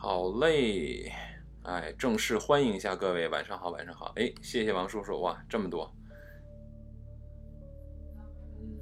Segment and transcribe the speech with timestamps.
[0.00, 1.12] 好嘞，
[1.64, 5.92] 哎，正式欢迎一下各位，晚上好，晚上好，哎，谢谢王叔叔，哇，这么多，
[8.60, 8.78] 嗯，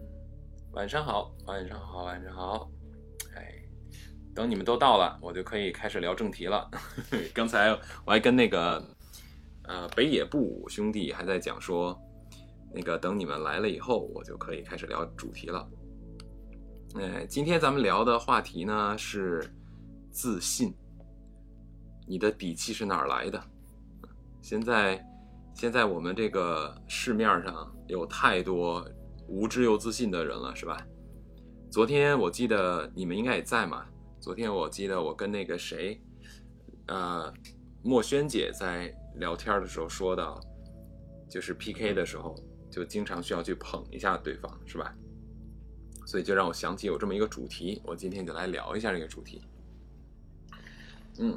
[0.72, 2.71] 晚上好，晚上好，晚上好，
[3.34, 3.50] 哎，
[4.34, 6.71] 等你们都到了，我就可以开始聊正题了。
[7.33, 7.71] 刚才
[8.05, 8.87] 我还跟那个
[9.64, 11.98] 呃北野不武兄弟还在讲说，
[12.75, 15.67] 那个等你们来了以后，我就可以开始聊主题了。
[16.96, 19.51] 哎，今天咱们聊的话题呢是
[20.11, 20.74] 自信。
[22.06, 23.42] 你的底气是哪儿来的？
[24.41, 25.05] 现在，
[25.55, 28.88] 现在我们这个市面上有太多
[29.27, 30.87] 无知又自信的人了，是吧？
[31.69, 33.84] 昨天我记得你们应该也在嘛。
[34.20, 36.01] 昨天我记得我跟那个谁，
[36.87, 37.32] 呃，
[37.82, 40.41] 墨轩姐在聊天的时候说到，
[41.29, 42.34] 就是 PK 的时候
[42.70, 44.95] 就经常需要去捧一下对方，是吧？
[46.07, 49.43] 所以就让我想起有这么一个主题，我今天就来聊一下这个主题。
[51.18, 51.37] 嗯。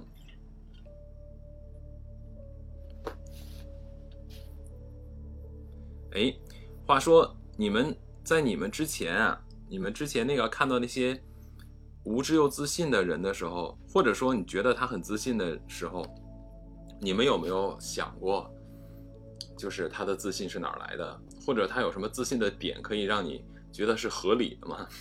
[6.13, 6.33] 哎，
[6.85, 11.21] 话说你们在你们之前啊，你们之前那个看到那些
[12.03, 16.05] 无知又自信的人的时候，或者说你觉得他很自信的时候，
[16.99, 18.49] 你们有没有想过，
[19.57, 24.87] 就是他的自信是哪来的，或者他有什么自信的点可以让你觉得是合理的吗？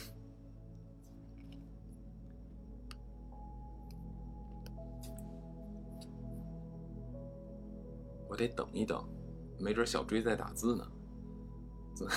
[8.28, 9.02] 我得等一等，
[9.58, 10.86] 没准小追在打字呢。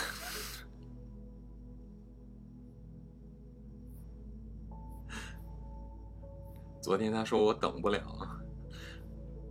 [6.81, 8.01] 昨天他说我等不了，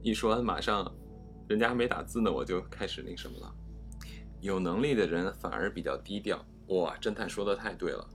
[0.02, 0.92] 一说完马上，
[1.48, 3.54] 人家还没打字呢，我就开始那什么了。
[4.40, 6.44] 有能力的人反而比较低调。
[6.68, 8.08] 哇，侦探说的太对了，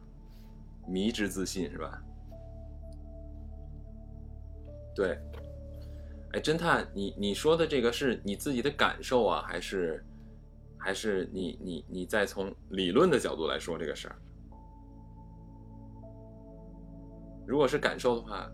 [0.88, 2.02] 迷之自信是吧？
[4.96, 5.18] 对。
[6.34, 10.06] 哎，侦探，你你说的这个是你自己的感受啊，还是？
[10.86, 14.16] 还是你你你再从理论的角度来说这个事儿，
[17.48, 18.48] 如果是感受的话，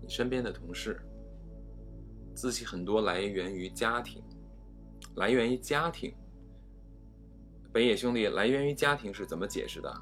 [0.00, 1.04] 你身边的同事，
[2.32, 4.22] 自信很多来源于家庭，
[5.16, 6.14] 来源于家庭。
[7.72, 9.92] 北野兄弟，来源于家庭是怎么解释的？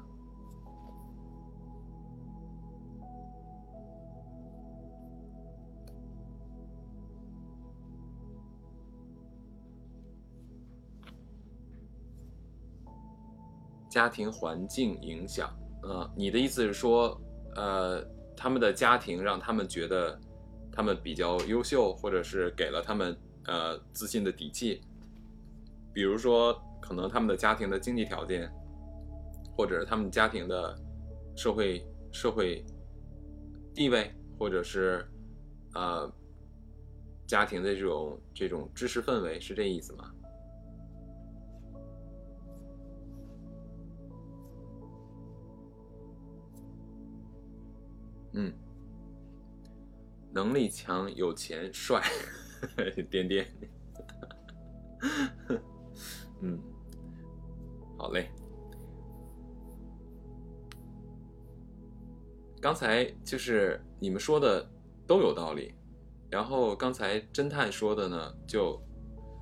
[13.93, 17.15] 家庭环境影响，呃，你的意思是说，
[17.53, 18.03] 呃，
[18.35, 20.19] 他们的家庭让他们觉得
[20.71, 23.15] 他们比较优秀，或者是给了他们
[23.45, 24.81] 呃自信的底气。
[25.93, 28.51] 比如说，可能他们的家庭的经济条件，
[29.55, 30.75] 或者他们家庭的
[31.35, 32.65] 社会社会
[33.75, 35.07] 地位，或者是
[35.75, 36.11] 呃
[37.27, 40.11] 家庭的这种这种知识氛围，是这意思吗？
[48.33, 48.53] 嗯，
[50.33, 52.01] 能力强、有钱、帅，
[53.09, 53.47] 点点。
[56.41, 56.59] 嗯，
[57.97, 58.29] 好嘞。
[62.59, 64.65] 刚才就是你们说的
[65.05, 65.73] 都有道理，
[66.29, 68.81] 然后刚才侦探说的呢，就，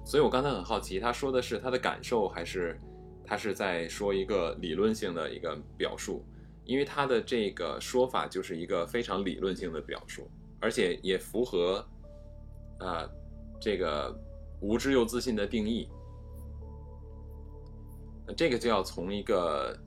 [0.04, 2.82] 所以我刚才很好奇，他说的是他的感受，还是
[3.24, 6.26] 他是在说一个理论性的一个表述？
[6.64, 10.30] 因为他的这个说法就是一个非常理论性的表述，
[10.60, 11.86] 而且也符合，
[12.80, 13.10] 啊，
[13.60, 14.16] 这个
[14.60, 15.90] 无知又自信的定义。
[18.28, 19.78] 那这个就要从一个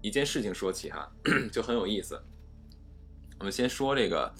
[0.00, 1.10] 一件事情说起哈，
[1.52, 2.18] 就很有意思。
[3.40, 4.32] 我们先说这个，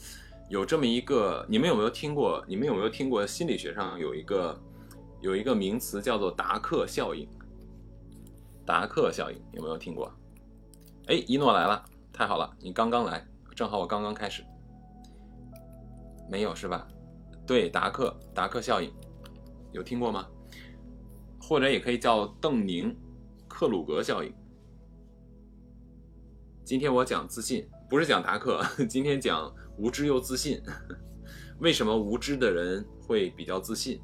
[0.49, 2.45] 有这么一个，你们有没有听过？
[2.49, 4.59] 你们有没有听过心理学上有一个
[5.21, 7.29] 有一个名词叫做达克效应？
[8.65, 10.12] 达克效应有没有听过？
[11.08, 11.82] 哎，一诺来了，
[12.12, 12.54] 太好了！
[12.60, 13.26] 你刚刚来，
[13.56, 14.44] 正好我刚刚开始，
[16.31, 16.87] 没有是吧？
[17.46, 18.93] 对，达克达克效应，
[19.72, 20.28] 有听过吗？
[21.40, 22.94] 或者也可以叫邓宁
[23.49, 24.31] 克鲁格效应。
[26.62, 30.61] 今天我讲自信，不是讲达克， 今天讲无知又自信。
[31.58, 33.99] 为什么无知的人会比较自信？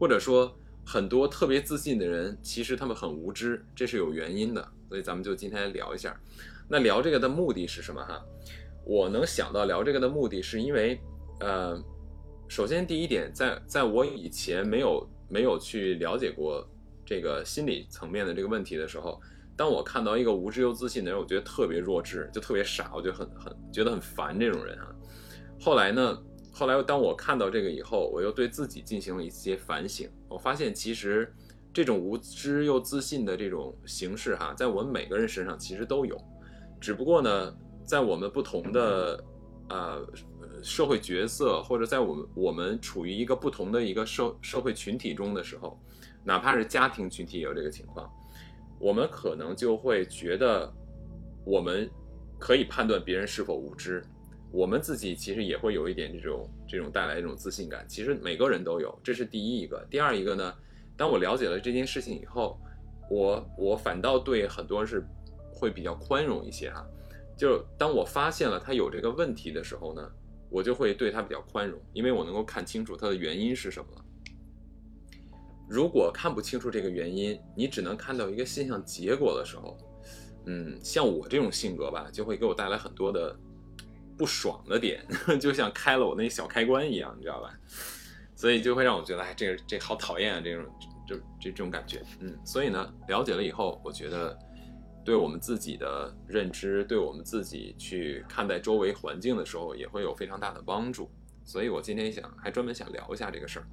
[0.00, 0.52] 或者说
[0.84, 4.72] 很多特别自信的人，其实他们很无知，这是有原因的。
[4.88, 6.18] 所以咱们就今天聊一下，
[6.68, 8.24] 那聊这个的目的是什么哈？
[8.84, 11.00] 我能想到聊这个的目的是因为，
[11.40, 11.82] 呃，
[12.48, 16.66] 首先第一点，在在我以前没有没有去了解过
[17.04, 19.20] 这个心理层面的这个问题的时候，
[19.56, 24.94] 当我看到一个无知又自信的人，我觉得特别弱智，就特别傻，我就很很觉得很烦这种人啊。
[25.60, 26.22] 后来呢，
[26.52, 31.32] 后来当我看到这个以后，我又对自己进行了一些反省，我发现其实
[31.74, 36.16] 这种无知又自信的这种形式哈，在我们每个人身上其实都有，
[36.80, 37.54] 只不过呢，
[37.84, 39.24] 在我们不同的
[39.68, 40.06] 呃
[40.62, 45.76] 社会角色，或者在我们我们处于一个不同的一个社社会群体中的时候，
[46.22, 48.08] 哪怕是家庭群体也有这个情况，
[48.78, 50.72] 我们可能就会觉得
[51.44, 51.90] 我们
[52.38, 54.00] 可以判断别人是否无知。
[54.52, 59.84] 我们自己其实也会有一点这种这种带来一种自信感，其实每个人都有，这是第一一个。
[59.90, 60.54] 第二一个呢，
[60.96, 62.58] 当我了解了这件事情以后，
[63.10, 65.04] 我我反倒对很多是
[65.52, 66.86] 会比较宽容一些哈。
[67.36, 70.10] 就当我发现了他有这个问题的时候呢，
[70.50, 73.86] 我就会对他比较宽容，因为我能够看清楚他的原因是什么。
[75.68, 79.76] 如果看不清楚这个原因，你只能看到一个现象结果的时候，
[80.46, 83.36] 嗯，像我这种性格吧，就会给我带来很多的。
[84.16, 85.04] 不爽的点，
[85.40, 87.52] 就像开了我那小开关一样，你知道吧？
[88.34, 90.64] 所以就会让我觉得，哎，这个这好讨厌啊，这种
[91.06, 92.36] 就这这种感觉，嗯。
[92.44, 94.38] 所以呢，了解了以后，我觉得
[95.04, 101.10] 对我们自己的认知，对我们自己去看待周围环境的时候，也会有非常大的帮助。
[101.44, 103.66] 所以我今天想，还专门想聊一下这个事儿。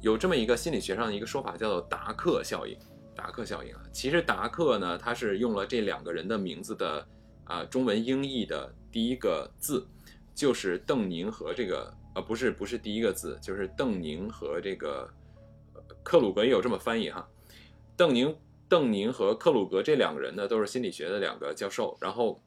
[0.00, 2.76] 有这么一个心理学上的一个说法，叫做达克效应。
[3.14, 7.06] 达克效应啊，其实达克呢，他是用了这两个人的名字的
[7.44, 8.74] 啊中文音译的。
[8.90, 9.86] 第一个字
[10.34, 15.08] 就是邓宁和这个，呃，不是不是第一个字，就是邓宁和这个
[16.02, 17.26] 克鲁格也有这么翻译哈。
[17.96, 18.36] 邓宁
[18.68, 21.96] 邓宁和克鲁格这两个人呢，都是心理学的两个教授。
[22.00, 22.42] 然后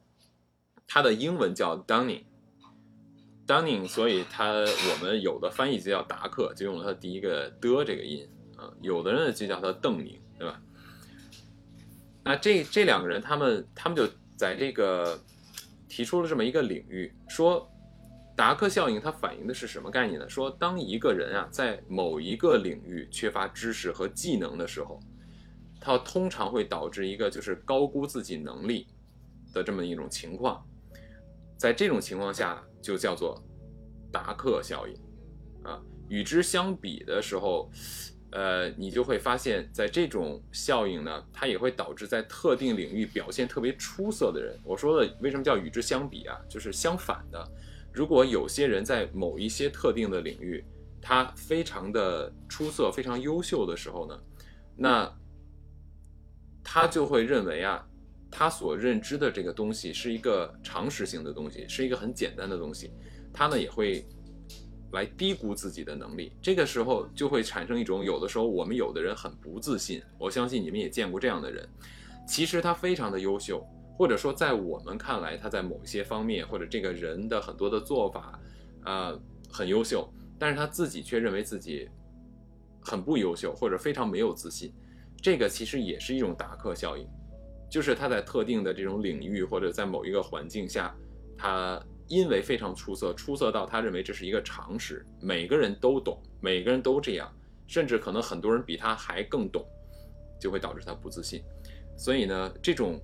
[0.87, 8.27] 他的英文叫 Dunning，Dunning，所以他我们有的翻译就叫达克，就用了他第一个的这个音
[8.57, 8.73] 啊。
[8.81, 10.61] 有的人就叫他邓宁，对吧？
[12.23, 15.19] 那这这两个人，他们他们就在这个。
[15.89, 17.71] 提出了这么一个领域，说
[18.35, 20.27] 达克效应它反映的是什么概念呢？
[20.27, 24.99] 说当一个人啊在某一个领域缺乏知识和技能的时候，
[25.79, 28.87] 他通常会导致一个就是高估自己能力
[29.53, 30.65] 的这么一种情况，
[31.57, 33.41] 在这种情况下就叫做
[34.11, 34.93] 达克效应
[35.63, 35.81] 啊。
[36.09, 37.71] 与之相比的时候。
[38.35, 44.59] 呃，你就会发现，在这种效应呢，它也会导致在特定领域表现特别出色的人。
[44.63, 46.35] 我说的为什么叫与之相比啊？
[46.49, 47.47] 就是相反的。
[47.93, 50.63] 如果有些人在某一些特定的领域，
[51.01, 54.19] 他非常的出色、非常优秀的时候呢，
[54.75, 55.13] 那
[56.63, 57.85] 他就会认为啊，
[58.31, 62.91] 他所认知的这个东西是一个常识性的东西，是一个很简单的东西，
[63.31, 64.05] 他呢也会。
[64.93, 69.99] 来低估自己的能力，这个时候就会产生一种，有的时候我们有的人很不自信。
[70.19, 71.67] 我相信你们也见过这样的人，
[72.27, 73.65] 其实他非常的优秀，
[73.97, 78.39] 或者说在我们看来他在某些方面或者这个人的很多的做法，
[78.85, 79.19] 呃，
[79.51, 80.07] 很优秀，
[80.37, 81.89] 但是他自己却认为自己
[82.81, 84.73] 很不优秀或者非常没有自信。
[85.21, 87.07] 这个其实也是一种达克效应，
[87.69, 90.95] 就是他在特定的这种领域或者在某一个环境下，
[91.37, 91.81] 他。
[92.09, 97.33] 因为非常出色，出色到他认为这是一个常识，每个人都懂，每个人都这样，
[97.65, 99.65] 甚至可能很多人比他还更懂，
[100.37, 101.41] 就会导致他不自信。
[101.97, 102.99] 所以呢，这种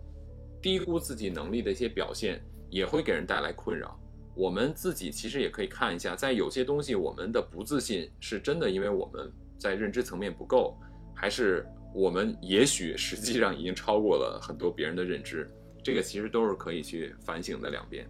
[0.61, 4.00] 低估自己能力的一些表现，也会给人带来困扰。
[4.35, 10.78] 我们自己其实也可以看一下，在有些东西，我们的不自信是真的，因为我们在认知层面不够，
[11.13, 15.49] 还是我们也许实际上已经超过了很多别人的认知？
[15.83, 18.07] 这个其实都是可以去反省的两边。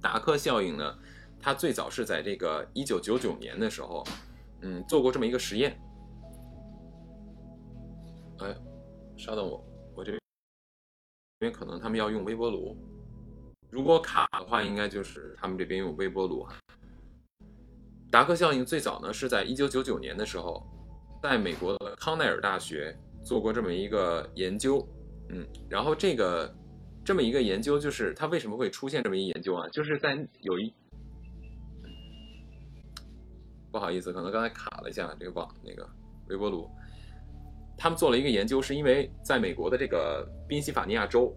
[0.00, 0.98] 达克效应呢，
[1.40, 4.04] 它最早是在这个一九九九年的时候，
[4.60, 5.76] 嗯，做过这么一个实验。
[8.38, 8.54] 哎，
[9.16, 9.64] 稍等我，
[11.40, 12.76] 因为可能他们要用微波炉，
[13.70, 16.46] 如果卡的话，应该就是他们这边用微波炉。
[18.10, 20.62] 达克效应最早呢是在一九九九年的时候，
[21.22, 24.86] 在美国的康奈尔大学做过这么一个研究，
[25.30, 26.54] 嗯，然后这个。
[27.04, 29.68] 这么一个研究，就是它为什么会出现这么一研究啊？
[29.68, 30.74] 就是在有一
[33.70, 35.88] 不好意思，可能刚才卡了一下这个网那个
[36.26, 36.68] 微波炉。
[37.76, 41.34] 他们做了一个研究，是因为在美国的这个宾夕法尼亚州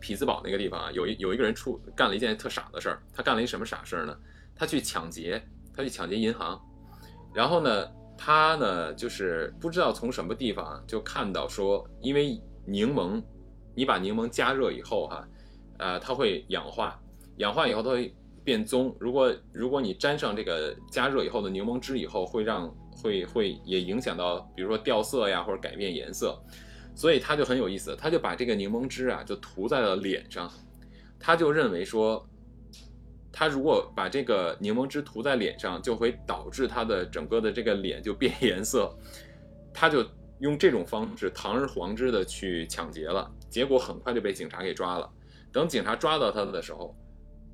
[0.00, 3.02] 匹兹堡那个地方啊，有一有一个人出干了一件特傻的事儿。
[3.12, 4.16] 他干了一什么傻事儿呢？
[4.54, 5.42] 他去抢劫，
[5.74, 6.60] 他去抢劫银行。
[7.34, 13.22] 然后呢，他呢就是不知道从什么地方就看到说，因为柠檬。
[13.74, 15.28] 你把柠檬加热以后，哈，
[15.78, 17.00] 呃，它会氧化，
[17.36, 18.12] 氧化以后它会
[18.42, 18.92] 变棕。
[18.98, 22.68] 如果如果你沾上这个加热以后的柠檬汁以后，会让
[23.02, 26.38] 会会也影响到，比如说掉色呀，或者改变颜色。
[26.94, 30.50] 所以他就很有意思，他就把这个柠檬汁啊，就涂在了脸上，
[31.18, 32.28] 他就认为说，
[33.32, 38.92] 他如果把这个柠檬汁涂在脸上，就会导致他的整个的这个脸就变 颜色。
[39.72, 40.04] 他就
[40.40, 45.08] 用这种方式堂而皇之的去抢劫了，结果很快就被警察给抓了。
[45.52, 46.96] 等警察抓到他的时候，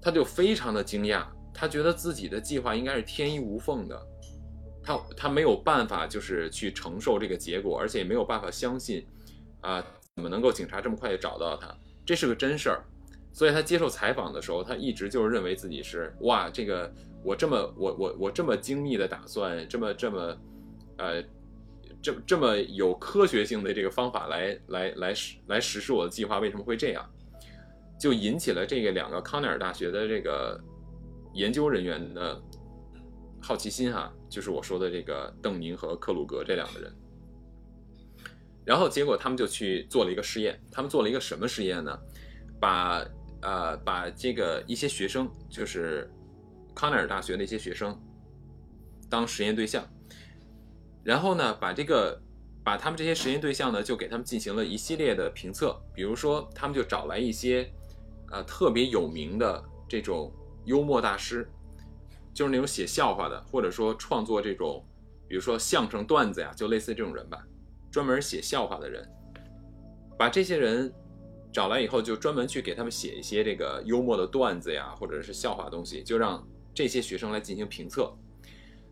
[0.00, 4.06] 他就非常的惊讶，他觉得自己的计划应该是天衣无缝的，
[4.84, 9.04] 他他没有办法就是去承受这个结果，而且也没有办法相信，
[9.60, 11.74] 啊，怎么能够警察这么快就找到他？
[12.04, 12.84] 这是个真事儿。
[13.32, 16.92] 所以他接受采访的时候，他一直就是认为自己是哇，这个
[17.24, 20.36] 我这么我我我这么精密的打算，这么这么，
[20.98, 21.20] 呃，
[22.00, 27.04] 这这么有科学性的这个方法来来来实来实施我的计划，为什么会这样？
[27.98, 30.60] 就引起了这个两个康奈尔大学的这个
[31.32, 32.40] 研究人员的
[33.44, 36.90] 好奇心哈，就是我说的这个邓宁和克鲁格这两个人。
[38.64, 41.98] 然后结果他们就去做了一个实验，他们做了一个什么实验呢？
[42.58, 43.04] 把
[43.42, 46.10] 呃，把这个一些学生，就是
[46.74, 47.94] 康奈尔大学的一些学生，
[49.10, 49.86] 当实验对象，
[51.02, 52.18] 然后呢，把这个
[52.64, 55.78] 把他们这些实验对象呢，就给他们进行了一系列的评测。
[55.92, 57.70] 比如说，他们就找来一些
[58.30, 60.32] 呃特别有名的这种
[60.64, 61.46] 幽默大师，
[62.34, 64.84] 就是那种写笑话的，或者说创作这种，
[65.28, 67.42] 比如说相声段子呀，就类似这种人吧，
[67.90, 69.08] 专门写笑话的人，
[70.18, 70.92] 把这些人。
[71.52, 78.12] 找来以后，就专门去给他们写一些这个幽默的段子呀，或者是笑话东西，就让这些学生来进行评测。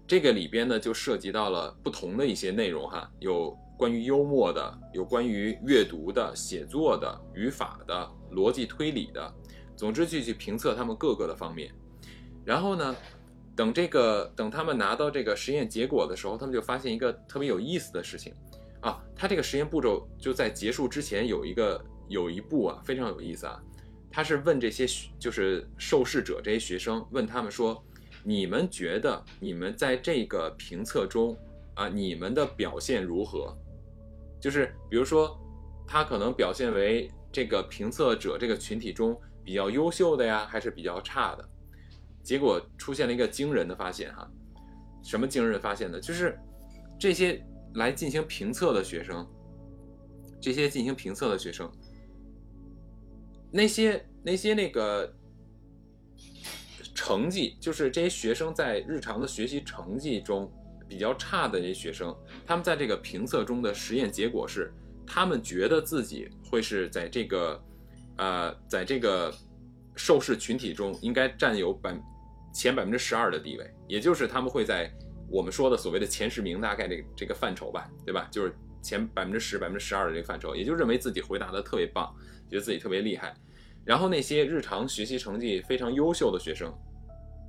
[0.07, 9.35] 这个里边呢，就涉及到了不同的一些内容哈，有关于幽默的，有关于阅读的、写作的、语法的、逻辑推理的，
[9.75, 11.75] 总之就去评测他们各个的方面。
[12.45, 12.95] 然后呢，
[13.57, 18.35] 等这个等他们拿到这个实验结果的时候，他们就发现一个特别有意思的事情
[18.81, 21.83] 啊，他这个实验步骤就在结束之前有一个。
[22.09, 23.59] 有一步啊，非常有意思啊，
[24.11, 24.87] 他是问这些
[25.19, 27.83] 就是受试者这些学生，问他们说，
[28.23, 31.35] 你们觉得你们在这个评测中
[31.75, 33.57] 啊，你们的表现如何？
[34.39, 35.41] 就是比如说，
[35.87, 41.49] 他可能表现为这个评测者这个群体中比较优秀的呀，还是比较差的？
[42.23, 44.31] 结果出现了一个惊人的发现哈，
[45.03, 46.01] 什么惊人发现呢？
[46.01, 46.39] 就是
[46.99, 49.27] 这些来进行评测的学生，
[50.41, 51.71] 这些进行评测的学生。
[53.51, 55.13] 那些那些那个
[56.95, 60.51] 成绩，就是这些学生在日常的学习成绩中
[60.89, 64.73] 比较差的这些学生，他们在这个评测中的实验结果是，
[65.07, 67.63] 他们觉得自己会是在这个，
[68.17, 69.35] 呃，在这个
[69.97, 71.95] 受试群体中应该占有百
[72.53, 74.93] 前百分之十二的地位，也就是他们会在
[75.29, 78.29] 我们说的所谓的前十名大概这个这个范畴吧，对吧？
[78.31, 82.15] 就是前百分之十、百分之十二的这个范畴，也就认为自己回答的特别棒。
[82.51, 83.35] 觉得自己特别厉害，
[83.83, 86.71] 然后那些日常学习成绩非常优秀的学生，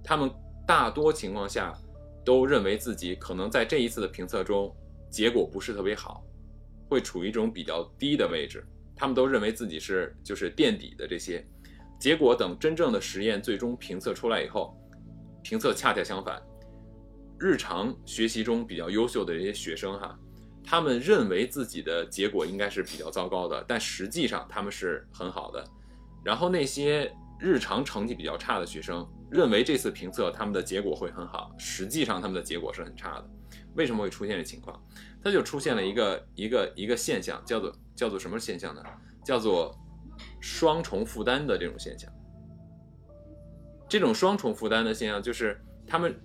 [0.02, 0.32] 他们
[0.66, 1.78] 大多情况下
[2.24, 4.74] 都认为自己可能在这一次的评测中
[5.10, 6.24] 结果不是特别好，
[6.88, 8.66] 会处于一种比较低的位置。
[8.96, 11.46] 他们都认为自己是就是垫底的这些，
[12.00, 14.74] 结果等真正的实验最终评测出来以后，
[15.44, 16.42] 评测恰恰相反，
[17.38, 20.18] 日常学习中比较优秀的这些学生哈。
[20.64, 25.64] 他们认为自己的结果应该是比较糟糕的，但实际上他们是很好的。
[26.24, 33.30] 然后那些日常成绩比较差的学生，认为这次评测他们的结果会很好，实际上他们的结果是很差的。
[33.76, 34.82] 为什么会出现这情况？
[35.22, 38.82] 它就出现了一个一个一个现象，叫做叫做什么现象呢？
[39.26, 39.78] 叫做
[40.40, 42.10] 双重负担的这种现象。
[43.88, 46.16] 这种双重负担的现象就是他们，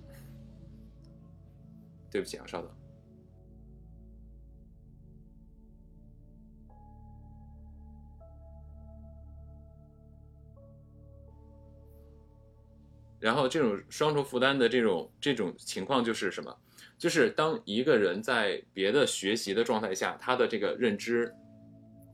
[2.09, 2.71] 对不起啊，稍等。
[13.19, 16.57] 然后这种双重负担的这种这种情况就是什么？
[16.97, 21.29] 就是当一个人在别的学习的状态下，他的这个认知，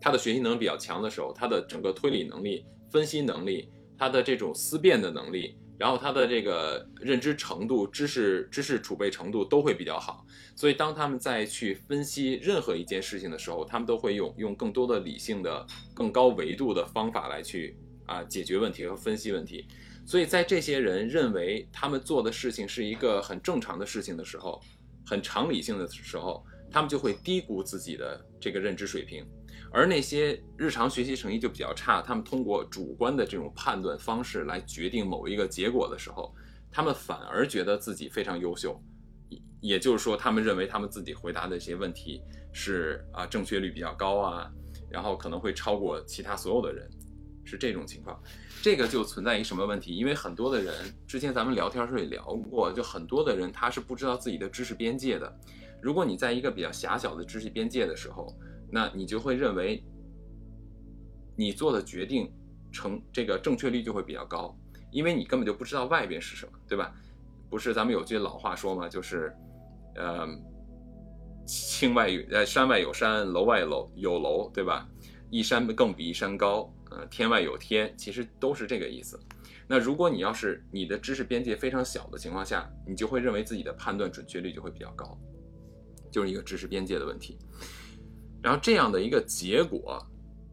[0.01, 10.25] 他的学习能力比较强的时候，他的整个推理能力、分析能力，他的这种思辨的能力，然后他的这个认知程度、知识知识储备程度都会比较好。
[10.55, 19.65] 所以当他们在去分析任何一件事情的时候，他们都会用用更多的理性的、更高维度的方法来去啊解决问题和分析问题。
[20.05, 24.61] 所以在这些人认为他们做的事情是一个很正常的事情的时候，
[25.05, 29.25] 很常理性的时候，他们就会低估自己的这个认知水平；
[29.75, 36.33] 而那些日常学习成绩就比较差，他们通过主观的这种判断方式来决定某一个结果的时候，
[36.71, 38.81] 他们反而觉得自己非常优秀。
[39.59, 42.21] 也就是说，他们认为他们自己回答的一些问题
[42.53, 44.49] 是啊正确率比较高啊，
[44.89, 46.89] 然后可能会超过其他所有的人。
[47.43, 48.17] 是这种情况。
[48.61, 49.93] 这个就存在一什么问题？
[49.93, 50.73] 因为很多的人
[51.05, 55.31] 之前咱们聊天时候也聊过，就很多的人他是不知道自己的知识边界的。
[55.81, 58.33] 如果你在一个比较狭小的知识边界的时候，
[58.69, 59.83] 那你就会认为
[61.35, 62.31] 你做的决定
[62.71, 64.57] 成这个正确率就会比较高，
[64.91, 66.93] 因为你根本就不知道外边是什么，对吧？
[67.49, 69.33] 不是咱们有句老话说嘛，就是，
[69.95, 70.27] 呃，
[71.45, 74.89] 青外有呃山外有山，楼外楼有楼，对吧？
[75.29, 76.71] 一山更比一山高。
[76.91, 79.19] 呃，天外有天，其实都是这个意思。
[79.67, 85.17] 那如果你要是你的知识边界非常小的情况下，你就会认为自己的判断准确率就会比较高，
[86.11, 87.39] 就是一个知识边界的问题。
[88.45, 89.99] 然后这样的一个结果，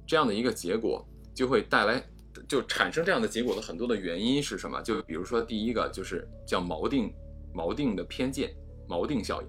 [0.07, 2.03] 这样的一个结果就会带来，
[2.49, 4.81] 就产生这样的结果的很多的原因是什么？
[4.81, 7.13] 就比如说第一个就是叫锚定
[7.55, 8.51] 锚定的偏见，
[8.89, 9.49] 锚定效应。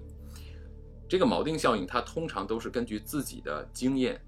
[1.08, 4.20] 这个锚定效应它通常都是根据自己的经验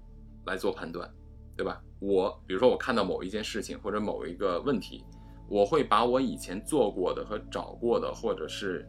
[0.47, 1.07] 来做判断。
[1.55, 1.79] 对吧？
[1.99, 5.03] 我比如说，我看到某一件事情或者某一个问题，
[5.47, 8.87] 我会把我以前做过的和找过的，或者是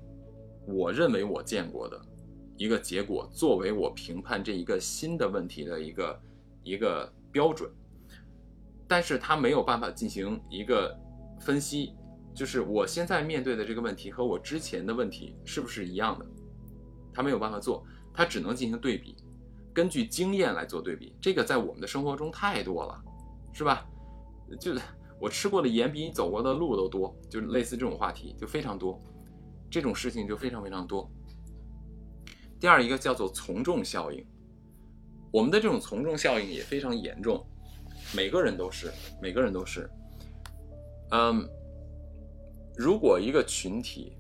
[0.67, 1.99] 我认为我见过的
[2.59, 6.21] 一个结果，作为我评判这一个新的问题的一个
[6.65, 7.71] 一个标准。
[8.89, 10.99] 但是他没有办法进行一个
[11.41, 11.95] 分析，
[12.35, 16.27] 就是我现在面对的这个问题和我之前的问题是不是一样的？
[17.15, 19.15] 他没有办法做，他只能进行对比。
[19.73, 23.01] 根据经验来做对比，这个在我们的生活中太多了，
[23.53, 23.87] 是吧？
[24.59, 24.75] 就
[25.21, 29.01] 我吃过的盐比你走过的路都多，就类似这种话题就非常多，
[29.71, 31.09] 这种事情就非常非常多。
[32.61, 34.25] 第二一个叫做从众效应，
[35.31, 37.45] 我们的这种从众效应也非常严重，
[38.15, 39.89] 每个人都是，每个人都是。
[41.11, 41.49] 嗯，
[42.77, 44.17] 如果一个群体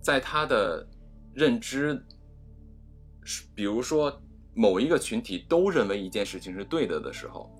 [0.00, 0.86] 在他的
[1.34, 2.02] 认知，
[3.54, 4.20] 比如说。
[4.54, 7.50] 某一个群体都认为一件事情是对的的时候，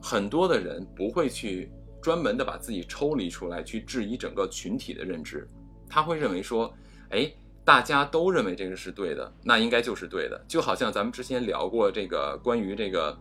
[0.00, 5.46] 很多的人不会去专门的把自己抽离出来去质疑整个群体的认知，
[5.86, 6.74] 他会认为说，
[7.10, 7.30] 哎，
[7.66, 10.42] 大家都认为这个是对的，那应该就是对的。
[10.48, 13.18] 就好像咱们之前聊过这个关于这个，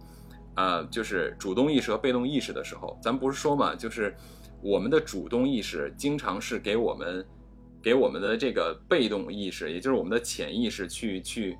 [0.55, 4.15] 呃，就是主动意识和被动意识的时候，咱们不是说嘛，就是
[4.62, 7.25] 我们的主动意识经常是给我们，
[7.81, 11.58] 给我们的这个被动意识，也就是我们的潜意识去去。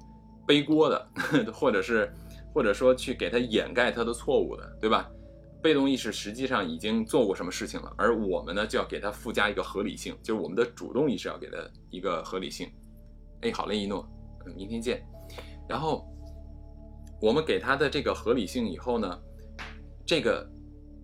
[0.48, 1.08] 背锅的，
[1.52, 2.08] 或者是，
[2.54, 5.10] 或者说去给他掩盖他的错误的，对吧？
[5.66, 11.58] 被动意识实际上已经做过什么事情了，而我们呢就要给它附加一个合理性，就是我们的主动意识要给它
[11.90, 12.72] 一个合理性。
[13.42, 14.08] 哎，好嘞，一诺，
[14.46, 15.04] 嗯，明天见。
[15.68, 16.06] 然后
[17.20, 19.20] 我们给他的这个合理性以后呢，
[20.06, 20.48] 这个，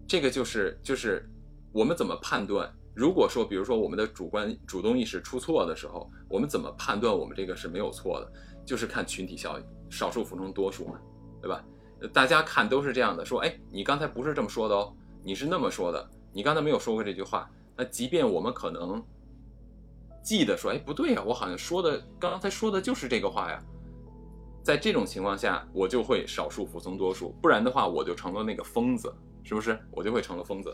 [0.08, 1.28] 这个就是就是
[1.74, 2.72] 我们怎么判断？
[2.94, 8.32] 如果说，比如说我们的主观主动意识出错的时候，我们怎么判断我们这个是没有错的？
[8.64, 11.00] 就是看群体效应，少数服从多数嘛，
[11.42, 11.66] 对吧？
[12.08, 17.50] 大家看都是这样的，说，哎，你刚才不是这么说的哦，你是那么说的，你刚才没有说过这句话。
[17.76, 19.04] 那即便我们可能
[20.22, 23.62] 记得说，哎，不对呀，我好像说的刚才说的就是这个话呀。
[24.64, 29.14] 在这种情况下，我就会少数服从多数，不然的话，我就成了那个疯子。
[29.44, 30.72] 是不是我就会成了疯子？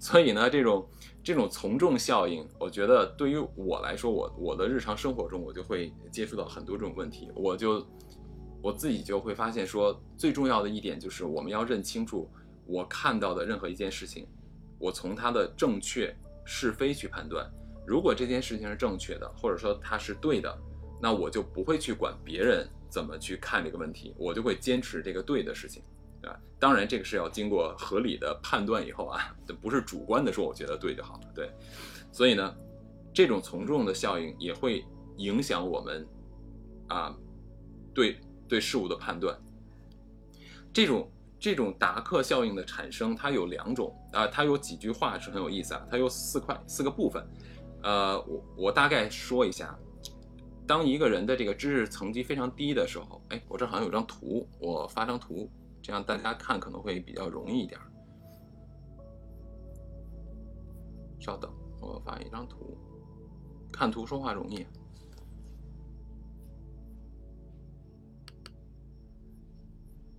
[0.00, 0.84] 所以呢，这种
[1.22, 7.30] 这种从众效应，我觉得对于我来说，我我的日常生活中，我就会接触到很多这种问题。
[7.36, 7.80] 我就
[8.60, 12.28] 我自己就会发现说，最重要的一点就是我们要认清楚，
[12.66, 14.26] 我看到的任何一件事情，
[14.78, 17.48] 我从它的正确是非去判断。
[17.86, 20.58] 如果这件事情是正确的，或者说它是对的，
[21.00, 25.82] 那我就不会去管别人怎么去看这个问题，我就会坚持这个对的事情。
[26.22, 31.20] 啊，当然，这个是要经过合理的判断以后啊，不是主观的说我觉得对就好了。
[31.32, 31.48] 对，
[32.10, 32.54] 所以呢，
[33.14, 34.84] 这种从众的效应也会
[35.16, 36.04] 影响我们
[36.88, 37.16] 啊，
[37.94, 38.18] 对
[38.48, 39.38] 对事物的判断。
[40.72, 47.24] 这种这种达克效应的产生，它有两种啊，它有几句话是很有意思啊，它有四块四个部分。
[47.82, 49.78] 呃，我我大概说一下，
[50.66, 55.48] 当一个人的这个知识层级非常低的时候，哎，我这好像有张图，我发张图。
[55.80, 57.80] 这样大家看可能会比较容易一点。
[61.20, 62.76] 稍等，我发一张图，
[63.72, 64.66] 看图说话容易。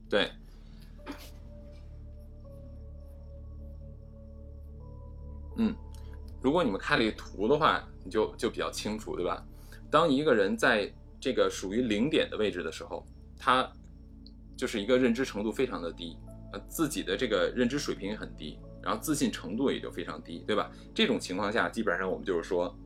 [0.10, 0.32] 对，
[5.58, 5.76] 嗯，
[6.42, 9.46] 如果你们看了图的话，你就就比较清楚，对吧？
[9.92, 13.06] 当一个人在这个属于零点的位置的时候，
[13.38, 13.72] 他。
[14.60, 16.18] 就是一个认知程度非常的低，
[16.52, 20.70] 呃，自己的这个认知水平也很低，然后自信程度也就非常低，对吧？
[20.94, 22.78] 这种情况下，基本上我们就是说，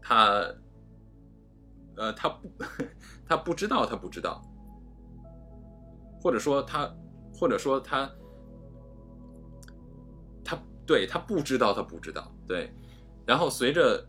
[0.00, 0.50] 他，
[1.94, 2.48] 呃，他不，
[3.28, 4.42] 他不知道，他不知道，
[6.22, 6.88] 或者说他，
[7.34, 8.08] 或者说他，
[10.44, 10.56] 他
[10.86, 12.72] 对他不知道，他不知道，对。
[13.26, 14.06] 然后随着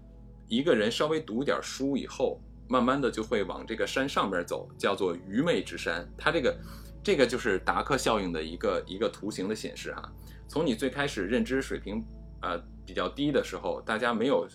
[0.47, 6.07] 一个人稍微读点书以后，慢慢的就会往这个山上边走，叫做愚昧之山。
[6.17, 6.57] 它这个
[7.03, 10.11] 这个就是达克效应的一个一个图形的显示哈。
[10.47, 12.05] 从你最开始认知水平
[12.41, 14.47] 呃比较低的时候，大家没有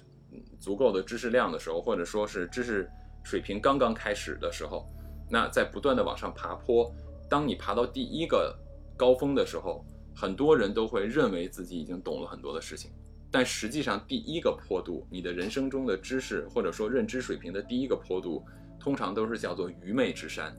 [0.61, 2.89] 足够的知识量的时候，或者说是知识
[3.25, 4.89] 水平刚刚开始的时候，
[5.31, 6.93] 那在不断的往上爬坡，
[7.29, 8.57] 当你爬到第一个
[8.97, 9.85] 高峰的时候。
[10.21, 12.91] 很多人都会认为自己已经懂了很多的事情，
[13.31, 18.45] 但实际上，第一个坡度，你的人生中的知识或者说认知水平的第一个坡度，
[18.81, 20.53] 通常都是叫做愚昧之山。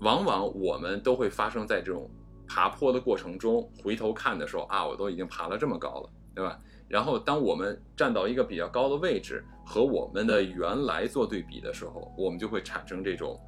[0.00, 2.10] 往往我们都会发生在这种
[2.48, 6.58] 爬坡的过程中，回头看的时候啊，我都已经爬了这么高了，对吧？
[6.88, 13.40] 然后，当我们站到一个比较高的位置，和我们的原来做对比的时候，我们就会产生这种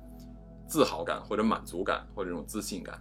[0.66, 3.00] 自豪感或者满足感或者这种自信感。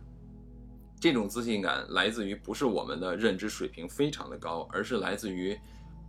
[0.99, 5.57] 这种自信感来自于不是我们的认知水平非常的高，而是来自于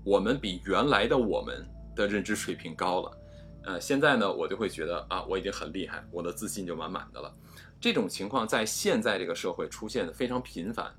[0.04, 3.18] 我们比原来的我们的认知水平高了。
[3.64, 7.34] 呃，现在呢，我就会觉得啊，我已经很厉害，我的自信就满满的了。
[7.80, 10.94] 这种情况在现在这个社会出现的非常频繁。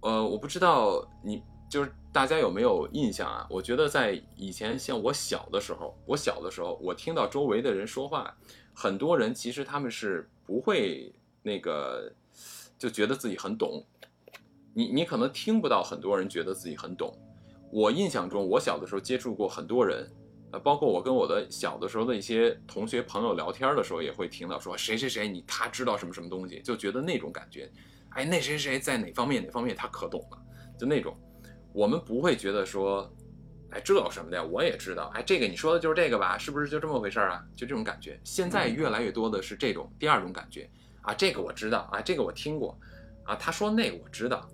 [0.00, 3.46] 呃，我不知道你就是大家有没有印象啊？
[3.50, 8.34] 我觉得在以前，像我小的时候，我小的时候，我听到周围的人说话，
[8.76, 11.12] 很多人其实他们是不会
[11.42, 12.12] 那个。
[12.78, 13.82] 就觉得自己很懂，
[14.74, 17.10] 你你可能听不到很多人觉得自己很懂。
[17.72, 20.06] 我印象中，我小的时候接触过很多人，
[20.50, 27.72] 呃，包括我跟我的小的时候的一些同学朋友聊天的时候，也会听到说谁谁谁你他知道什么什么东西，就觉得那种感觉，
[28.10, 30.38] 哎，那谁谁在哪方面哪方面他可懂了，
[30.78, 31.16] 就那种。
[31.72, 33.10] 我们不会觉得说，
[33.76, 37.44] 哎，这有什么的呀，我也知道，哎，这个你说的就是这个吧，是不是就这么回事啊？
[37.54, 38.18] 就这种感觉。
[38.24, 40.68] 现在越来越多的是这种第二种感觉。
[41.02, 42.78] 啊，这个我知道啊，这个我听过，
[43.24, 44.48] 啊，他说那个我知道，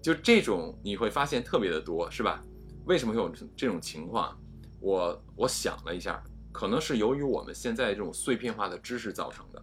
[0.00, 2.42] 就这种你会发现特别的多，是吧？
[2.86, 4.34] 为什么会有这种情况？
[4.80, 9.62] 我我想了一下，可能是由于我们现在这种碎片化的知识造成的，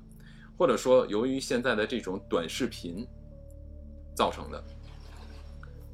[0.55, 3.07] 或者说由于现在的这种短视频
[4.15, 4.63] 造成的，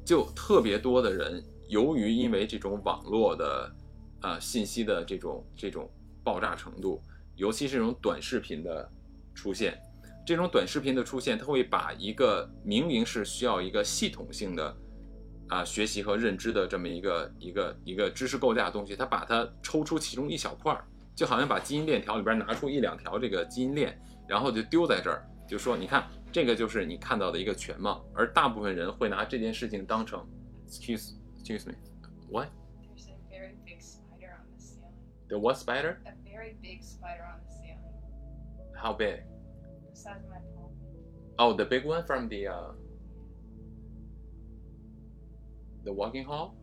[0.04, 3.72] 就特别多的人，由于因为这种网络的
[4.22, 5.88] 呃信息的这种这种
[6.24, 7.00] 爆炸程度，
[7.36, 8.90] 尤其是这种短视频的
[9.34, 9.80] 出现。
[10.26, 14.76] 这种短视频的出现，它会把一个明明是需要一个系统性的
[15.48, 30.24] 啊学习和认知的这么一个一个一个知识构架的东西，它把它抽出其中一小块儿，就好像把基因链条里边拿出一两条这个基因链，然后就丢在这儿，就说你看这个就是你看到的一个全貌，而大部分人会拿这件事情当成
[31.39, 34.93] ，excuse excuse me，what？There's a very big spider on the ceiling.
[35.29, 35.99] The what spider?
[36.05, 37.79] A very big spider on the ceiling.
[38.75, 39.23] How big?
[39.93, 40.71] size of my palm.
[41.39, 42.71] Oh, the big one from the uh,
[45.83, 46.53] the walking hall.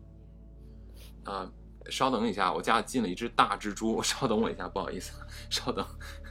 [1.24, 1.50] 啊，
[1.90, 5.12] 稍等一下，我家进了一只大蜘蛛，稍等我一下，不好意思，
[5.50, 5.86] 稍等。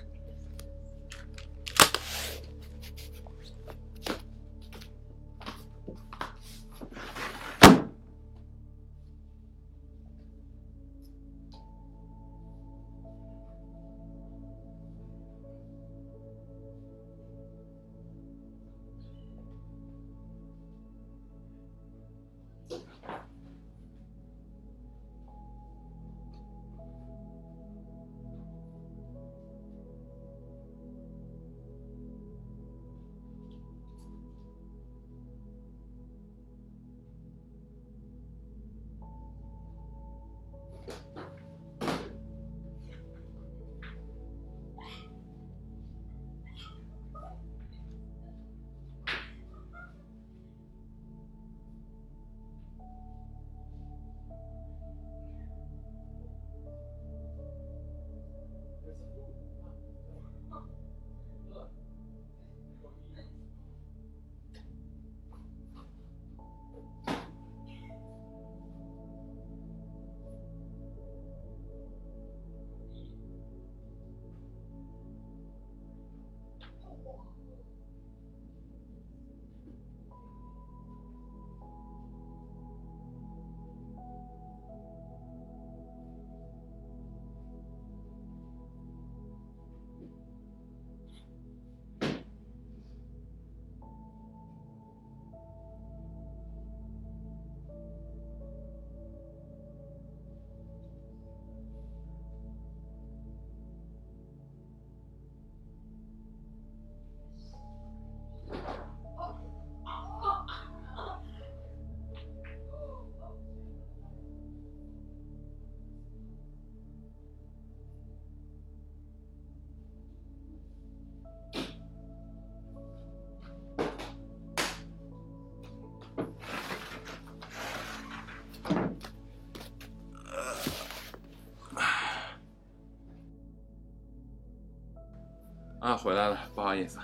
[135.87, 136.99] 啊回来了，不好意思。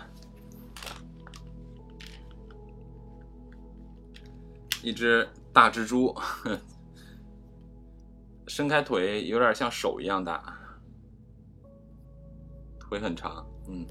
[4.83, 6.13] 一只大蜘蛛，
[8.49, 10.59] 伸开腿有点像手一样大，
[12.81, 13.47] 腿很长。
[13.69, 13.87] 嗯，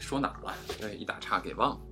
[0.00, 0.52] 说哪儿了？
[0.80, 1.86] 对，一打岔给忘了。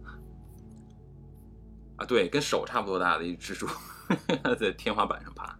[1.98, 3.68] 啊，对，跟手差不多大的一只蜘蛛，
[4.58, 5.56] 在天花板上爬。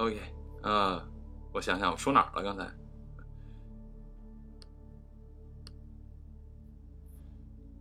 [0.00, 0.16] OK，
[0.62, 0.98] 呃，
[1.52, 2.42] 我想想，我说哪儿了？
[2.42, 2.66] 刚才。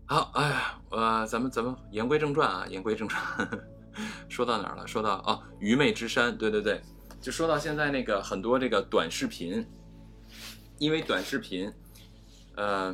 [0.06, 3.48] 好，哎呀，呃，咱们咱们言归正传啊，言归正传，
[4.28, 4.86] 说到哪儿了？
[4.86, 6.82] 说到哦，愚昧之山，对对对，
[7.22, 9.66] 就说到现在那个很多这个短视频，
[10.78, 11.72] 因为短视频，
[12.58, 12.90] 呃，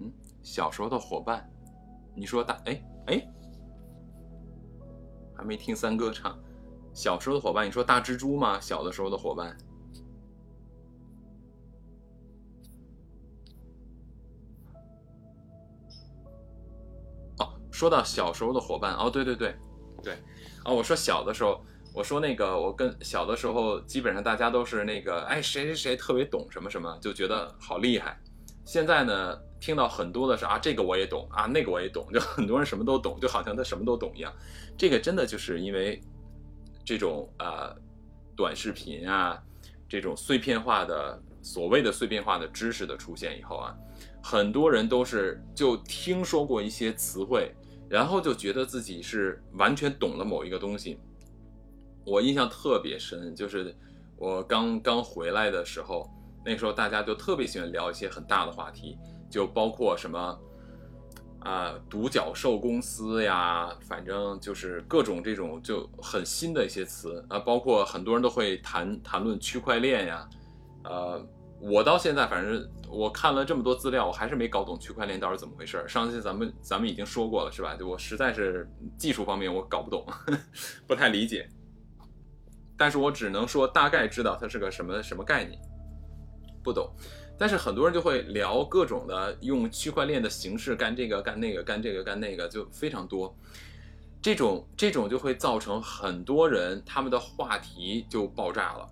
[0.00, 0.10] 嗯，
[0.42, 1.46] 小时候的伙伴，
[2.16, 3.28] 你说大哎哎，
[5.36, 6.34] 还没听三哥唱。
[6.98, 8.58] 小时候的伙伴，你说大蜘蛛吗？
[8.58, 9.56] 小的时候的伙伴。
[17.38, 19.54] 哦，说到小时候的伙伴，哦，对对对，
[20.02, 20.14] 对，
[20.64, 28.20] 哦，我说小的时候，我说那个，我跟小的时候，基本上大家都是那个，哎，谁谁谁特别懂什么什么，就觉得好厉害。
[28.64, 34.34] 现在呢，听到很多的是啊，这个我也懂啊，那个我也懂，就很多人什么都懂，就好像他什么都懂一样。
[34.76, 36.02] 这个真的就是因为。
[36.88, 37.76] 这种呃
[38.34, 39.38] 短视频啊，
[39.86, 43.76] 这种碎片化的所谓的碎片化的知识的出现以后啊，
[44.22, 47.54] 很多人都是就听说过一些词汇，
[47.90, 50.98] 然后就觉得自己是完全懂了某一个东西。
[52.06, 53.76] 我印象特别深，就是
[54.16, 56.08] 我刚刚回来的时候，
[56.42, 58.96] 那时候大家就特别喜欢聊一些很大的话题，
[59.28, 60.40] 就包括什么。
[61.40, 70.28] 啊，独角兽公司呀，反正就是各种这种就很新的一些词啊，包括很多人都会谈谈论区块链呀。
[70.84, 71.24] 呃，
[71.60, 75.84] 我到现在反正我看了这么多资料，我还是没搞懂区块链到底怎么回事。
[75.86, 77.76] 上次咱们咱们已经说过了，是吧？
[77.76, 80.04] 就我实在是技术方面我搞不懂，
[80.86, 81.48] 不太理解。
[82.76, 85.60] 但是我只能说大概知道它是个什么什么概念，
[86.62, 86.88] 不懂。
[87.38, 93.32] 但是很多人就会聊各种的用区块链的形式干这个干那个干这个干那个就非常多，
[94.20, 98.88] 这种这种就会造成很多人他们的话题就爆炸了。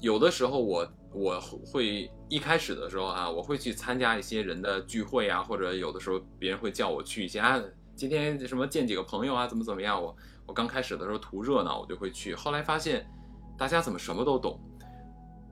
[0.00, 7.60] 有的时候我我会一开始的时候啊，我会去参加一些人的聚会啊，或者有的时候别人会叫我去一些啊，
[7.94, 10.02] 今天什么见几个朋友啊，怎么怎么样？
[10.02, 12.34] 我我刚开始的时候图热闹，我就会去。
[12.34, 13.06] 后来发现
[13.58, 14.58] 大家怎么什么都懂。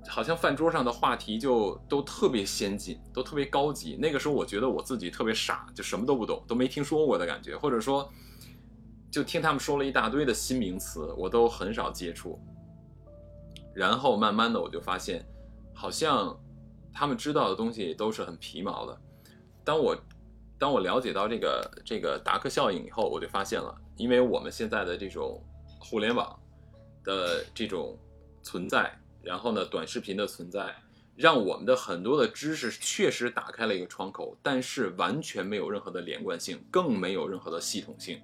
[0.09, 3.97] 好像饭桌上的话题就都特别先进，都特别高级。
[4.01, 8.09] 那个时候我觉得我自己特别傻，就什么都不懂，都没听说过的感觉，或者说，
[9.11, 12.39] 就听他们说了一大堆的新名词，我都很少接触。
[13.75, 15.27] 然后慢慢的我就发现，
[15.75, 16.39] 好像
[16.93, 18.99] 他们知道的东西都是很皮毛的。
[19.65, 19.97] 当我
[20.59, 25.43] 当我了解到这个这个达克效应以后，我就发现了，因为我们现在的这种
[25.79, 26.39] 互联网
[27.05, 27.99] 的这种
[28.43, 28.97] 存在。
[29.27, 30.73] 然后呢，短视频的存在
[31.17, 38.21] 让我们的很多的知识确实打开了一个窗口，但是完全没有任何的连贯性，更没有任何的系统性。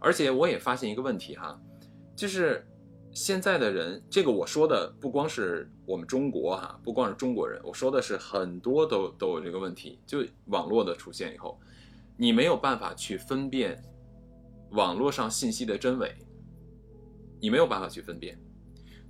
[0.00, 1.60] 而且我也发现一个问题哈，
[2.16, 2.66] 就是
[3.12, 10.00] 现在的人，这个我说的不光是我们中国哈，不光是中国人，我说的是很多都都有这个问题。
[10.06, 11.60] 就网络的出现以后，
[12.16, 13.78] 你没有办法去分辨
[14.70, 16.14] 网络上信息的真伪，
[17.40, 18.40] 你没有办法去分辨。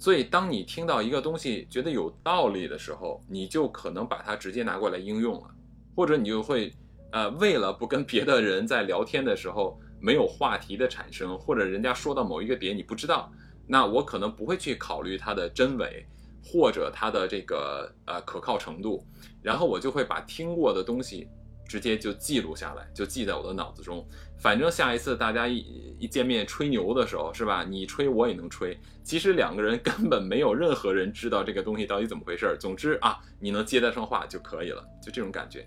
[0.00, 5.50] 所以，当你听到一个东西觉得有道理的时候，你就可能把它直接拿过来应用了，
[5.94, 6.72] 或者你就会，
[7.12, 13.30] 呃，为了不跟别的人在聊天的时候没有话题的产生，或者人家说到某一个点你不知道，
[13.66, 16.06] 那我可能不会去考虑它的真伪，
[16.42, 19.04] 或者它的这个呃可靠程度，
[19.42, 21.28] 然后我就会把听过的东西。
[21.70, 24.04] 直接就记录下来，就记在我的脑子中。
[24.36, 25.58] 反正下一次大家一
[26.00, 27.62] 一见面吹牛的时候，是吧？
[27.62, 28.76] 你吹我也能吹。
[29.04, 32.58] 其实两个人 根本没有任何人知道这个东西到底怎么回事儿。
[32.58, 35.64] 总之啊，你能接得上话就可以了，就这种感觉。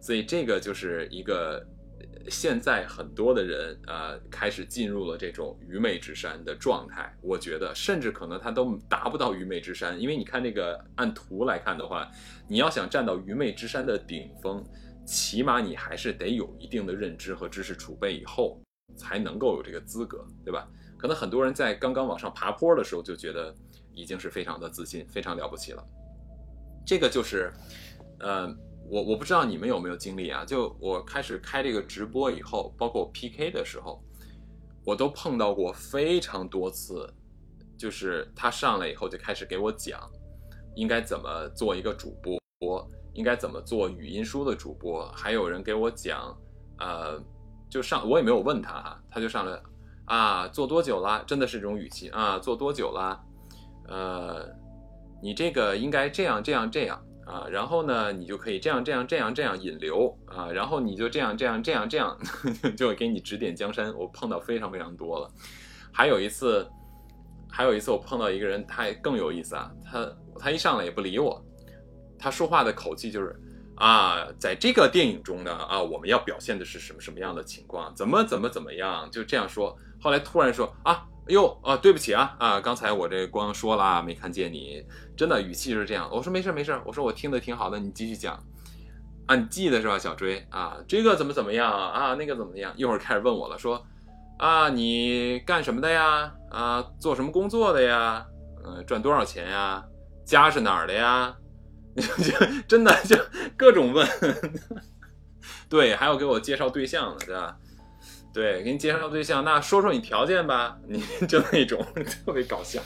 [0.00, 1.62] 所以这个就是一个
[2.30, 7.14] 现在很多的人呃开始进入了这种愚昧之山的状态。
[7.20, 12.10] 我觉得甚至可能他都达不到愚昧之山，因为你看那个按图来看的话，
[12.48, 14.64] 你要想站到愚昧之山的顶峰。
[15.04, 18.60] 起码你还是得有一定的认知和知识储备以后，
[18.96, 20.68] 才能够有这个资格，对吧？
[20.96, 23.54] 可能很多人在刚刚往上爬坡的时候就觉得
[23.92, 25.86] 已经是非常的自信，非常了不起了。
[26.86, 27.52] 这个就是，
[28.20, 28.46] 呃，
[28.88, 30.44] 我我不知道你们有没有经历啊？
[30.44, 34.02] 就我开始开这个直播以后，包括 PK 的时候，
[34.84, 37.12] 我都碰到过非常多次
[37.76, 40.10] 就是他上来以后就开始给我讲，
[40.76, 46.36] 应该怎么做一个主播，应该怎么做语音书的主播，还有人给我讲，
[46.78, 47.20] 呃，
[47.70, 49.58] 就上我也没有问他哈，他就上来
[50.04, 51.24] 啊，做多久啦？
[51.26, 53.20] 真的是这种语气啊，做多久啦？
[53.88, 54.46] 呃，
[55.22, 62.18] 你这个应该这样这样这样啊，然后呢，你就可以这样这样这样这样引流啊，然后你就这样这样这样这样，
[62.76, 63.94] 就给你指点江山。
[63.94, 65.30] 我碰到非常非常多了，
[65.92, 66.68] 还有一次。
[67.56, 69.70] 还有一次，我碰到一个人，他还更有意思啊。
[69.84, 71.40] 他他一上来也不理我，
[72.18, 73.34] 他说话的口气就是
[73.76, 77.94] 啊，在这个电影中呢啊，我们要表现的是什么什么样的情况？
[77.94, 79.10] 怎么怎么怎么样？
[79.10, 79.76] 就这样说。
[80.00, 84.84] 后来突然说啊，哟啊，对不起啊啊，刚才我这光说了没看见你，
[85.16, 86.08] 真的语气就是这样。
[86.12, 88.38] 我说没事没事，我说我听的挺好的，你继续讲
[89.26, 92.72] 啊，你记得是吧，小追啊，这个怎么怎么样啊，那个怎么样？
[92.76, 93.84] 一会儿开始问我了，说。
[94.36, 96.32] 啊，你干什么的呀？
[96.50, 98.26] 啊，做什么工作的呀？
[98.66, 99.84] 嗯，赚多少钱呀？
[100.24, 101.34] 家是哪儿的呀？
[102.22, 103.16] 就真的就
[103.56, 104.08] 各种问，
[105.68, 107.56] 对，还要给我介绍对象呢，对吧？
[108.32, 111.84] 对，给你介绍对象，那说说你条件吧，你 就那种
[112.24, 112.82] 特别搞笑，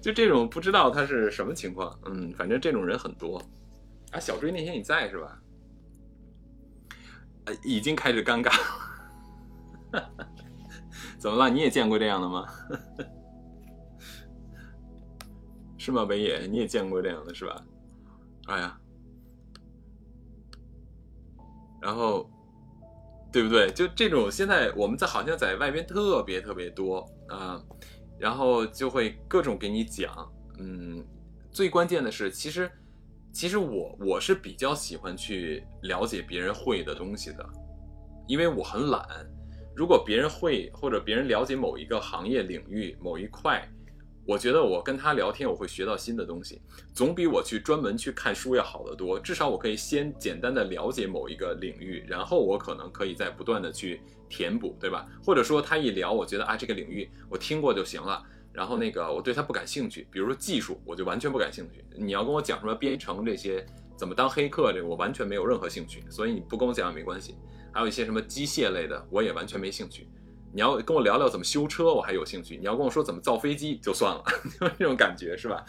[0.00, 3.42] 就这种不知道他是什么情况，嗯，反正这种人很多。
[4.10, 5.38] 啊，小追那天你在是吧？
[7.44, 10.08] 呃，已经开始尴尬了。
[11.18, 11.50] 怎么了？
[11.50, 12.46] 你也见过这样的吗？
[15.76, 16.46] 是吗，北野？
[16.46, 17.62] 你也见过这样的是吧？
[18.48, 18.78] 哎呀，
[21.80, 22.28] 然后，
[23.32, 23.70] 对不对？
[23.72, 27.62] 就这种，现在我们在好像在外边特别特别多啊，
[28.18, 30.12] 然后就会各种给你讲。
[30.58, 31.04] 嗯，
[31.50, 32.70] 最关键的是，其实，
[33.32, 37.48] 其实我我是比较喜欢去了解别人会的东西的，
[38.26, 39.02] 因为我很懒。
[39.74, 43.66] 如果别人会或者别人了解某一个行业领域某一块，
[44.24, 46.60] 我觉得我跟他聊天我会学到新的东西，
[46.94, 49.18] 总比我去专门去看书要好得多。
[49.18, 55.04] 至少我可以先简单的了解某一个领域，然后我可能可以再不断的去填补，对吧？
[55.24, 61.84] 或者说他一聊，我觉得啊这个领域我听过就行了，然后那个我对他不感兴趣，比如说技术，我就完全不感兴趣。
[61.96, 66.04] 你要跟我讲什么编程这些，怎么当黑客这个，我完全没有任何兴趣。
[66.08, 67.34] 所以你不跟我讲也没关系。
[67.72, 70.06] 还有一些什么机械类的，我也完全没兴趣。
[70.52, 72.56] 你要跟我聊聊怎么修车，我还有兴趣。
[72.56, 74.22] 你要跟我说怎么造飞机，就算了，
[74.60, 75.64] 就 这种感觉是吧？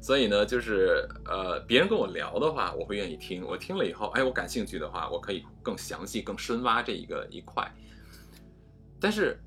[0.00, 3.44] 所以呢，就是呃，别人跟我聊的话，我会愿意听。
[3.44, 7.70] 我听了以后，哎，我感兴趣的话，我可以更详细、更深挖这一个一块。
[8.98, 9.38] 但是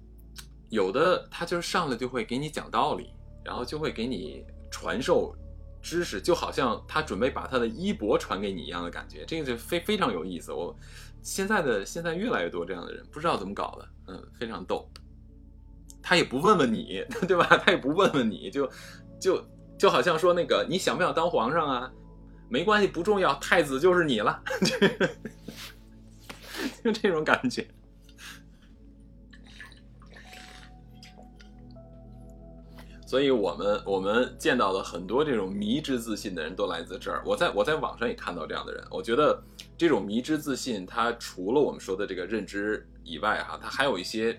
[0.70, 3.10] 有的他就是上来就会给你讲道理，
[3.44, 5.36] 然后就会给你传授。
[5.82, 10.52] 知识就好像他准备把他的衣钵传给你一样的感觉，这个就非非常有意思。
[10.52, 10.76] 我
[11.22, 14.90] 现在的现在越来越多这样的人，不知道怎么搞的，嗯，非常逗。
[16.02, 17.46] 他也不问问你， 对吧？
[17.64, 18.70] 他也不问问你，就
[19.20, 19.44] 就
[19.78, 21.92] 就好像说那个你想不想当皇上啊？
[22.50, 24.42] 没关系，不重要，太子就是你了，
[26.84, 27.68] 就这种感觉。
[33.06, 37.24] 所以，我们我们见到的很多这种迷之自信的人都来自这儿。
[37.26, 38.84] 我在我在网上也看到这样的人。
[38.92, 39.44] 我觉得
[39.80, 44.38] 这种迷之自信，它除了我们说的这个认知以外，哈，它还有一些，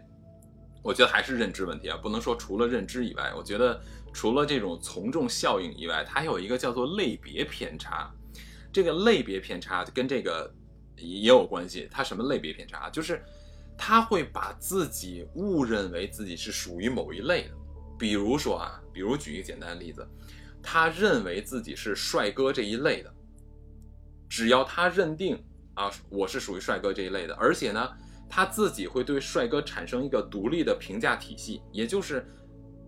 [0.82, 3.32] 我觉得还是认知问题啊，不能说除了认知以外。
[3.34, 3.80] 我觉得
[4.12, 8.12] 除了这种从众效应以外，它还有一个叫做类别偏差。
[8.70, 10.52] 这个类别偏差跟这个
[10.98, 11.88] 也有关系。
[11.90, 12.90] 它什么类别偏差？
[12.90, 13.24] 就是
[13.78, 17.54] 他会把自己误认为自己是属于某一类的。
[17.98, 20.06] 比如说啊，比如举一个简单的例子，
[20.62, 23.10] 他认为自己是帅哥这一类的，
[24.30, 25.38] 只要他认定
[25.74, 27.90] 啊我是属于帅哥这一类的，而且呢
[28.28, 32.24] 他自己会对帅哥产生一个独立的评价体系，也就是，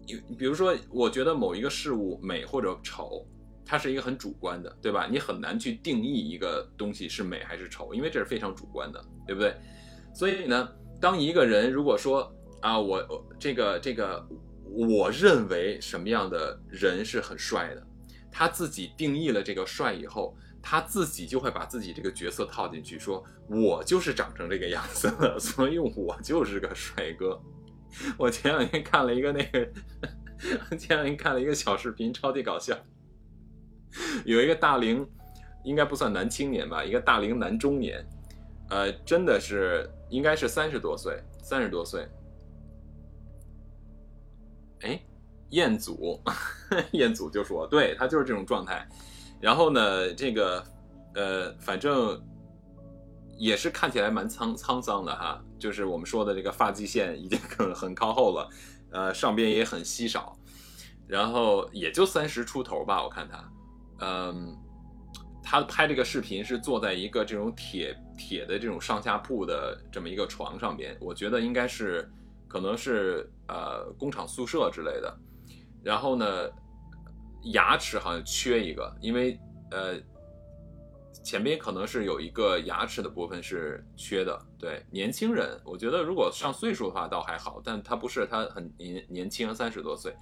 [0.06, 3.26] 你比如说，我觉得某一个事物美或者丑，
[3.66, 5.06] 它是一个很主观的，对吧？
[5.10, 9.54] 你很难去定义一个东西是美还是丑，因为这是非常主观的，对不对？
[10.14, 10.68] 所以呢，
[11.00, 14.26] 当一个人如果说啊我这个这个。
[14.74, 17.86] 我认为什么样的人是很帅的，
[18.30, 27.38] 他自己定义了这个帅以后，他自己就会把自己这个角色套进去，说我就是长成这个样子的， 所以我就是个帅哥。
[28.16, 29.68] 我前两天看了一个那个，
[30.78, 32.74] 前两天看了一个小视频，超级搞笑。
[34.24, 35.06] 有一个大龄，
[35.64, 38.02] 应该不算男青年吧，一个大龄男中年，
[38.70, 42.08] 呃，真的是应该是三十多岁，三十多岁。
[44.80, 44.98] 哎，
[45.50, 46.18] 彦祖，
[46.92, 48.88] 彦祖就说，对他就是这种状态。
[49.42, 50.64] 然后呢，这个，
[51.14, 52.22] 呃，反正
[53.36, 58.48] 也是看起来蛮沧沧桑的哈，就是我们说的这个发际线已经 很很靠后了，
[58.92, 60.38] 呃，上边也很稀少，
[61.08, 63.52] 然后也就三十出头吧，我看他，
[63.98, 64.56] 嗯，
[65.42, 72.08] 他拍这个视频是坐在一个这种铁铁的这种上下铺的这么一个床上边，我觉得应该是
[72.46, 75.18] 可能是呃工厂宿舍之类的，
[75.82, 76.48] 然后呢，
[77.44, 79.38] 牙齿好像缺一个，因为
[79.70, 80.00] 呃。
[81.24, 90.16] 前边可能是有一个牙齿的部分是缺的，对年轻人，我觉得如果上岁数的话倒还好，但他不是，他很年年轻，三十多岁，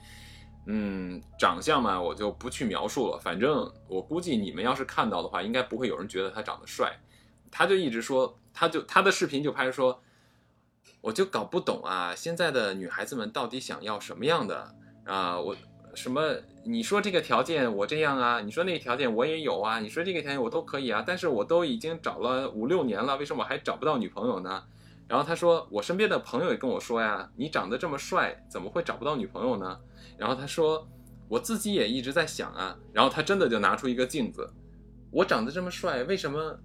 [0.67, 6.95] 嗯，长相嘛我就不去描述了，反正我估计你们要是看到的话，应该不会有人觉得他长得帅，
[7.51, 10.03] 他就一直说，他就他的视频就拍说，
[11.01, 14.75] 我就搞不懂啊，现在的女孩子们到底想要什么样的
[15.07, 15.57] 啊，我。
[15.93, 16.23] 什么？
[16.65, 18.41] 你说这个条件我这样啊？
[18.41, 19.81] 你说那个条件我也有啊？
[19.81, 21.03] 你说这个条件我都可以啊？
[21.07, 24.63] 但是我都已经找了五六年了，为什么我还找不到女朋友呢？
[25.09, 29.79] 然后他说，我身边的朋友也跟我说呀，你长得这么帅，怎么会找不到女朋友呢？
[30.17, 30.87] 然后他说，
[31.29, 32.77] 我自己也一直在想啊。
[32.93, 34.49] 然后他真的就拿出一个镜子，
[35.11, 36.59] 我长得这么帅，为什么？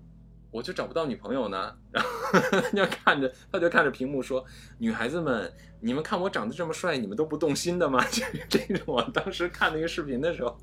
[0.55, 4.43] 我就找不到女朋友呢，然后他就看着，他就看着屏幕说
[4.79, 10.57] ：“女孩子们，你们看我长得这么帅，你们都不动心的吗？”这 这种，我当时看那个视频的时候，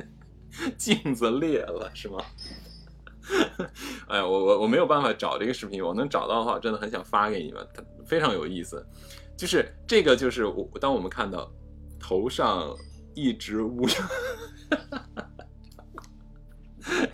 [0.76, 2.22] 镜子裂了，是吗？
[4.08, 8.86] 哎呀，我我我没有办法找这个视频，我能找到的话，真的很想发给你们，它非常有意思。
[9.34, 11.50] 就是这个，就是我当我们看到
[11.98, 12.76] 头上
[13.14, 13.94] 一直乌鸦，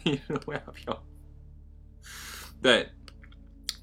[0.03, 1.05] 一只乌鸦飘。
[2.63, 2.89] 对，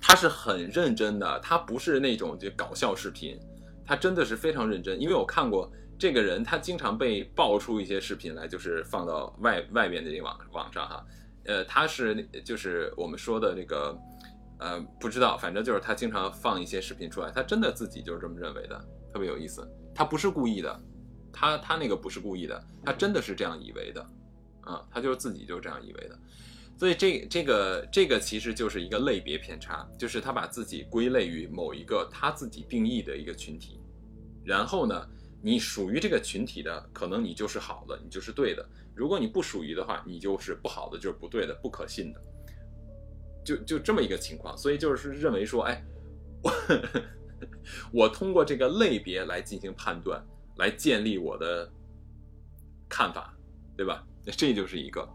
[0.02, 3.38] 他是很认真的，他不是那种就搞笑视频，
[3.86, 5.00] 他真的是非常认真。
[5.00, 5.70] 因为我看过
[6.00, 11.06] 这个人，他经常被爆出一些视频来，就是放到外外面的这个网网上哈。
[11.44, 13.98] 呃，他是就是我们说的那个，
[14.60, 18.80] 呃，不知道，反正就是他经常放一些视频出来，他真的自己就是这么认为的，
[19.12, 19.68] 特别有意思。
[19.94, 20.80] 他不是故意的，
[21.34, 24.02] 他他那个不是故意的，他真的是这样以为的，
[24.62, 26.18] 啊，他就是自己就是这样以为的。
[26.80, 33.82] 所以这这个这个其实就是一个类别偏差，就是他把自己归类于某一个他自己定义的一个群体，
[34.46, 35.06] 然后呢，
[35.42, 38.64] 你属于这个群体的，可能你就是好的，你就是对的；
[38.96, 42.22] 如果你不属于的话，你就是不好的，就是不对的，不可信的，
[43.44, 44.58] 就就这么一个情况。
[44.58, 45.84] 所以就是认为说，哎，
[46.42, 46.52] 我
[47.92, 50.26] 我通过这个类别来进行判断，
[50.56, 51.70] 来建立我的
[52.88, 53.38] 看法，
[53.76, 54.02] 对吧？
[54.24, 55.06] 这就是一个。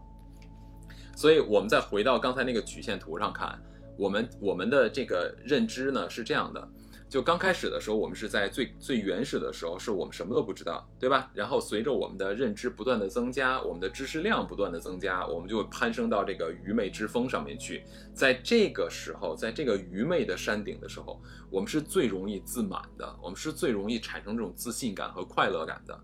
[1.15, 3.57] 所以，我们再回到刚才那个曲线图上看，
[3.97, 6.67] 我们我们的这个认知呢是这样的：
[7.07, 11.31] 就刚开始的时候，我们是在最最原始的时候，是我们什么都不知道，对吧？
[11.33, 17.85] 然后随着我们的认知不断的增加，我们的知识量不断的增加，我们就会攀升到这个愚昧之峰上面去。
[18.13, 25.97] 在这个时候，在这个愚昧的山顶的时候，我们是最容易自满的，我们是最容易产生这种自信感和快乐感的。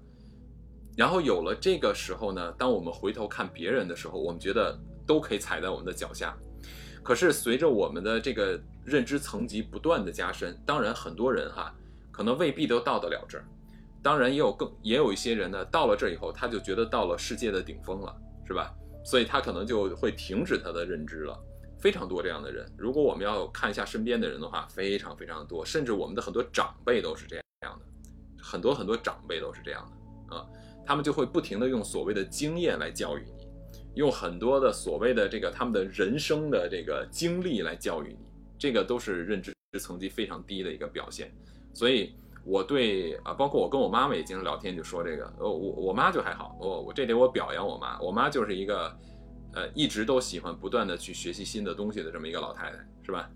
[0.95, 4.80] 然后有了这个时候呢，当我们回头看别人的时候，我们觉得。
[5.12, 6.34] 都可以踩在我们的脚下，
[7.03, 11.76] 可是随着我们的这个认知层级不断的加深，当然很多人哈，
[12.14, 13.43] 可能未必都到得了这儿，
[14.01, 18.16] 当然也有更也有一些人呢，到了这以后，他就觉得到了世界的顶峰了，
[18.47, 18.74] 是吧？
[19.03, 21.38] 所以他可能就会停止他的认知了，
[21.78, 22.66] 非常多这样的人。
[22.78, 27.86] 如果我们要看一下身边的人的话，非常非常多，甚至我们的很多长辈都是这样的，
[28.41, 29.86] 很多很多长辈都是这样
[30.30, 30.47] 的啊，
[30.86, 33.41] 他们就会不停的用所谓的经验来教育你。
[33.96, 38.26] 用很多的所谓的这个他们的人生的这个经历来教育你，
[38.58, 41.30] 这个都是认知层级非常低的一个表现。
[41.74, 42.16] 所以
[42.46, 48.98] 我对啊，包括我跟我妈妈也经常聊天，就说这个，呃，我我妈就还好，我我这点我表扬我妈，我妈就是一个，
[49.54, 53.30] 呃，一直都喜欢不断的去学习新的东西的这么一个老太太，是吧？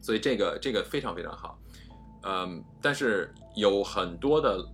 [0.00, 1.58] 所以这个这个非常非常好，
[2.24, 4.64] 嗯，但是有很多的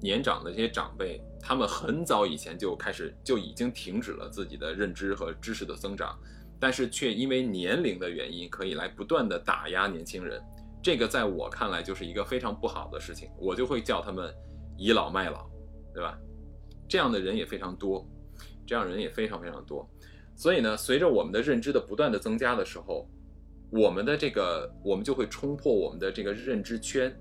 [0.00, 1.22] 年长的这些长辈。
[1.44, 6.16] 他们很早以前就开始就已经停止了自己的认知和知识的增长，
[6.60, 10.40] 但是却因为年龄的原因，可以来不断的打压年轻人。
[10.80, 14.32] 这个在我看来就是一个非常不好的事情，我就会叫他们
[14.78, 15.50] 倚老卖老，
[15.92, 16.16] 对吧？
[16.88, 18.08] 这样的人也非常多，
[18.64, 19.88] 这样人也非常非常多。
[20.36, 23.08] 所以呢，随着我们的认知的不断的增加的时候，
[23.70, 27.12] 我们的这个我们就会冲破我们的这个认知圈。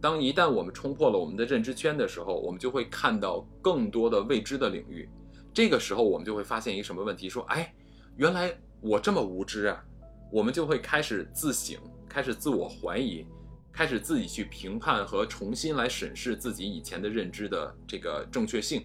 [0.00, 5.08] 当一旦我们冲破了我们的认知圈的时候，我们就会看到更多的未知的领域。
[5.52, 7.28] 这个时候，我们就会发现一个什么问题？
[7.28, 7.74] 说，哎，
[8.16, 9.84] 原来我这么无知啊！
[10.32, 11.76] 我们就会开始自省，
[12.08, 13.26] 开始自我怀疑，
[13.72, 18.84] 开始自己去评判和重新来审视自己以前的认知的这个正确性。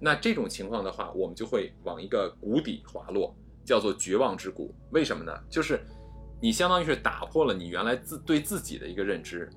[0.00, 3.34] 那这种情况的话，我们就会往一个谷底滑落，
[3.64, 4.74] 叫做绝望之谷。
[4.92, 5.32] 为什么呢？
[5.50, 5.84] 就是
[6.40, 9.50] 你相当于是打破了你原来自对自己的一个认知。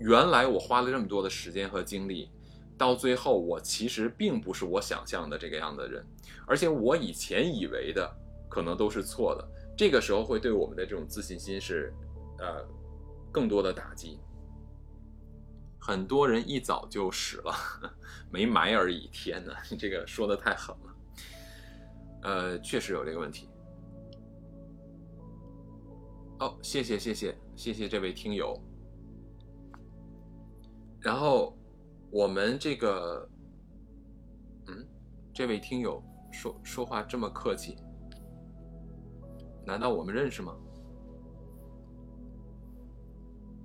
[0.00, 2.30] 原来我花了这么多的时间和精力，
[2.76, 6.04] 到最后我其实并不是我想象的这个样的人，
[6.46, 8.08] 而且我以前以为的
[8.48, 9.48] 可能都是错的。
[9.76, 11.92] 这个时候会对我们的这种自信心是，
[12.38, 12.66] 呃，
[13.30, 14.18] 更多的打击。
[15.80, 17.54] 很多人一早就死了，
[18.30, 19.08] 没埋而已。
[19.12, 20.94] 天哪，你这个说的太狠了。
[22.22, 23.48] 呃，确实有这个问题。
[26.40, 28.60] 哦，谢谢谢谢谢谢这位听友。
[31.00, 31.56] 然后
[32.10, 33.28] 我们这个，
[34.66, 34.86] 嗯，
[35.32, 37.76] 这位听友说说话这么客气，
[39.64, 40.56] 难道我们认识吗？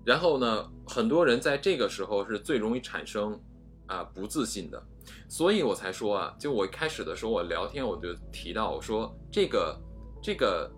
[0.05, 3.41] 然后呢，很多人在这个时候是最容易产生
[3.87, 4.81] 啊不自信的，
[5.27, 9.81] 所以我才说啊，就我开始的时候我聊天我就提到我说这个
[10.21, 10.71] 这个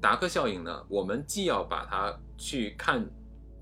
[0.00, 3.06] 达克效应呢，我们既要把它去看。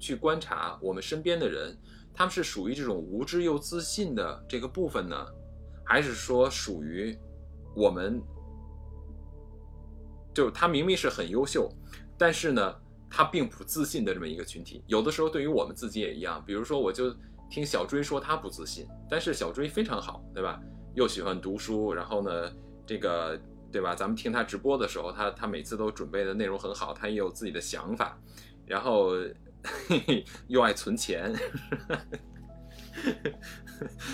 [0.01, 1.77] 去观察我们身边的人，
[2.15, 5.15] 他们是属于这种无知又自信的这个部分呢，
[5.85, 7.17] 还是说属于
[7.77, 8.21] 我们，
[10.35, 11.71] 就他明明是很优秀，
[12.17, 12.75] 但是呢，
[13.11, 14.83] 他并不自信的这么一个群体。
[14.87, 17.15] 有的时候对于我们自己也一样，比如说我就
[17.51, 20.59] 听小追说他不自信，但是小追非常好，对吧？
[20.95, 22.51] 又喜欢读书，然后呢，
[22.87, 23.39] 这个
[23.71, 23.95] 对吧？
[23.95, 28.19] 咱们听他直播的时候，他他每次都准备的内容很好，他也有自己的想法，
[28.65, 29.11] 然后。
[30.49, 31.35] 又爱存钱，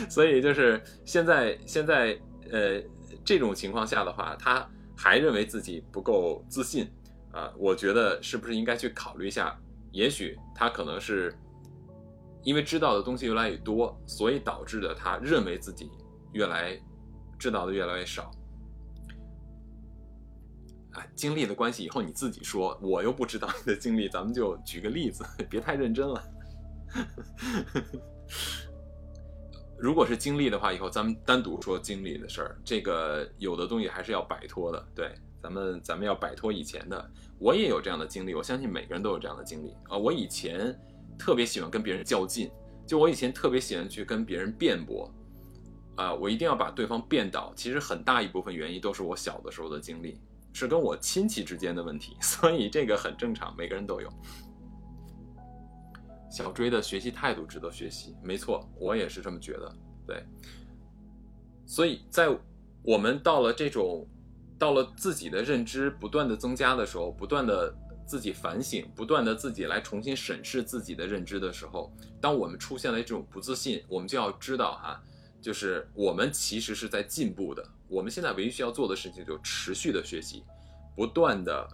[0.09, 2.18] 所以就是现在现在
[2.51, 2.82] 呃
[3.24, 6.90] 这种情况下的话，他还认为自己不够自信
[7.32, 7.53] 啊。
[7.57, 9.57] 我觉得是不是应该去考虑一下？
[9.92, 11.34] 也许他可能是
[12.42, 15.90] 因为知道的东西越来越多，所以导致的他认为自己
[16.32, 16.78] 越来
[17.38, 18.30] 知道的越来越少。
[21.14, 26.22] 经历的关系，以后你自己说，我又不知道你的经历，咱们就举个例子， 别太认真了。
[29.78, 32.59] 如果是经历的话，以后咱们单独说经历的事儿。
[32.64, 37.11] 这个有的东西还是要摆脱的，对，咱们咱们要摆脱以前的。
[37.38, 39.99] 我也有这样的经历，我相信每个人都有这样的经历啊。
[39.99, 40.74] 我以前
[41.18, 42.51] 特别喜欢跟别人较劲，
[42.86, 45.12] 就我以前特别喜欢去跟别人辩驳，
[45.97, 47.53] 啊，我一定要把对方辩倒。
[47.55, 50.18] 其实很大一部分原因都是我小的时候的经历。
[50.59, 54.09] 是跟我亲戚之间的问题， 所以这个很正常，每个人都有。
[56.30, 59.76] 小追的学习态度值得学习，没错，我也是这么觉得。
[60.07, 60.24] 对，
[61.66, 62.34] 所以在
[62.82, 64.07] 我们到了这种，
[64.59, 67.74] 到了自己的认知不断的增加的时候，不断的
[68.07, 75.02] 自己反省，不断的自己来重新审视自己的认知的时候，当我们出现了这种不自信，我们就要知道哈，
[75.38, 77.62] 就是我们其实是在进步的。
[77.89, 80.45] 我们现在唯一需要做的事情，就持续的学习，
[80.97, 81.68] 不断的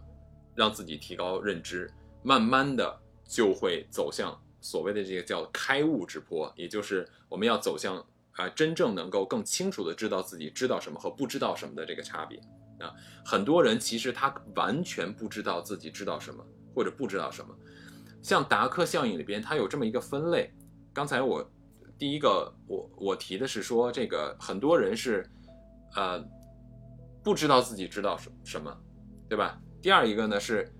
[0.54, 1.90] 让自己提高认知，
[2.22, 7.96] 慢慢的就会走向所谓的这个叫开悟之坡，也就是我们要走向
[8.32, 12.38] 啊真正能够更清楚的知道自己知道什么和不知道什么的这个差别
[12.78, 12.92] 啊。
[13.24, 16.44] 很多人其实他完全不知道自己知道什么
[16.74, 17.56] 或者不知道什么。
[18.20, 20.52] 像达克效应里边，它有这么一个分类。
[20.92, 21.50] 刚才我
[21.98, 25.26] 第一个我我提的是说，这个很多人是。
[25.94, 26.24] 呃，
[27.22, 28.76] 不知道自己知道什什么，
[29.28, 29.60] 对吧？
[29.80, 30.70] 第二一个呢是，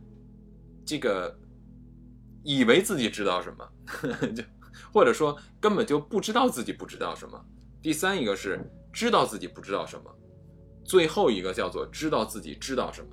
[0.84, 1.36] 这个
[2.44, 3.68] 以为自己知道什么，
[4.34, 4.42] 就
[4.92, 7.44] 或者说根本就不知道自己不知道什么。
[7.82, 8.60] 第三一个是
[8.92, 10.14] 知道自己不知道什么，
[10.84, 13.08] 最后一个叫做知道自己知道什么，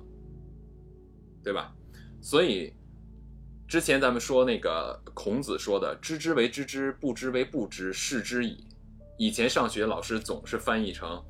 [1.42, 1.74] 对吧？
[2.22, 2.72] 所以
[3.66, 8.66] 之前咱们说那个孔子说的“知之为知之，不知为不知，是知矣”，
[9.16, 11.22] 以前上学老师总是翻译成。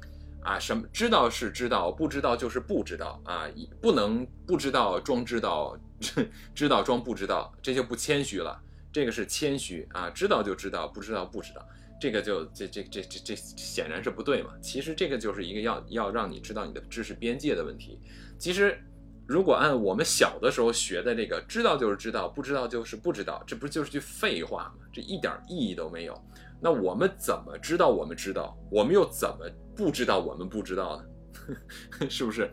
[0.43, 3.49] 啊，什么知道是知道，不知道就是不知道啊！
[3.81, 5.79] 不能不知道装知道，
[6.55, 8.61] 知道装不知道，这就不谦虚了。
[8.93, 11.65] 这个是谦虚啊，知道就知道，不知道不知道，
[12.01, 14.51] 这个就这这这这这显然是不对嘛。
[14.63, 18.01] 其实这个就是一个要要让你知道你的知识边界的问题。
[18.39, 18.83] 其实
[19.29, 24.87] 如果按我们小的时候学的这个，知道就是知道，不知道就是不知道，这不就是句废话吗？
[24.93, 26.21] 这一点意义都没有。
[26.63, 28.59] 那我们怎么知道我们知道？
[28.71, 29.49] 我们又怎么？
[29.81, 31.07] 不知道我们不知道的，
[32.11, 32.51] 是不是？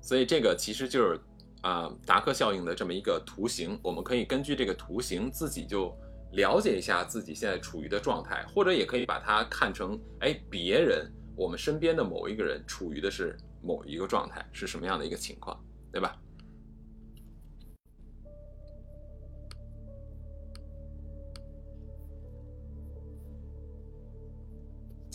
[0.00, 1.20] 所以这个其实就是
[1.60, 5.94] 啊达克效应的这么一个图形，我们可以根据这个图形自己就
[6.32, 11.06] 了解一下自己现在处于的状态，或者也可以把它看成哎别人
[11.36, 15.62] 我们身边的某一个人处于的是某一个状态是什么样的一个情况，
[15.92, 16.16] 对吧？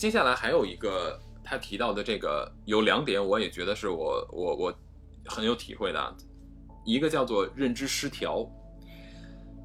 [0.02, 4.74] 接下来还有一个他提到的这个有两点，我也觉得是我我我
[5.26, 6.16] 很有体会的，
[6.84, 8.44] 一个叫做认知失调。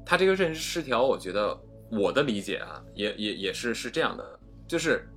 [0.06, 1.60] 他这个认知失调，我觉得
[1.90, 5.08] 我的理解啊，也也也是是这样的，就是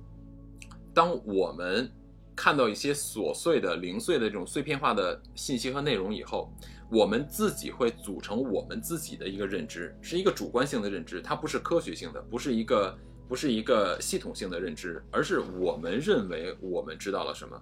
[0.92, 1.88] 当我们
[2.34, 6.52] 看到一些琐碎的、零碎的这种碎片化的信息和内容以后，
[6.90, 12.98] 我们自己会组成我们自己的一个认知，是一个主观性的认知，它不是科学性的，不是一个
[13.32, 17.58] 不是一个系统性的认知，而是我们认为我们知道了什么，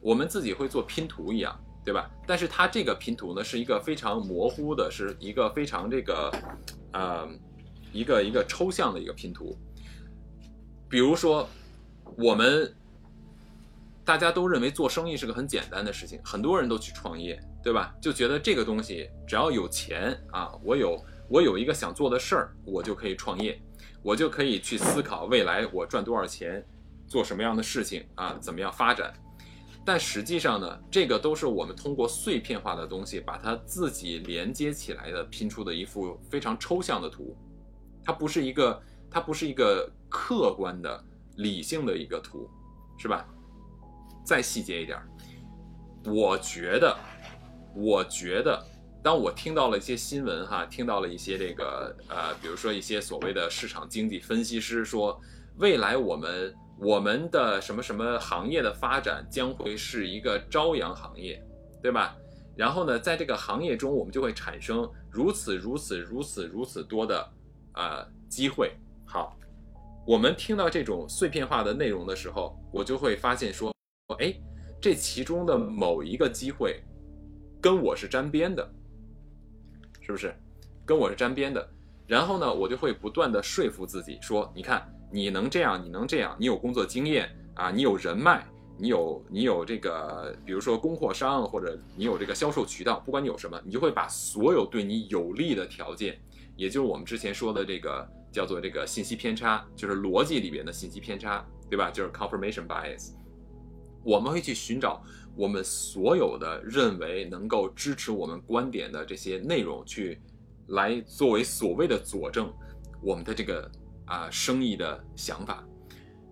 [0.00, 2.08] 我们自己会做拼图一样，对吧？
[2.24, 6.30] 但是它这个拼图呢，是一个非常模糊的，是一个非常这个，
[6.92, 7.28] 呃，
[7.92, 9.58] 一个一个抽象的一个拼图。
[10.88, 11.48] 比如说，
[12.16, 12.72] 我们
[14.04, 17.92] 大家都认为做生意是个很简单的事情，很多人都去创业，对吧？
[18.00, 20.96] 就觉得这个东西只要有钱啊，我有
[21.28, 23.60] 我有一个想做的事儿，我就可以创业，
[24.02, 26.64] 我就可以去思考未来我赚多少钱，
[27.06, 29.12] 做什么样的事情啊，怎么样发展。
[29.84, 37.34] 但实际上呢，这个都是我们通过碎片化的东西把它自己连接起来的拼出的一幅非常抽象的图，
[38.04, 41.02] 它不是一个它不是一个客观的
[41.36, 42.48] 理性的一个图，
[42.98, 43.26] 是吧？
[44.24, 45.00] 再细节一点，
[46.04, 46.94] 我觉得，
[47.74, 48.62] 我觉得，
[49.02, 55.18] 当我听到了一些新闻哈，听到了一些这个呃，比如说一些所谓的市场经济分析师说，
[55.56, 61.42] 未来我们我们的什么什么行业的发展将会是一个朝阳行业，
[61.82, 62.16] 对吧？
[62.56, 67.30] 然后呢，在这个行业中，我们就会产生如此如此如此如此多的
[67.74, 68.72] 呃机会。
[69.06, 69.38] 好，
[70.04, 73.72] 我们听到这种碎片化的内容的时候，我就会发现说，
[74.18, 74.34] 哎，
[74.80, 76.82] 这其中的某一个机会
[77.60, 78.68] 跟我是沾边的，
[80.08, 80.34] 是不是？
[80.86, 81.68] 跟我是沾边的。
[82.06, 88.42] 然后呢，我就会不断的说服自己说，你看，你能这样，你能这样，你有工作经验啊，你有人脉，
[88.78, 96.18] 你有你有这个，比如说供货商或者你有这个销售渠道，不管你有什么，你就会把所有对你有利的条件，
[96.56, 101.90] 也就是我们之前说的这个叫做这个信息偏差，就是逻辑里边的信息偏差，对吧？
[101.90, 103.10] 就是 confirmation bias。
[104.02, 105.02] 我们会去寻找
[105.38, 110.20] 我们所有的认为能够支持我们观点的这些内容，去
[110.66, 112.52] 来作为所谓的佐证
[113.00, 113.70] 我们的这个
[114.04, 115.64] 啊、生意的想法。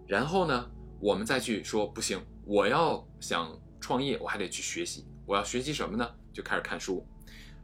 [0.09, 5.07] 然后呢，我们再去说不行，我要想创业，我还得去学习。
[5.25, 6.11] 我要学习什么呢？
[6.33, 7.07] 就开始看书，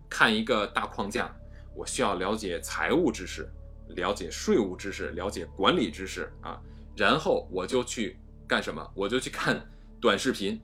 [0.08, 1.34] 看一个大框架。
[1.74, 3.50] 我需要了解财务知识，
[3.96, 6.62] 了解税务知识，了解管理知识啊。
[6.96, 8.16] 然后我就去
[8.46, 8.88] 干什么？
[8.94, 9.60] 我就去看
[10.02, 10.60] 短视频，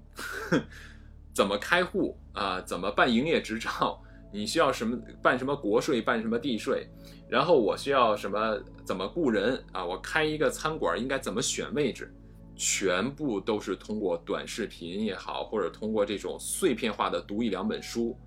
[1.32, 2.60] 怎么开户啊？
[2.60, 4.02] 怎么办营业执照？
[4.32, 6.88] 你需要什么办什么国税，办什么地税？
[7.28, 8.60] 然后我需要什么？
[8.84, 9.84] 怎么雇人啊？
[9.84, 12.12] 我开一个餐馆应该怎么选位置？
[12.56, 18.18] 全部都是通过短视频也好，或者通过这种碎片化的读一两本书，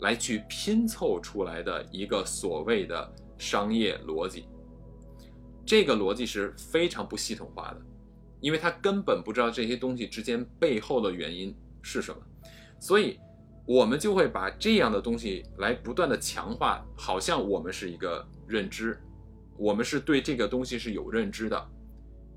[0.00, 4.48] 来去拼凑出来的一个所谓的商业逻辑。
[5.66, 7.80] 这个逻辑是非常不系统化的，
[8.44, 12.20] 因为他根本不知道这些东西之间背后的原因是什么，
[12.78, 13.18] 所以
[13.64, 19.00] 我们就会把这样的东西来不断的强化，好像我们是一个认知，
[19.56, 21.70] 我们是对这个东西是有认知的，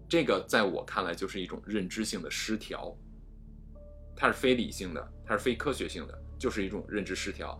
[0.07, 2.95] 这个在我看来就是一种认知性的失调，
[4.15, 7.59] 它是非理性的，它是非科学性的，就是一种认知失调。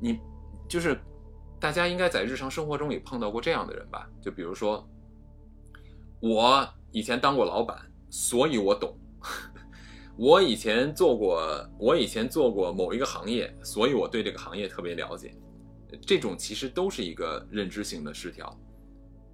[0.00, 0.18] 你
[0.66, 0.98] 就是
[1.60, 4.08] 大家应该在日常生活中也碰到过这样的人吧？
[4.22, 4.88] 就比如说，
[6.20, 7.76] 我以前当过老板，
[8.08, 8.96] 所以我懂。
[10.16, 15.34] 我以前做过，我以前做过某一个行业，所以我对这个行业特别了解。
[16.06, 18.56] 这种其实都是一个认知性的失调。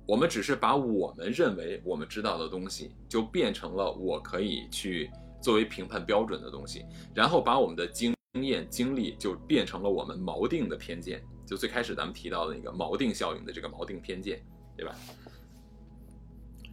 [0.07, 5.11] 我们只是把我们认为我们知道的东西，就变成了我可以去
[5.43, 11.23] 作为评判标准的东西，然后把我们的经验、经历就变成了我们锚定的偏见。
[11.47, 14.43] 就最开始咱们提到的那个锚定效应的这个锚定偏见，
[14.79, 14.97] 对吧？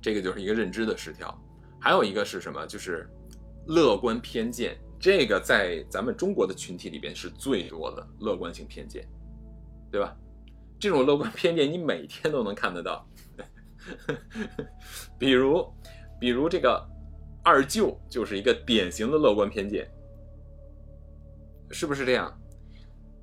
[0.01, 1.35] 这个就是一个认知的失调。
[1.79, 2.65] 还有一个是什么？
[2.65, 3.09] 就是
[3.67, 4.77] 乐观偏见。
[4.99, 9.07] 这个在咱们中国的群体里边是最多的乐观性偏见，
[9.91, 10.17] 对吧？
[10.79, 13.07] 这种乐观偏见你每天都能看得到。
[15.19, 15.63] 比如，
[16.19, 16.83] 比如这个
[17.43, 19.87] 二舅就是一个典型的乐观偏见，
[21.69, 22.35] 是不是这样？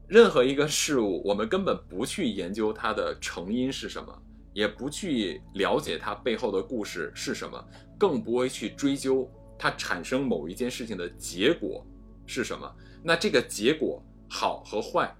[0.06, 4.22] 任何一个事物，我们根本不去研究它的成因是什么，
[4.54, 7.62] 也不去了解它背后的故事是什么，
[7.98, 9.28] 更不会去追究
[9.58, 11.84] 它产生某一件事情的结果
[12.24, 12.74] 是什么。
[13.02, 15.14] 那这个结果好和坏，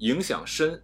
[0.00, 0.82] 影响深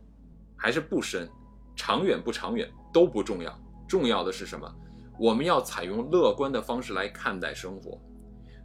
[0.57, 1.29] 还是不深，
[1.77, 4.73] 长远不长远都不重要，重要的是什么？
[5.19, 8.01] 我们要采用乐观的方式来看待生活，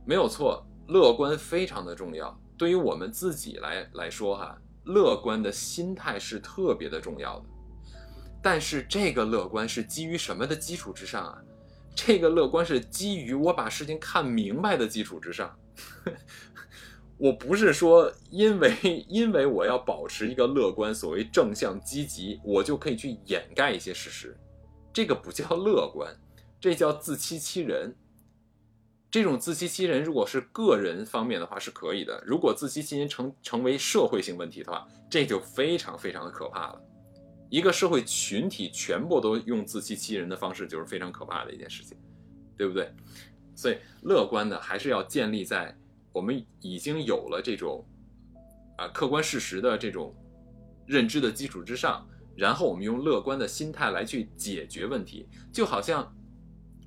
[0.06, 2.40] 没有错，乐观非常的重要。
[2.58, 7.46] 对于我们自己来来说，哈，乐观的心态是特别的重要的。
[8.42, 11.42] 但是这个乐观是基于什么的基础之上啊？
[11.96, 15.54] 这个乐观是基于我把事情看明白的基础之上。
[17.18, 24.38] 我不是说因为因为我要保持一个乐观，所谓正向积极，我就可以去掩盖一些事实，
[24.94, 26.16] 这个不叫乐观，
[26.62, 27.94] 这叫自欺欺人。
[29.12, 36.82] 这种自欺欺人，如果是个人方面的话是可以的；如果自欺欺人成成为社会性问题的话，这就非常非常的可怕了。
[37.50, 41.98] 一个社会群体全部都用自欺欺人的方式，就是非常可怕的一件事情，
[42.56, 42.94] 对不对？
[43.56, 45.76] 所以乐观的，还是要建立在
[46.14, 47.84] 我们已经有了这种
[48.78, 50.16] 啊客观事实的这种
[50.86, 55.28] 认知的基础之上，然后我们用乐观的心态来去解决问题。
[55.52, 56.16] 就好像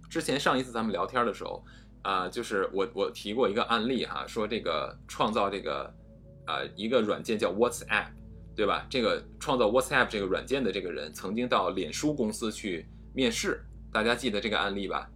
[0.09, 1.65] 之前上一次咱们聊天的时候
[2.03, 5.93] 啊，就是我我提过一个案例哈，说这个创造这个
[6.47, 8.07] 啊一个软件叫 WhatsApp。
[8.55, 8.87] 对吧？
[8.91, 15.09] 这个创造 WhatsApp 这个软件的这个人曾经到脸书公司去面试，大家记得这个案例吧？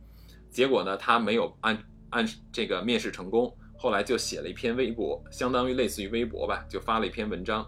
[0.50, 1.78] 结果呢，他没有按
[2.10, 7.66] 按这个面试成功，后来就写了一篇微博，相当于类似于微博吧，就发了一篇文章，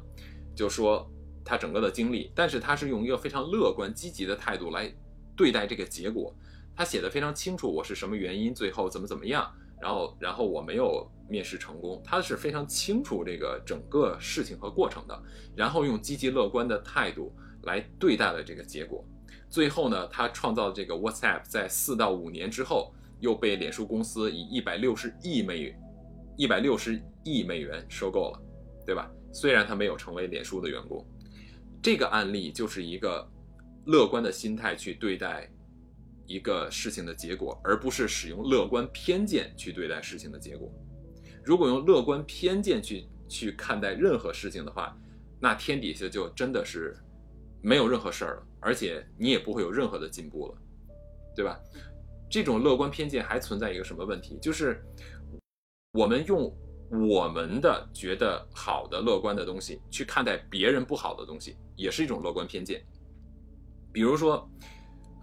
[0.55, 1.07] 就说
[1.45, 2.33] 他整个的经历。
[2.35, 4.91] 但是他是用一个非常乐观积极的态度来
[5.37, 6.35] 对待这个结果，
[6.75, 11.11] 他写的非常清楚，我是什么原因，最后怎么怎么样，然后然后我没有。
[11.31, 15.23] 面试成功，他是非常清楚这个整个事情和过程的，
[15.55, 17.31] 然后用积极乐观的态度
[17.65, 19.05] 来对待了这个结果。
[19.51, 25.79] 最后呢，他创造这个 WhatsApp 在四到五年之后又被脸书公司以一百六十亿美元、
[26.39, 28.41] 一百六十亿美元收购了，
[28.87, 29.11] 对吧？
[29.31, 31.07] 虽然他没有成为脸书的员工，
[31.83, 33.31] 这个案例就是一个
[33.85, 35.47] 乐观的心态去对待
[36.29, 40.71] 一个事情的结果，而不是使用乐观偏见去对待事情的结果。
[41.43, 44.95] 如果用乐观偏见去去看待任何事情的话，
[45.41, 46.95] 那天底下就真的是
[47.63, 50.59] 没有任何事儿了，而且你也不会有任何的进步了，
[51.35, 51.59] 对吧？
[52.31, 54.39] 这种乐观偏见还存在一个什么问题？
[54.43, 54.85] 就是
[55.93, 56.55] 我们用
[57.09, 62.85] 我们的觉得好的乐观的东西去看待别人不好的东西，也是一种乐观偏见。
[63.91, 64.47] 比如说，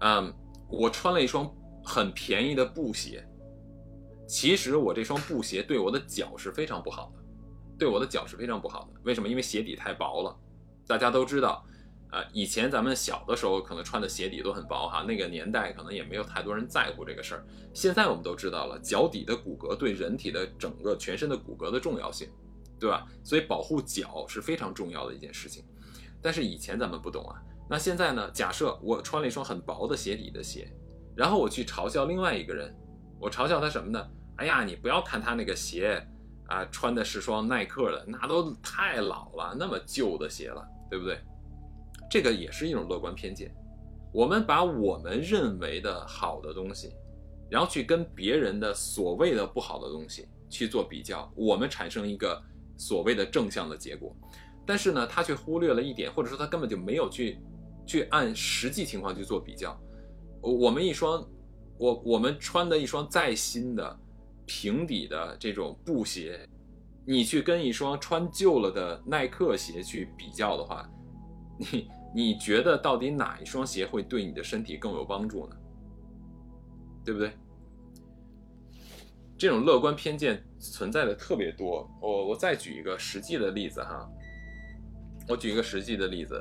[0.00, 0.34] 嗯，
[0.68, 1.50] 我穿了一双
[1.84, 3.26] 很便宜的布鞋。
[4.26, 7.22] 其实我这双布鞋对我的脚是非常不好的，
[7.78, 9.00] 对我的脚是非常不好的。
[9.04, 9.28] 为什么？
[9.28, 10.36] 因为鞋底太薄了。
[10.84, 11.64] 大家都知道，
[12.10, 17.46] 呃，以前咱们小的时候可能穿的鞋底都很薄哈，那个年代可能也没有太多人在乎这个事儿。
[17.72, 22.28] 现在我们都知道了，脚底的骨骼对人体的整个全身的骨骼的重要性，
[22.80, 23.06] 对吧？
[23.22, 25.64] 所以保护脚是非常重要的一件事情。
[26.20, 27.40] 但是以前咱们不懂啊。
[27.68, 28.30] 那现在呢？
[28.30, 30.72] 假设我穿了一双很薄的鞋底的鞋，
[31.16, 32.72] 然后我去嘲笑另外一个人，
[33.18, 34.08] 我嘲笑他什么呢？
[34.36, 36.00] 哎呀，你不要看他那个鞋，
[36.46, 41.18] 啊，穿的是双耐克的，那都太老了，那么旧的鞋了，对不对？
[42.08, 43.52] 这个也是一种乐观偏见。
[44.12, 46.94] 我们把我们认为的好的东西，
[47.50, 52.40] 然后去跟别人的所谓的不好的东西去做比较，我们产生一个
[52.76, 54.14] 所谓的正向的结果。
[54.64, 57.38] 但是呢，他却忽略了一点，或者说他根本就没有去
[57.86, 59.78] 去按实际情况去做比较。
[60.40, 61.26] 我们一双，
[61.78, 63.98] 我我们穿的一双再新的。
[64.48, 66.48] 平底的这种布鞋，
[67.04, 70.88] 你去跟一双穿旧了的耐克鞋去比较的话，
[71.58, 75.56] 你你觉得到底哪一双鞋会对你的身体更有帮助呢？
[77.04, 77.32] 对不对？
[79.36, 81.90] 这种乐观偏见存在的特别多。
[82.00, 84.08] 我我再举一个实际的例子哈，
[85.28, 86.40] 我举一个实际的例子，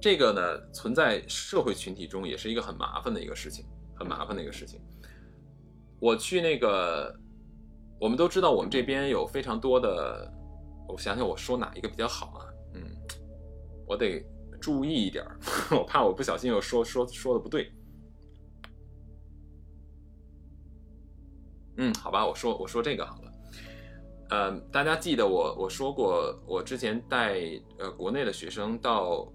[0.00, 4.80] 这个呢存在社会群体中也是一个很麻烦的一个事情，很麻烦的一个事情。
[6.00, 7.14] 我去那个。
[8.02, 10.26] 我们都知道，我们这边有非常多的，
[10.88, 12.46] 我想想，我说哪一个比较好啊？
[12.72, 12.80] 嗯，
[13.86, 14.24] 我得
[14.58, 15.22] 注意一点
[15.70, 17.70] 我怕我不小心又说说说的不对。
[21.76, 23.32] 嗯，好吧，我说我说这个好了。
[24.30, 27.38] 呃，大家记得我我说过，我之前带
[27.78, 29.30] 呃国内的学生到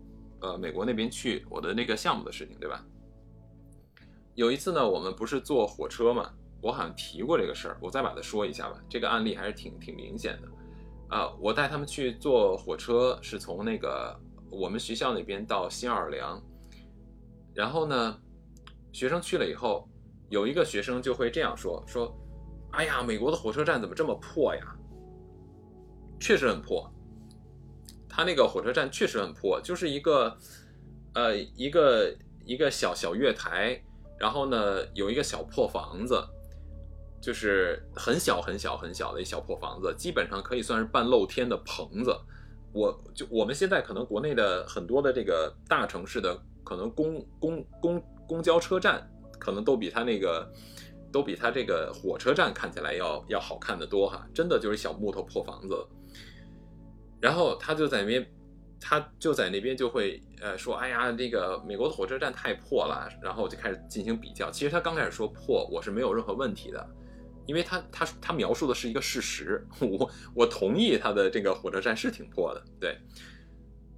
[0.45, 2.85] 呃美国那边去我的那个项目的事情，对吧？
[4.35, 6.31] 有一次呢，我们不是坐火车嘛？
[6.61, 8.79] 我好像提过这个事儿，我再把它说一下吧。
[8.89, 10.47] 这个案例还是挺挺明显的，
[11.15, 14.19] 啊，我带他们去坐火车，是从那个
[14.49, 16.41] 我们学校那边到新奥尔良，
[17.53, 18.19] 然后呢，
[18.91, 19.87] 学生去了以后，
[20.29, 22.15] 有一个学生就会这样说：说，
[22.71, 24.75] 哎呀，美国的火车站怎么这么破呀？
[26.19, 26.91] 确实很破，
[28.16, 30.38] 他那个火车站确实很破，就是一个，
[31.13, 33.84] 呃，一个一个小小月台，
[34.18, 36.16] 然后呢，有一个小破房子。
[37.22, 42.16] 就是很小很小很小的一小破房子，基本上可以算是半露天的棚子。
[42.72, 49.09] 我就我们现在可能国内的很多的这个大城市的可能公公公公交车站，
[49.39, 50.47] 可能都比它那个
[51.11, 55.76] 都比它这个火车站看起来要要好看的多哈，真的就是小木头破房子。
[57.22, 58.26] 然后他就在那边，
[58.80, 64.51] 他就在那边就会呃说，哎呀，这个美国的火车站太破了，然后就开始进行比较。
[64.51, 66.88] 其实他刚开始说破，我是没有任何问题的。
[67.47, 72.97] 因为他他他描述的是一个事实，我我同意他的这个火车站是挺破的，对。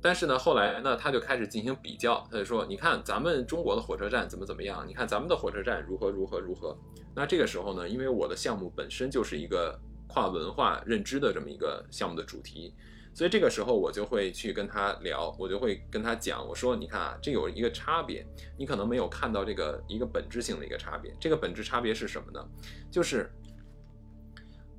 [0.01, 6.78] 但是呢，后来呢，他就开始进行比较，他就说，你看咱们中国的火车站怎么怎么样，你看咱们的火车站如何如何如何。
[7.15, 12.76] 那这个时候呢，因为我的项目本身就是一个跨文化认知的这么一个项目的主题。
[13.18, 18.24] 所以这个时候我就会去跟他聊，我就会跟他讲，我说你看啊，这有一个差别，
[18.55, 21.11] 你可能没有看到这个一个本质性的一个差别。
[21.20, 22.47] 这个本质差别是什么呢？
[22.91, 23.28] 就是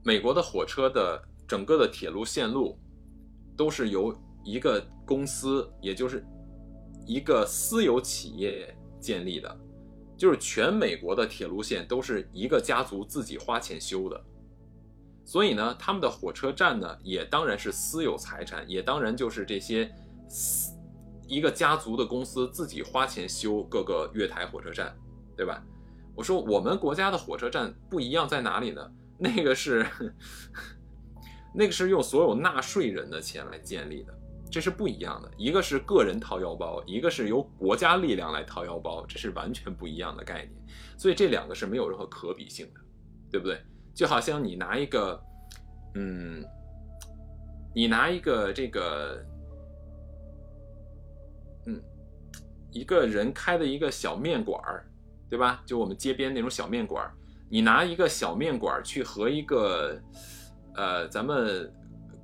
[0.04, 2.78] 美国的火车的整个的铁路线路
[3.56, 6.24] 都是由一个公司，也就是
[7.08, 9.60] 一个私有企业建立的，
[10.16, 14.24] 就是全美国的铁路线都是一个家族自己花钱修的。
[15.28, 19.94] 所以呢，他们的火车站呢，也当然是私有财产，也当然就是这些
[20.26, 20.72] 私
[21.26, 24.96] 一个家族的公司自己花钱修各个月台火车站，
[25.36, 25.62] 对吧？
[26.16, 28.90] 我说我们国家的火车站不一样在哪里呢？
[29.18, 29.86] 那个是
[31.54, 34.18] 那个是用所有纳税人的钱来建立的，
[34.50, 35.30] 这是不一样的。
[35.36, 40.66] 一个是个人掏腰包，一个是由国家力量来掏腰包，这是完全不一样的概念。
[40.96, 42.80] 所以这两个是没有任何可比性的，
[43.30, 43.60] 对不对？
[43.98, 45.20] 就好像你拿一个，
[45.96, 46.44] 嗯，
[47.74, 49.20] 你拿一个这个，
[51.66, 51.82] 嗯，
[52.70, 54.86] 一个人开的一个小面馆儿，
[55.28, 55.60] 对吧？
[55.66, 57.12] 就我们街边那种小面馆儿，
[57.50, 60.00] 你拿一个小面馆儿去和一个，
[60.76, 61.68] 呃，咱们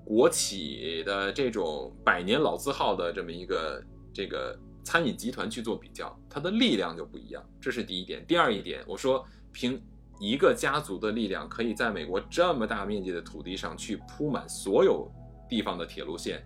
[0.05, 7.45] 国企的这种百年老字号的这么一个这个餐饮集团去做比较，它的力量就不一样。
[7.61, 8.25] 这是第一点。
[8.29, 9.83] 第二一点，我说凭。
[10.25, 15.11] 一个家族的力量可以在美国这么大面积的土地上去铺满所有
[15.49, 16.43] 地方的铁路线，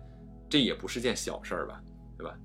[0.49, 1.81] 这也不是件小事儿吧，
[2.17, 2.37] 对吧？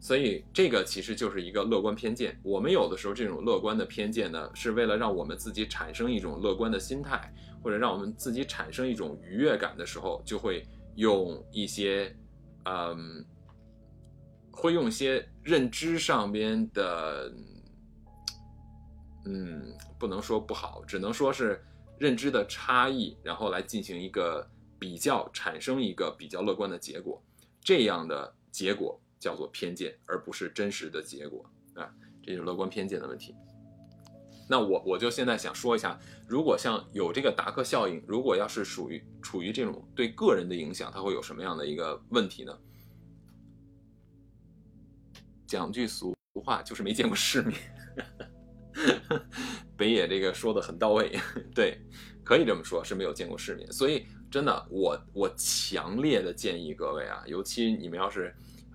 [0.00, 2.36] 所以这个其实就是一个乐观偏见。
[2.42, 10.66] 我们有的时候这种乐观的偏见呢，是为了让我们自己产生一种乐观的心态，或者让我们自己产生一种愉悦感的时候，就会
[10.96, 12.14] 用一些，
[12.64, 13.24] 嗯，
[14.50, 17.32] 会用一些认知上边的。
[19.26, 19.74] 嗯，
[20.04, 21.64] 不能说不好，只能说是
[21.96, 24.46] 认知的差异，然后来进行一个
[24.78, 27.24] 比较，产生一个比较乐观的结果。
[27.62, 31.42] 这样的结果叫做偏见，而不是真实的结果
[31.72, 31.90] 啊，
[32.22, 33.34] 这就是乐观偏见的问题。
[34.46, 35.98] 那我我就现在想说一下，
[36.28, 42.52] 如果像有这个达克效应，如果要是属于处于这种对个人的影响，它会有什么样的一个问题呢？
[45.46, 47.58] 讲句俗话，就是没见过世面。
[49.76, 51.18] 北野这个说的很到位，
[51.54, 51.80] 对，
[52.24, 53.70] 可以这么说，是没有见过世面。
[53.72, 58.34] 所以真的，我我强烈的建议各位啊，尤其你们要是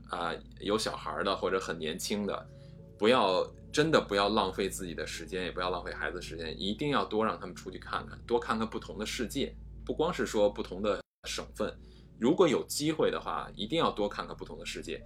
[0.09, 2.49] 啊有小孩的或者很年轻的，
[2.97, 9.55] 不要真的不要浪费自己的时间，也不要浪费孩子时间，一定要多让他们出去看看，多看看不同的世界。
[9.85, 11.75] 不光是说不同的省份，
[12.19, 15.01] 如果有机会的话，一定要多看看不同的世界。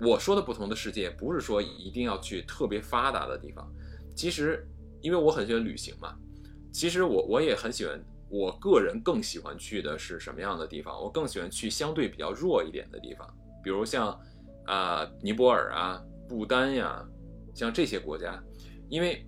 [0.00, 3.72] 我说的不同的世界，不是说一定要去特别发达的地方。
[4.14, 4.66] 其实，
[5.00, 6.16] 因为我很喜欢旅行嘛，
[6.72, 11.00] 其实我我也很喜欢，我个人更喜欢去的是什么样的地方？
[11.02, 13.28] 我更喜欢去相对比较弱一点的地方，
[13.62, 14.18] 比如像，
[14.66, 17.04] 啊尼泊尔啊、不丹呀，
[17.54, 18.42] 像这些国家，
[18.88, 19.26] 因为，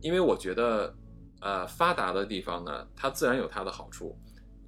[0.00, 0.94] 因为我觉得，
[1.40, 4.16] 呃，发达的地方呢，它自然有它的好处，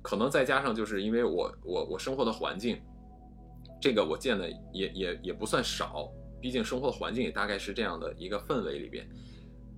[0.03, 2.81] 可能再加上就是因为我我我生活的环境，
[3.81, 6.09] 这个我见的也也也不算少，
[6.41, 9.09] 毕竟生活的环境也大概是这样的一个氛围里边。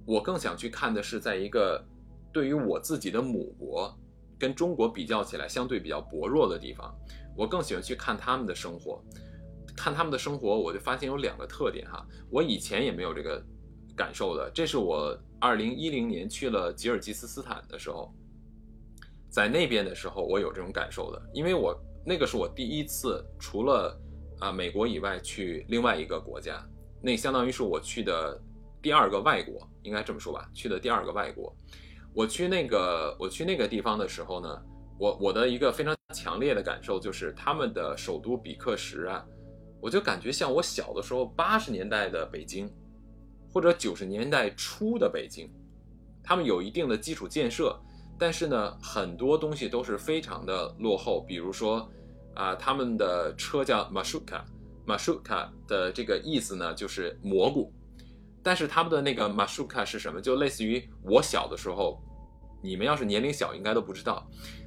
[0.06, 1.82] 我更想去看的是，在一个
[2.32, 3.96] 对于我自己的母国
[4.38, 6.94] 跟中国比较起来相对比较薄弱的地方，
[7.36, 9.02] 我更喜欢去看他们的生活。
[9.76, 13.42] 看他们的生活，我就发现有两个特点哈，我以前也没有这个
[13.96, 14.50] 感受的。
[14.54, 18.14] 这是我二零一零年去了吉尔吉斯斯坦的时候，
[19.30, 21.74] 在那边的时候，我有这种感受的，因为我
[22.04, 24.00] 那个是我第一次除了
[24.38, 26.64] 啊美国以外去另外一个国家，
[27.00, 28.40] 那相当于是我去的。
[28.82, 31.54] 第二个外国应该这么说吧，去的第二个外国，
[32.12, 34.62] 我去那个我去那个地方的时候呢，
[34.98, 39.24] 我我的一个非常强烈的感受就是他们的首都比克什啊，
[39.80, 42.68] 我就感觉像我小的时候八十年代的北京，
[43.52, 45.48] 或者九十年代初的北京，
[46.22, 47.78] 他们有一定的基础建设，
[48.18, 51.86] 但是呢，很多东西都是非常的落后，比如说，
[52.34, 57.72] 啊，他们的车叫 Mashuka，Mashuka 的这个意思呢就是蘑菇，
[58.44, 60.20] 但是他们的那个 Mashuka 是什么？
[60.20, 61.98] 就类似于我小的时候，
[62.62, 64.24] 你们要是年龄小，应该都不知道，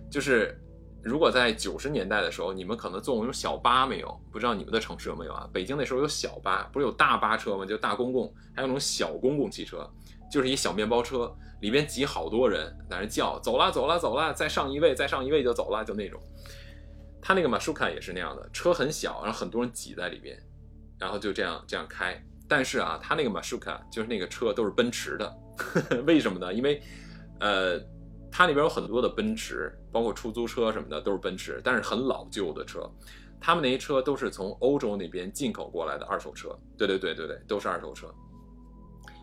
[0.09, 0.59] 就是
[1.03, 4.19] 如果在九十年代的时候，你们可能坐过那种小巴没有？
[4.31, 5.47] 不知道你们的城市有没有啊？
[5.53, 7.65] 北京那时候有小巴，不是有大巴车吗？
[7.65, 9.87] 就大公共，还有那种小公共汽车，
[10.31, 16.19] 就是一小面包车，里边挤好多人在那叫，走了走了走了，再上一位，再上一位就走了，就那种。
[17.21, 20.37] 他那个马舒卡也是那样的，车很小，然后很多人挤在里边，
[20.99, 22.19] 然后就这样这样开。
[22.47, 25.37] 但是啊，他那个马舒卡就是那个车都是奔驰的，
[26.07, 26.53] 为什么呢？
[26.53, 26.81] 因为，
[27.39, 27.79] 呃，
[28.31, 32.89] 他那边有很多的奔驰，包括出租车什么的都是奔驰，但是很老旧的车。
[33.39, 36.57] 他们那些车都是从欧洲那边进口过来的二手车。
[36.77, 38.07] 对对对对对，都是二手车。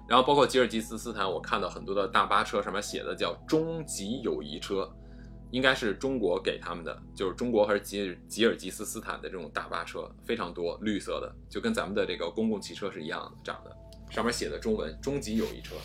[0.09, 4.89] 然后包括吉尔吉斯斯坦，我看到很多的大巴车上面写的叫“终极友谊车”。
[5.55, 13.71] 应该是中国给他们的，就是中国还是吉尔吉尔吉斯斯坦的这种大巴车非常多，绿色的，就跟咱们的这个公共汽车是一样的长的，
[14.11, 15.77] 上面写的中文“终极友谊车”。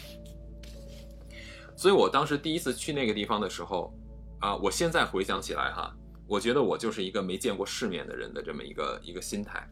[1.77, 3.93] 所以我当时第一次去那个地方的时候，
[4.39, 5.95] 啊，我现在回想起来哈，
[6.25, 9.69] 我觉得我就是一个没见过世面的人的这么一个一个心态，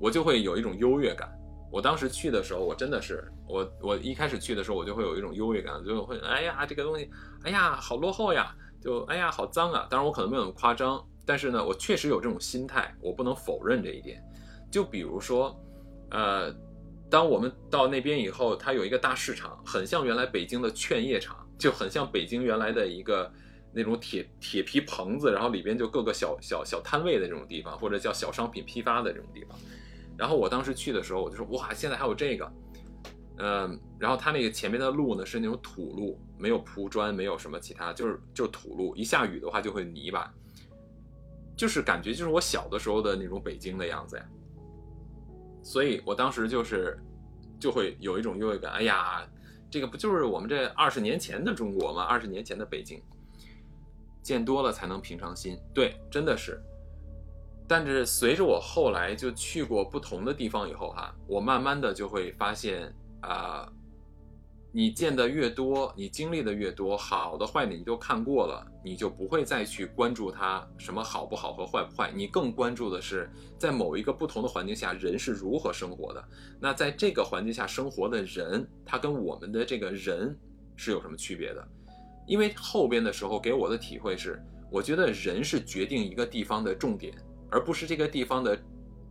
[0.00, 1.32] 我就会有一种优越感。
[1.70, 7.08] 我当时去的时候，我真的是我我一开始去的时候，我就会有一种优越感，就会哎呀这个东西，
[7.44, 8.52] 哎呀好落后呀。
[8.80, 9.86] 就哎呀，好脏啊！
[9.90, 14.22] 当然我可能没有那么夸张，但是呢，我确实有这种心态，我不能否认这一点。
[14.70, 15.58] 就比如说，
[16.10, 16.54] 呃，
[17.10, 23.30] 当我们到那边以后，它有一个大市场，很像原来北京的劝业场，就很像北京原来的一个
[23.72, 29.58] 那种铁铁皮棚子，然后里边就各个小小小摊位的这种地方，或者叫小商品批发的这种地方。
[30.16, 32.50] 然后我当时去的时候，我就说哇，现在还有这个。
[33.40, 38.96] 嗯，然后它那个前面的路呢是那种土路，没有铺砖，没有什么其他，就是就是土路。
[38.96, 40.34] 一下雨的话就会泥巴，
[41.56, 44.24] 就是感觉就是我小的时候的那种北京的样子呀。
[45.62, 46.98] 所以我当时就是
[47.60, 49.24] 就会有一种优越感，哎呀，
[49.70, 52.02] 这个不就是我们这二十年前的中国吗？
[52.02, 53.00] 二十年前的北京，
[54.20, 56.60] 见多了才能平常心，对，真的是。
[57.68, 62.92] 但是随着我后来就去过不同的地方以后哈，我慢慢的就会发现。
[63.20, 63.70] 啊，
[64.70, 76.22] 你见的越多，你经历的越多，好的坏的你都看过了，你就不会再去关注它什么好不好和坏不坏，你更关注的是在某一个不同的环境下人是如何生活的。
[76.60, 80.38] 那在这个环境下生活的人，他跟我们的这个人
[80.76, 81.68] 是有什么区别的？
[82.26, 84.40] 因为后边的时候给我的体会是，
[84.70, 87.14] 我觉得人是决定一个地方的重点，
[87.50, 88.56] 而不是这个地方的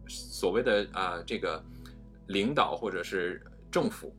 [0.08, 1.62] 所谓的啊这个
[2.28, 3.44] 领导或者是。
[3.70, 4.16] 政府，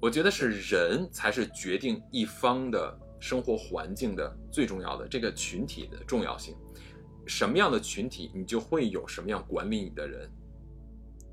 [0.00, 6.54] 我觉得是人才是决定一方的生活环境的最重要的这个群体的重要性。
[7.26, 10.30] 什么样的群体，你就会有什么样管理你的人，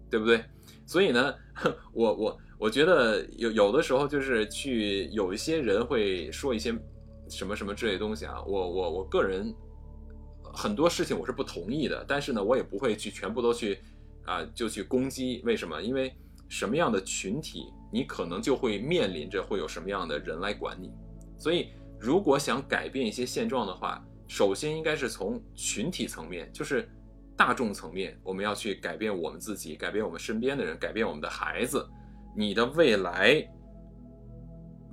[0.10, 0.44] 对不对？
[0.86, 1.36] 所以呢，
[1.94, 6.76] 我我我觉得有有的时候就是去有一些人会说一些
[7.30, 9.54] 什么什么之类东西啊，我我我个人
[10.42, 13.80] 很多事情我是不同意的，但是呢，我也不会去全部都去
[14.26, 15.42] 啊就去攻击。
[15.46, 15.82] 为什么？
[15.82, 16.14] 因为。
[16.48, 20.92] 什么样的群体，你可能就会面临着会有什么样的人来管你。
[21.38, 21.70] 所以，
[22.00, 26.90] 如果想改变一些现状的话，首先应该是从群体层面，就是
[27.36, 31.86] 大众层面，我们要去改变我们自己，改变我们身边的人，改变我们的孩子。
[32.36, 33.46] 你的未来，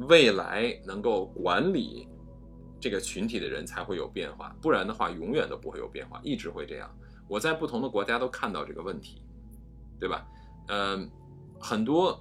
[0.09, 2.09] 未来能够管理
[2.80, 6.90] 这个群体的人才会有变化，不然的话，永远都不会有变化，一直会这样。
[7.28, 9.22] 我在不同的国家都看到这个问题，
[10.00, 10.26] 对吧？
[10.68, 11.11] 嗯。
[11.62, 12.20] 很多，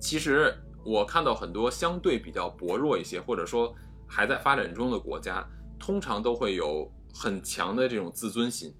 [0.00, 0.52] 其实
[0.84, 3.72] 我看到很多相对比较薄弱一些，或者说
[4.08, 5.48] 还在发展中的国家，
[5.78, 8.74] 通常都会有很强的这种自尊心。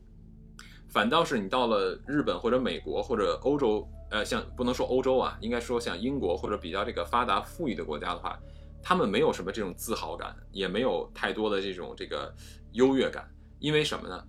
[0.88, 8.36] 反倒是你到了日本或者美国或者欧洲，呃，像不能说欧洲啊，应该说像英国或者比较这个发达富裕的国家的话，
[8.82, 12.34] 他们没有什么这种自豪感，也没有太多的这种这个
[12.72, 13.24] 优越感。
[13.60, 14.20] 因为什么呢？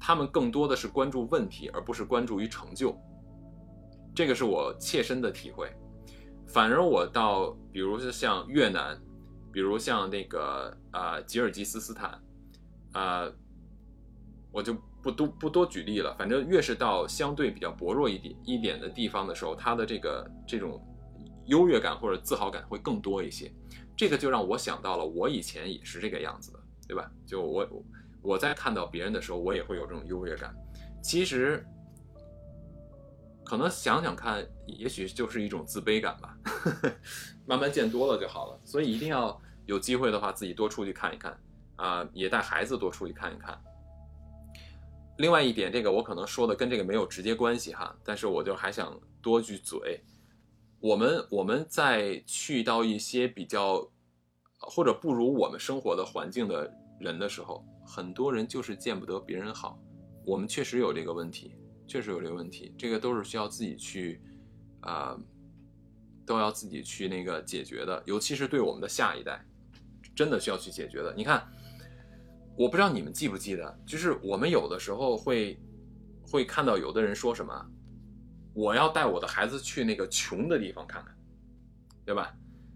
[0.00, 2.98] 他们更多的是关注问题，而不是关注于成就。
[4.18, 5.72] 这个是我切身的体会，
[6.48, 9.00] 反而我到，比如说像越南，
[9.52, 12.20] 比如像那个啊吉尔吉斯斯坦，
[12.94, 13.30] 啊，
[14.50, 16.12] 我就不多不多举例了。
[16.18, 20.84] 反正越是到相对比较薄弱一点一点的地方的时候，他的这个这种
[21.46, 23.48] 优越感或者自豪感会更多一些。
[23.96, 26.58] 这个就让我想到了我以前也是这个样子的，
[26.88, 27.08] 对吧？
[27.24, 27.84] 就我
[28.20, 30.52] 我在看到别人的时候，我也会有这种优越感。
[31.00, 31.64] 其实。
[33.48, 36.36] 可能想想看，也许就是一种自卑感吧。
[37.48, 38.60] 慢慢见多了就好了。
[38.62, 41.40] 所以一定要有机会的话，自己多出去看一看
[41.76, 43.58] 啊，也带孩子多出去看一看。
[45.16, 50.04] 另外一点，这个我可能说的跟这个没有直接关系哈，但是我就还想多句嘴。
[50.78, 53.90] 我们我们在去到一些比较
[54.58, 56.70] 或者不如我们生活的环境的
[57.00, 59.80] 人的时候，很多人就是见不得别人好。
[60.26, 61.54] 我们确实有这个问题，
[61.88, 64.20] 确实有这个问题，这个都是需要自己去
[64.82, 65.18] 啊、
[66.24, 69.44] 都要自己去那个解决的，尤其是对我们的下一代，
[70.14, 71.12] 真的需要去解决的。
[71.16, 71.48] 你看，
[72.56, 75.58] 我不知道你们记不记得，就是我们有的时候会
[76.22, 77.66] 会看到有的人说什么，
[78.54, 81.16] 我要带我的孩子去那个穷的地方看看，
[82.04, 82.32] 对吧？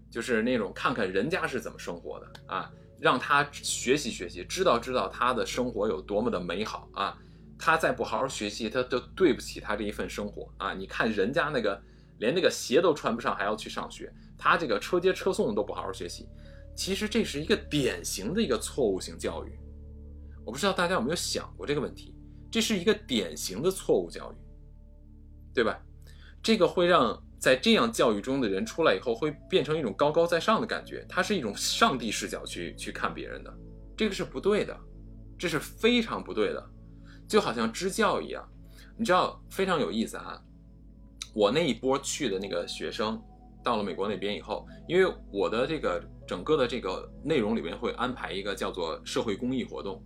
[0.09, 7.17] 就是那种看看人家是怎么生活的啊，让他学习学习，知道知道他的生活有多么的美好啊。
[7.57, 10.73] 他再不好好学习，他都对不起他这一份生活啊！
[10.73, 11.81] 你看人家那个
[12.19, 16.27] 连那个鞋都穿不上，还要去上学，他这个车接车送都不好好学习。
[16.75, 19.51] 其实这是一个典型的一个错误性教育。
[20.45, 22.15] 我不知道大家有没有想过这个问题？
[22.51, 24.35] 这是一个典型的错误教育，
[25.53, 25.79] 对吧？
[26.41, 33.53] 这个会让在这样教育中的人出来以后，会变成一种高高在上的感觉，他是一种上帝视角去去看别人的，
[33.95, 34.77] 这个是不对的，
[35.37, 36.69] 这是非常不对的。
[37.27, 38.47] 就好像支教一样，
[38.97, 40.39] 你知道非常有意思啊。
[41.33, 43.19] 我那一波去的那个学生，
[43.63, 49.99] 到了美国那边以后，因为我的这个整个的这个内容里面会安排一个叫做社会公益活动，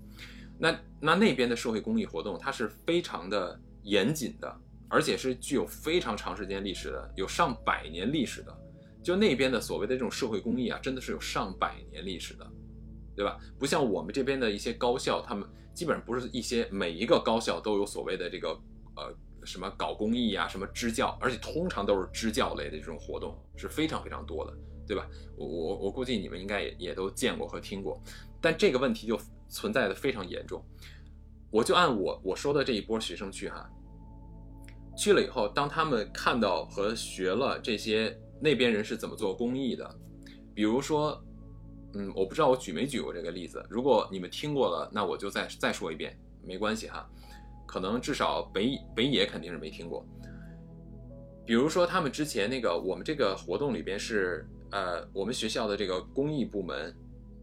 [0.58, 4.58] 那那那边的社会公益活动它是非常的严谨的，
[4.88, 8.58] 而且是具有非常长时间历史的，有上百年历史的。
[9.04, 12.48] 就那边的所谓的这种社会公益啊，真的是有上百年历史的，
[13.16, 13.38] 对吧？
[13.60, 15.46] 不像我们这边的一些高校，他们。
[15.78, 18.50] 基本上不是一些每一个高校都有所谓的这个
[18.96, 19.14] 呃
[19.46, 24.58] 什么搞公益啊，什么支教，而且通常都是支教类的这种活动是非常非常多的，
[24.88, 25.08] 对吧？
[25.38, 28.02] 我我我估计你们应该也也都见过和听过，
[28.42, 29.20] 但这个问题就
[29.50, 30.66] 存在的非常严重。
[31.52, 33.70] 我就按我我说的这一波学生去哈，
[34.98, 39.96] 去了以后，当他们看到和学了这些那边人是怎么做公益的，
[40.56, 41.24] 比如说。
[41.98, 43.66] 嗯，我不知道我举没举过这个例子。
[43.70, 47.10] 如果你们听过了，那我就再再说一遍，没关系哈。
[47.66, 50.06] 可能至少北北野肯定是没听过。
[51.44, 56.96] 比如说，他们之前那个我们这个活动里边是呃，我们学校的这个公益部门，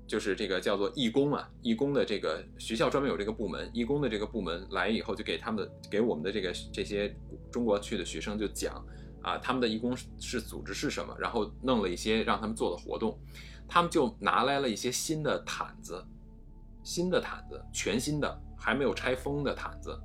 [0.07, 7.13] 就是这个叫做义工啊，义工的这个学校专门有这个部门，义工的这个部门来以后就给他们给我们的这个这些
[7.51, 8.75] 中国去的学生就讲
[9.21, 13.19] 啊，他们的义工是组织是什么，然后弄了一些让他们做的活动。
[13.69, 16.05] 他们就拿来了一些新的毯子，
[16.83, 19.99] 新的毯子，全新的，还没有拆封的毯子。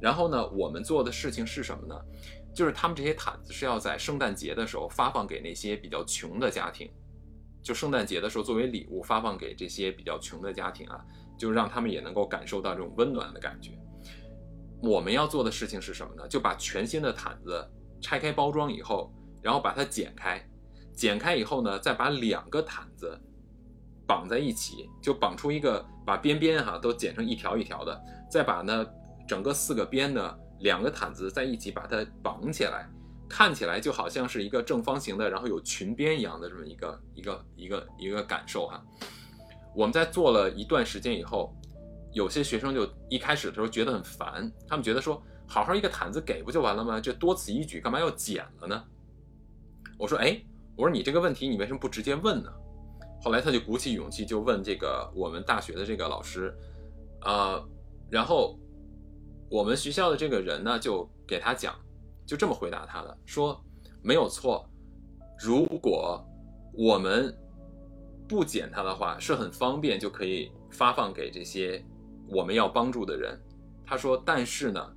[0.00, 1.94] 然后呢，我们做的事情是什么呢？
[2.54, 6.90] 就是他们这些毯子是要在圣诞节的时候发放给那些比较穷的家庭，
[7.62, 11.04] 就圣诞节的时候作为礼物发放给这些比较穷的家庭啊，
[11.38, 13.78] 就让他们也能够感受到这种温暖的感觉。
[14.82, 16.26] 我们要做的事情是什么呢？
[16.26, 17.70] 就把全新的毯子
[18.00, 19.12] 拆开包装以后，
[19.42, 20.44] 然后把它剪开。
[21.00, 23.18] 剪开以后呢，再把两个毯子
[24.06, 27.98] 绑在一起，就绑出一个，把边边哈都剪成一条一条的，
[28.30, 28.86] 再把呢
[29.26, 32.86] 整个四个边呢两个毯子在一起把它绑起来，
[33.30, 38.84] 看起来就好像是一个正方形的，然后有裙边一样的这么一个一个一个一个感受哈。
[39.74, 41.56] 我们在做了一段时间以后，
[42.12, 47.00] 有些学生就一开始的时候觉得很烦，他们觉得说好好一个毯子给不就完了吗？
[47.00, 48.84] 这多此一举，干嘛要剪了呢？
[49.96, 50.38] 我说哎。
[50.80, 52.50] 我说你这个问题你为什么不直接问呢？
[53.22, 56.56] 后来他就鼓起勇气就问这个我们大学的这个老师，
[57.20, 57.62] 啊，
[58.08, 58.58] 然后
[59.50, 61.78] 我们学校的这个人呢就给他讲，
[62.24, 63.62] 就这么回答他的，说
[64.00, 64.66] 没有错，
[65.38, 66.26] 如果
[66.72, 67.36] 我们
[68.26, 71.84] 不剪它的话，是很方便就可以发放给这些
[72.30, 73.38] 我们要帮助的人。
[73.84, 74.90] 他说，但是呢，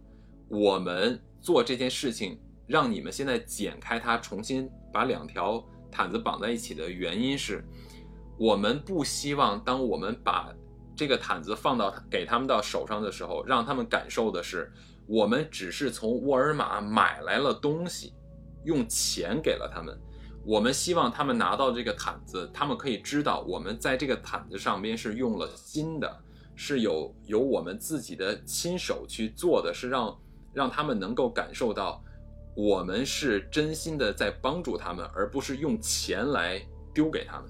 [0.47, 5.61] 我们做这件事情，让你们现在剪开它，重新把两条。
[5.93, 7.63] 毯子绑在一起的原因是，
[8.37, 10.51] 我们不希望当我们把
[10.95, 14.71] 这个毯子放到给他们到手上的时候，让他们感受的是，
[15.05, 18.13] 我们只是从沃尔玛买来了东西，
[18.65, 19.95] 用钱给了他们。
[20.43, 26.21] 我们希望他们拿到这个毯子，他们可以知道我们在这个毯子上边是用了心的，
[26.55, 30.19] 是有有我们自己的亲手去做的，是让
[30.53, 32.03] 让他们能够感受到。
[32.55, 36.61] 我们是真心的在帮助他们，而不是用钱来
[36.93, 37.49] 丢给他们。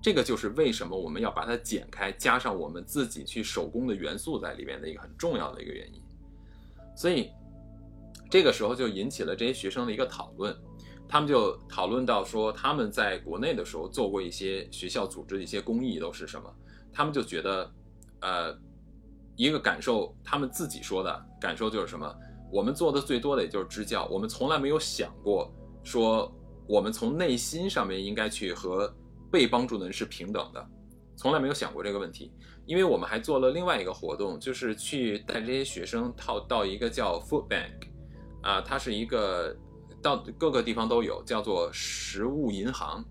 [0.00, 6.02] 这个就是为什么我们要把它剪开，加上我们自己去手工的元素在里面的一个很重要的一个原因。
[6.96, 7.30] 所以
[8.30, 10.56] 这个时候就引起了这些学生的一个讨论，
[11.08, 16.52] 他们就讨论到说，他们在国内的时候做过一些学校组织的一些公益都是什么？
[16.92, 17.72] 他们就觉得，
[18.20, 18.58] 呃，
[19.36, 22.12] 一个感受，他们自己说的感受就是什么？
[22.50, 25.52] 我们做的最多的也就是支教，我们从来没有想过
[25.82, 26.32] 说
[26.66, 28.92] 我们从内心上面应该去和
[29.30, 30.66] 被帮助的人是平等的，
[31.16, 32.32] 从来没有想过这个问题。
[32.66, 37.88] 因为我们还做了另外一个活动，就是去带这些学生到到一个叫 Food Bank，
[38.42, 39.56] 啊，它是一个
[40.02, 43.02] 到各个地方都有，叫做食物银行。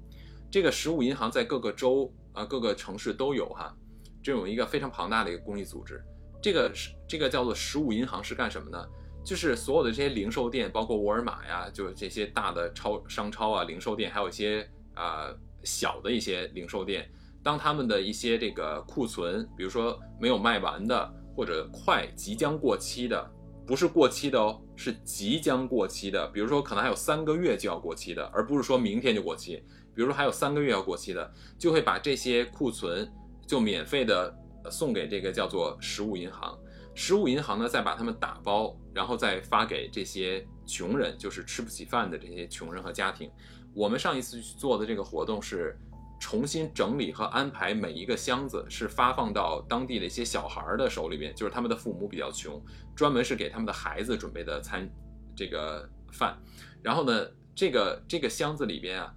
[0.51, 3.75] 这个食物银行在各个州啊各个城市都有哈，
[4.21, 6.03] 这种一个非常庞大的一个公益组织。
[6.39, 8.87] 这个是这个叫做食物银行是干什么呢？
[9.27, 15.35] 就是所有的这些零售店，包括沃尔玛呀，就是这些大的超商超啊，零售店，还有一些啊
[15.65, 17.05] 小的一些零售店。
[17.43, 23.29] 当他们的一些这个库存，比如说没有卖完的，或者快即将过期的，
[23.65, 26.25] 不是过期的哦，是即将过期的。
[26.29, 29.61] 比如说可能还有三个月就要过期的，而不是说明天就过期。
[29.93, 31.29] 比如说还有三个月要过期的，
[31.59, 33.11] 就会把这些库存
[33.45, 34.33] 就免费的
[34.71, 36.57] 送给这个叫做食物银行。
[36.97, 43.31] 食物银行呢，再把它们打包，然后再发给这些穷人，就是吃不起饭的这些穷人和家庭。
[43.75, 45.77] 我们上一次去做的这个活动是。
[46.19, 52.59] 重新整理和安排每一个箱子，是发放到当地的一些小孩的手里边，就是他们的父母比较穷，
[52.95, 54.89] 专门是给他们的孩子准备的餐，
[55.35, 56.35] 这个饭。
[56.81, 59.13] 然后呢，这个这个箱子里边啊，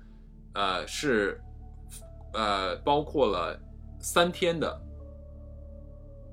[0.53, 1.41] 呃是，
[2.35, 3.59] 呃包括了
[3.99, 4.79] 三天的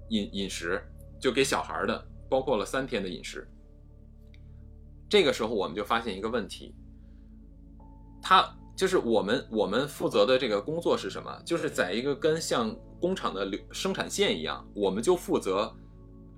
[0.09, 0.83] 饮饮食，
[1.19, 3.47] 就给小孩的，包括了三天的饮食。
[5.09, 6.75] 这个时候我们就发现一个问题，
[8.21, 8.53] 他。
[8.77, 11.41] 就是我们我们负责的这个工作是什么？
[11.43, 15.75] 就是在一个跟像工厂的流生产线一样，我们就负责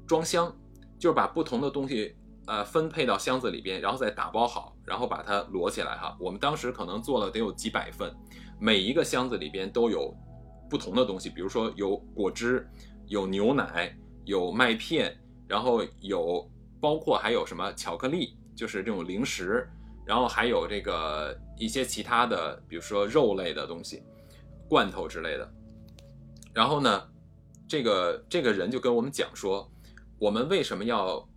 [0.07, 0.49] 装箱，
[0.97, 2.15] 就是把不同的东西
[2.47, 6.15] 呃分配到箱子里边，然后再打包好，然后把它摞起来哈。
[6.18, 8.15] 我们当时可能做了得有几百份，
[8.57, 10.15] 每一个箱子里边都有
[10.69, 12.65] 不同的东西，比如说有果汁，
[13.07, 13.93] 有牛奶，
[14.30, 16.47] 有麦片，然后有
[16.80, 19.68] 包括还有什么巧克力，就是这种零食。
[20.06, 24.03] 然后还有这个一些其他的，比如说肉类的东西，
[24.68, 25.51] 罐头之类的。
[26.53, 27.10] 然后呢，
[27.68, 29.68] 这个这个人就跟我们讲说，
[30.19, 31.27] 我们为什么要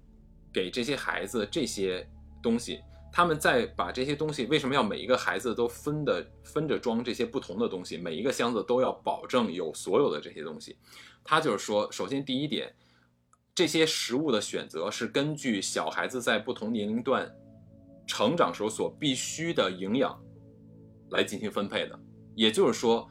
[0.52, 2.06] 给这些孩子这些
[2.42, 2.80] 东西？
[3.14, 7.98] 他们在把这些东西为什么要每一个孩子都分的分着装这些不同的东西？
[7.98, 10.78] 每一个箱子都要保证有所有的这些东西。
[11.22, 12.74] 他就是说，首先第一点，
[13.54, 17.30] 这些食物的选择是根据小孩子在不同年龄段。
[18.04, 20.20] 成长时候所必须的营养
[21.10, 21.98] 来进行分配的，
[22.34, 23.08] 也就是说，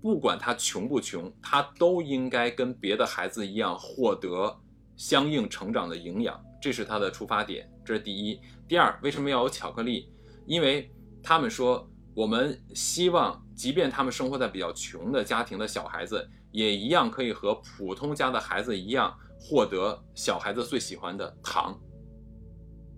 [0.00, 4.56] 不管他穷不穷，他都应该跟别的孩子一样获得
[4.96, 8.40] 相应成长的营养，这是他的出发点，这是第一。
[8.68, 10.08] 第二，为什么要有巧克力？
[10.46, 10.90] 因为
[11.22, 21.78] 他们说，我们希望，即便他们生活在比较穷的家庭的小孩子，也一样可以和普通家的孩子一样，获得小孩子最喜欢的糖。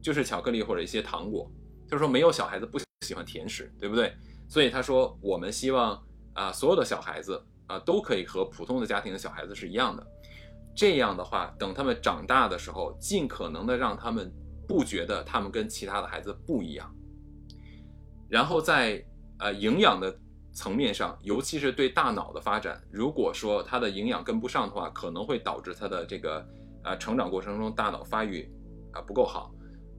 [0.02, 1.50] 就是巧克力或者一些糖果，
[1.88, 4.14] 就是说没有小孩子不喜欢甜食，对不对？
[4.48, 6.00] 所以他说我们希望
[6.32, 10.06] 啊，所有的小孩子啊都可以和普通的家庭的小孩子是一样的。
[10.76, 14.32] 这样的话，等他们长大的时候，尽可能的让他们
[14.68, 16.94] 不觉得他们跟其他的孩子不一样。
[18.28, 19.04] 然后在
[19.40, 20.16] 呃营养的
[20.56, 26.42] 层面上，尤其是对大脑的发展，如果说他的营养跟不上的话，可能会导致他的这个
[26.82, 28.50] 呃成长过程中大脑发育
[28.92, 29.52] 啊不够好。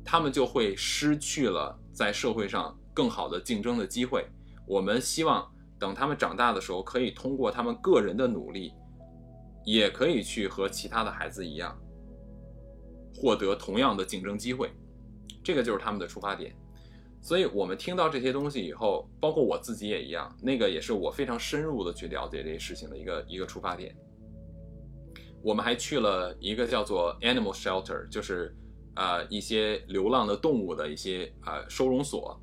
[0.04, 4.26] 他们就会失去了在社会上更好的竞争的机会。
[4.66, 5.48] 我们希望
[5.78, 8.74] 等他们长大的时候，可以通过他们个人的努力，
[9.64, 11.78] 也可以去和其他的孩子一样，
[13.16, 14.72] 获得同样的竞争机会。
[15.44, 16.56] 这个就是他们的出发点。
[17.22, 23.96] 所以，我们听到这些东西以后，包括我自己也一样，那个也是我非常深入的去了解这些事情的一个一个出发点。
[25.44, 28.56] 我们还去了一个叫做 Animal Shelter，就是。
[29.00, 32.36] 啊，一些流浪的动物的一些啊收容所，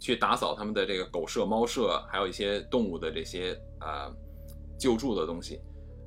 [0.00, 4.10] 去打扫他们的这个狗舍、猫舍，还有一些动物的这些啊
[4.78, 5.60] 救助的东西，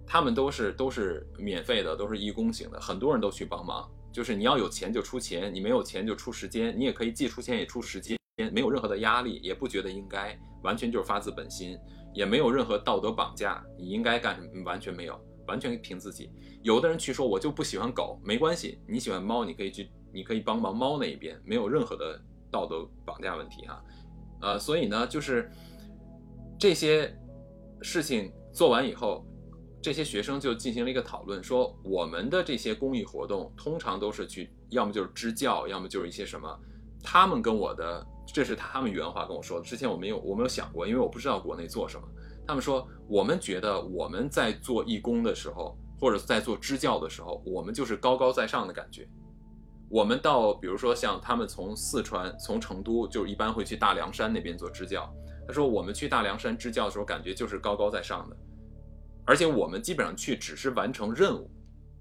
[0.07, 3.87] 他们都是都是免费的，都是义工型的，很多人都去帮忙。
[4.11, 8.17] 就是你要有钱就出钱，你没有钱就出时间，你也可以既出钱也出时间，
[8.51, 11.77] 没有任何的压力，也不觉得应该，完全就是发自本心，
[12.13, 15.19] 也没有任何道德绑架，你应该干什么完全没有。
[15.47, 16.31] 完全凭自己。
[16.61, 22.17] 有的人去说，我就不喜欢狗，没关系，你喜欢猫，你可以去，你可以帮忙猫那一边，没有任何的
[22.49, 23.83] 道德绑架问题哈。
[24.41, 25.51] 呃，所以呢，就是
[26.57, 27.13] 这些
[27.81, 29.25] 事情做完以后，
[29.81, 36.59] 这些学生就进行了一个讨论，说我们的这些公益活动通常都是去，要么就是支教，要么就是一些什么。
[37.03, 39.65] 他们跟我的，这是他们原话跟我说的。
[39.65, 42.07] 之前我没有，我没有想过，因为我不知道国内做什么。
[42.45, 49.07] 他们说，我们觉得我们在做义工的时候，或者在做支教的时候，我们就是高高在上的感觉。
[49.89, 55.11] 我们到比如说像他们从四川、从成都，就一般会去大凉山那边做支教。
[55.47, 58.37] 他说我们去大凉山支教的时候，感觉就是高高在上的，
[59.31, 61.49] 而且我们基本上去只是完成任务，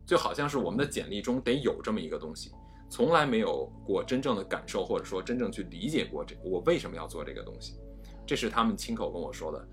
[0.05, 2.51] 就好像是我们的简历中得有这么一个东西，
[2.91, 7.79] 从来没有过真正的感受，或者说真正去理解过这我为什么要做这个东西。
[8.27, 9.69] 这是他们亲口跟我说的。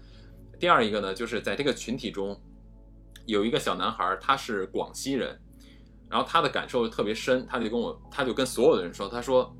[0.59, 2.39] 第二一个呢，就是在这个群体中，
[3.25, 5.35] 有一个小男孩，他是广西人，
[6.07, 9.51] 然后他的感受特别深，他就跟我，他就跟所有的人说，他说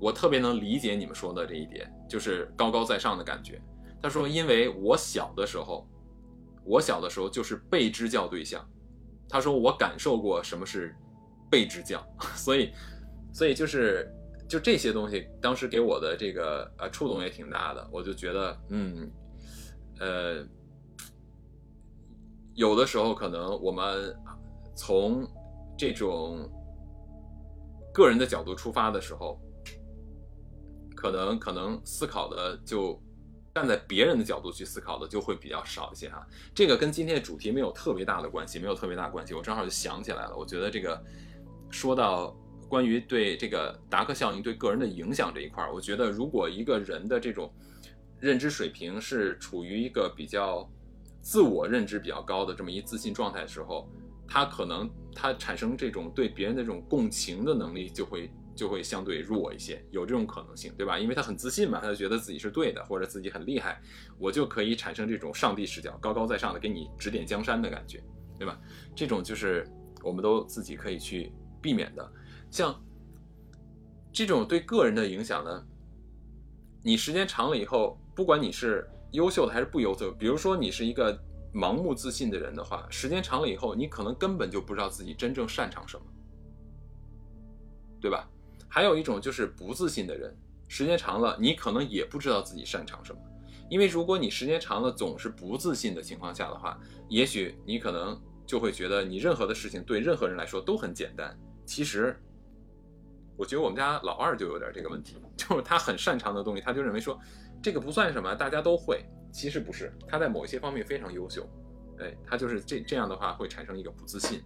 [0.00, 3.62] 我特别能理解你们说的这一点，就是高高在上的感觉。
[4.02, 5.88] 他说，因为我小的时候，
[6.66, 8.68] 我小的时候就是被支教对象，
[9.28, 10.94] 他说我感受过什么是
[11.50, 12.04] 被支教，
[12.36, 12.72] 所以，
[13.32, 14.12] 所以就是
[14.48, 19.10] 就这些东西，当时给我的这个呃触动也挺大的，我就觉得，嗯。
[19.98, 20.46] 呃，
[22.54, 24.14] 有的时候可能我们
[24.74, 25.26] 从
[25.74, 26.46] 这种
[27.94, 29.40] 个人的角度出发的时候，
[30.94, 33.02] 可能可能思考的就
[33.56, 36.26] 站在别人的角度去思考的就会比较少一些哈。
[36.54, 39.32] 这个跟今天的主题没有特别大的关系，没有特别大关系。
[39.32, 41.02] 我正好就想起来了，我觉得这个
[41.70, 42.36] 说到
[42.68, 47.50] 关于对这个达克效应对个人的影响这一块，我觉得如果一个人的这种。
[48.18, 50.66] 认知水平是处于一个比较
[51.20, 53.86] 自我认知比较高的这么一自信状态的时候，
[54.26, 60.98] 他可能他产生这种对别人的这种共情的能力就会就会相对弱一些，有这种可能性，对吧？
[60.98, 63.80] 因为他很自信嘛，他就觉得自己是对的，或者自己很厉害，
[64.18, 68.02] 我就可以产生这种上帝视角、高高在上的给你指点江山的感觉，
[68.38, 68.58] 对吧？
[68.94, 69.70] 这种就是
[70.02, 71.30] 我们都自己可以去
[71.60, 72.12] 避免的。
[72.50, 72.74] 像
[74.12, 75.66] 这种对个人的影响呢，
[76.82, 78.00] 你时间长了以后。
[78.16, 81.22] 不管你是优秀的还是不优秀，比如说你是一个
[81.52, 86.06] 盲目自信的人的话，时间长了以后，你可能根本就不知道自己真正擅长什么，
[88.00, 88.26] 对吧？
[88.76, 90.36] 还有一种就是不自信的人，
[90.68, 93.18] 时间长了，你可能也不知道自己擅长什么，
[93.70, 96.78] 因为如果你时间长了总是不自信的情况下的话，
[97.08, 101.34] 也许你可能就会觉得你任何的事情对任何人来说都很简单。
[101.64, 102.14] 其实，
[103.34, 107.18] 我觉得我们家老二就有点这个问题， 就是他很擅长的东西，他就认为说。
[107.62, 109.02] 这个不算什么，大家都会。
[109.32, 111.48] 其实不是，他在某一些方面非常优秀，
[111.98, 114.42] 哎，他就是这这样的话会产生一个不自信。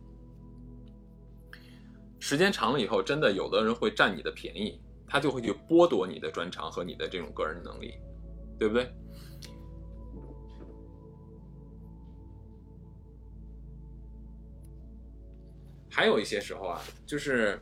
[2.21, 7.95] 时间长了以后，真的有的人会占你的便宜，他就会去剥夺你的专长和你的这种个人能力，
[8.57, 8.93] 对不对？
[15.91, 17.61] 还有一些时候啊，就是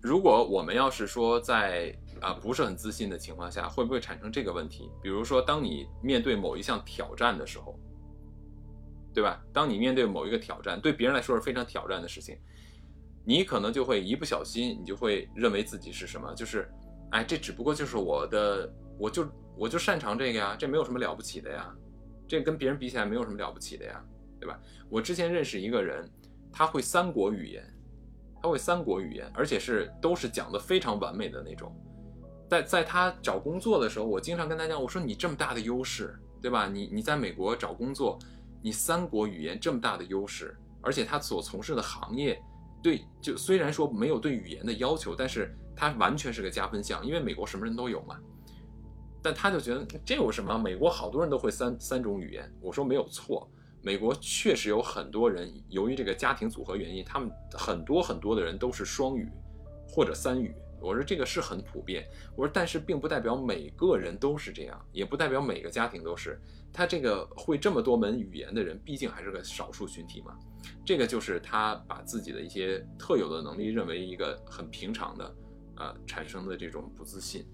[0.00, 1.92] 如果我们要是说在。
[2.20, 4.88] 啊，不是很自信的情况下，会不会产生这个问题？
[5.02, 7.78] 比如说，当你面对某一项挑战的时候，
[9.12, 9.44] 对吧？
[9.52, 12.38] 当你面对某一个挑战，对别人来说是非常挑战的事情，
[13.24, 16.34] 你可能就会一不小心，你就会认为自己是什么？
[16.34, 16.70] 就是，
[17.10, 19.26] 哎，这只不过就是我的，我就
[19.56, 21.74] 我就擅长这个呀，这没有什么了不起的呀，
[22.28, 24.04] 这跟别人比起来没有什么了不起的呀，
[24.38, 24.60] 对吧？
[24.90, 26.08] 我之前认识一个人，
[26.52, 27.64] 他会三国语言，
[28.42, 31.74] 他会三国语言，而且是都是讲的非常完美的那种。
[32.46, 36.68] 在在他找工作的时候，我经常跟他讲，我说你这么大的优势，对吧？
[36.68, 38.18] 你你在美国找工作，
[38.62, 42.38] 你三国语言这么大的优势，而且他所从事的行业，
[42.84, 48.20] 对，就虽然说没有对语言的要求，但是他完全是个加分项，因为美国什么人都有嘛。
[49.22, 50.58] 但他就觉得这有什么？
[50.58, 52.54] 美国好多人都会三三种语言。
[52.60, 53.50] 我说没有错，
[53.80, 59.26] 美国确实有很多人由于这个家庭组合原因，他们很多很多的人都是双语
[59.88, 60.54] 或者三语。
[60.78, 62.06] 我说这个是很普遍，
[62.36, 66.38] 我说但是并不代表每个人都是这样，也不代表每个家庭都是。
[66.70, 70.36] 他这个会这么多门语言的人，毕竟还是个少数群体嘛。
[70.84, 75.34] 这个就是他把自己的一些特有的能力认为一个很平常的，
[75.76, 77.46] 呃，产生的这种不自信。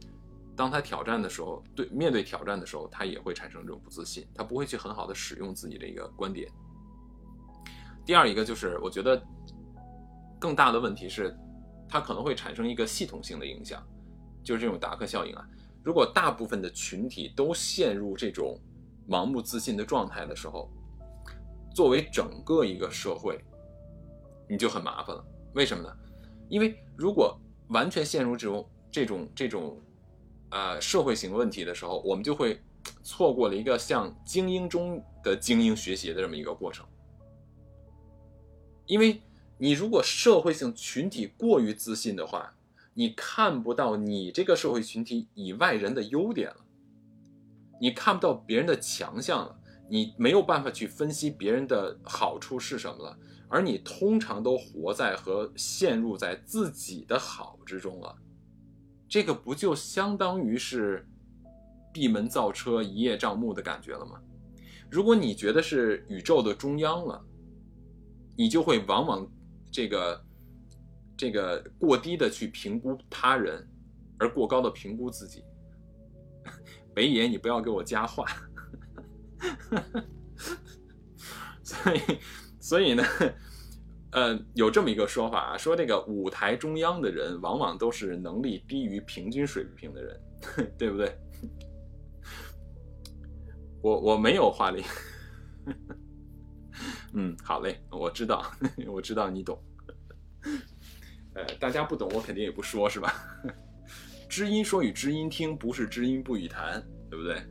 [0.56, 6.50] 当他挑战的时候，对面对挑战的时候，他也会产生这种不自信，他不会去很好的使用自己的一个观点。
[8.04, 9.22] 第二一个就是，我觉得
[10.38, 11.36] 更大的问题是。
[11.92, 13.84] 它可能会产生一个系统性的影响，
[14.44, 15.44] 就是这种达克效应啊。
[15.82, 18.56] 如果大部分的群体都陷入这种
[19.08, 20.70] 盲目自信的状态的时候，
[21.80, 23.42] 作为整个一个社会，
[24.46, 25.24] 你就很麻烦了。
[25.54, 25.96] 为什么呢？
[26.50, 29.80] 因为如果完全陷入这种这种这种
[30.50, 32.60] 呃社会型问题的时候，我们就会
[33.02, 36.86] 错过了一个向精英中的精英学习的这么一个过程，
[38.84, 39.18] 因为。
[39.62, 42.54] 你如果社会性群体过于自信的话，
[42.94, 46.56] 你看不到你这个社会群体以外人的优点了，
[47.78, 49.59] 你看不到别人的强项了，
[49.90, 53.18] 你没有办法去分析别人的好处是什么了，
[53.48, 58.16] 而你通常都活在和陷入在自己的好之中了，
[59.08, 61.04] 这个不就相当于是
[61.92, 64.20] 闭门造车、一叶障目的感觉了吗？
[64.88, 67.20] 如果你觉得是宇宙的中央了，
[68.36, 69.28] 你就会往往
[69.72, 70.24] 这个
[71.16, 73.68] 这个过低的去评估他人，
[74.18, 75.42] 而过高的评估自己。
[76.94, 78.24] 北野，你不要给我加话。
[81.62, 82.00] 所以，
[82.60, 83.04] 所以呢，
[84.12, 90.20] 呃，有这么一个说法啊，说这个舞台中央的人，往往都是能力低于平均水平的人，
[90.76, 91.16] 对不对？
[93.82, 94.84] 我我没有话里，
[97.14, 98.44] 嗯，好嘞，我知道，
[98.86, 99.58] 我知道你懂。
[101.34, 103.14] 呃，大家不懂，我肯定也不说，是吧？
[104.28, 107.42] 知音说与知音听，不是知音不语谈，对不对？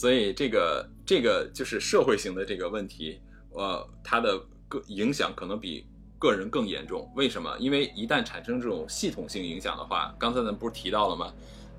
[0.00, 3.20] 所以这个这个就是社会型的这个问题，
[3.50, 5.84] 呃，它的个影响可能比
[6.18, 7.06] 个人更严重。
[7.14, 7.54] 为什么？
[7.58, 11.30] 因为一旦产生这种系统性影响的话，刚才咱不是提到了吗？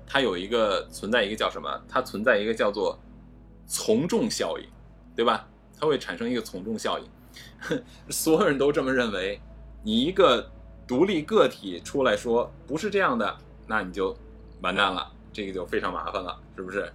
[0.06, 1.68] 它有一个存在一个叫什么？
[1.88, 2.96] 它存在一个叫做
[3.66, 4.64] 从众效应，
[5.16, 5.48] 对吧？
[5.76, 9.40] 它会产生一个从众效应， 所有人都这么认为，
[9.82, 10.48] 你一个
[10.86, 13.36] 独立个体出来说不是这样的，
[13.66, 14.16] 那你就
[14.60, 16.88] 完蛋了，这个就非常麻烦了，是不是？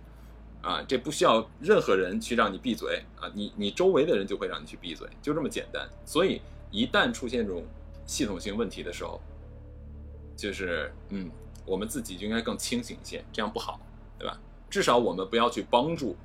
[0.61, 5.87] 啊，这不需要任何人去让你闭嘴啊，你你周围的人就会让你去闭嘴，就这么简单。
[6.05, 7.63] 所以一旦出现这种
[8.05, 9.21] 系统性问题的时候，
[10.35, 11.29] 就是嗯。
[11.69, 13.77] 我们自己就应该更清醒一些，这样不好，
[14.17, 14.39] 对吧？
[14.69, 16.15] 至少我们不要去帮助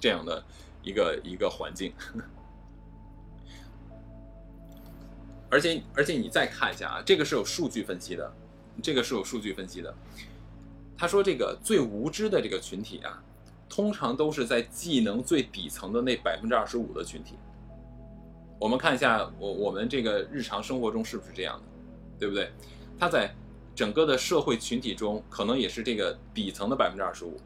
[0.00, 0.44] 这样的
[0.82, 1.92] 一个一个环境。
[5.48, 8.34] 而且而且你再看一下啊，这个是有数据分析的，
[8.82, 9.94] 这个是有数据分析的。
[10.98, 13.22] 他说这个最无知的这个群体啊，
[13.74, 17.36] 通常都是在技能最底层的那百分之二十五的群体。
[18.60, 21.64] 我们看一下，我我们这个日常生活中是不是这样的，
[22.18, 22.52] 对不对？
[22.98, 23.34] 他在。
[23.74, 27.40] 整个的社会群体中，可能也是这个底层的百分之二十五，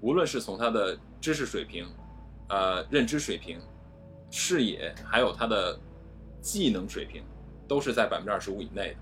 [0.00, 1.84] 无论是从他的知识水平、
[2.48, 3.58] 呃认知水平、
[4.30, 5.76] 视野，还有他的
[6.40, 7.24] 技能水平，
[7.66, 8.96] 都是在百分之二十五以内的。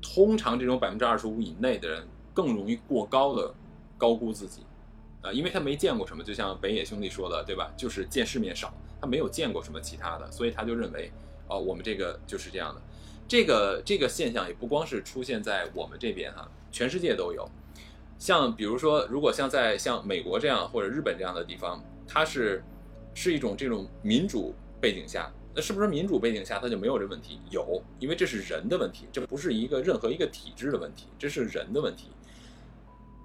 [0.00, 3.54] 通常这种百分之二十五以内的人，更容易过高的
[3.98, 4.62] 高估自己，
[5.22, 7.72] 啊，因为他没见过什么，就像北野兄弟说的，对吧？
[7.76, 11.10] 就是见世面少，他没有见过什么其他的，所以他就认为，
[11.48, 12.82] 哦，我们这个就是这样的。
[13.28, 17.48] 这个这个现象也不光是出现在我们这边哈，全世界都有。
[18.18, 22.62] 像比如说，如果像在像美国这样或者日本这样的地方，它是
[23.14, 27.40] 是一种这种民主背景下，那是不是民主背景下它就没有这问题？
[27.50, 32.08] 有，因为这是人的问题，这不是一个任何一个体制的问题，这是人的问题。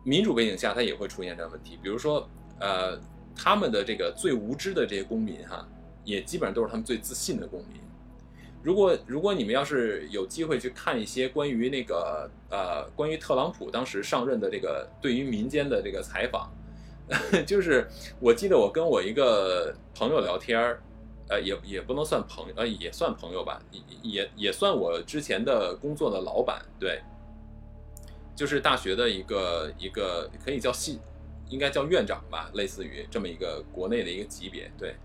[0.07, 2.25] 民主背景下它也会出现这样问题，比如说
[2.61, 2.97] 呃，
[3.35, 5.67] 他们的这个最无知的这些公民哈，
[6.05, 7.81] 也基本上都是他们最自信的公民。
[8.63, 16.49] 如果如果你们要是有机会去看一些关于那个呃关于特朗普当时上任的这个对于民间的这个采访，
[17.45, 17.85] 就是
[18.21, 20.81] 我记得我跟我一个朋友聊天儿，
[21.27, 27.01] 呃也也不能算朋友，呃也算朋友吧，也也也算我之前的工作的老板，对，
[28.38, 31.01] 就是大学的一个一个可以叫系，
[31.49, 34.95] 应该叫院长吧，类似于这么一个国内的一个级别，对，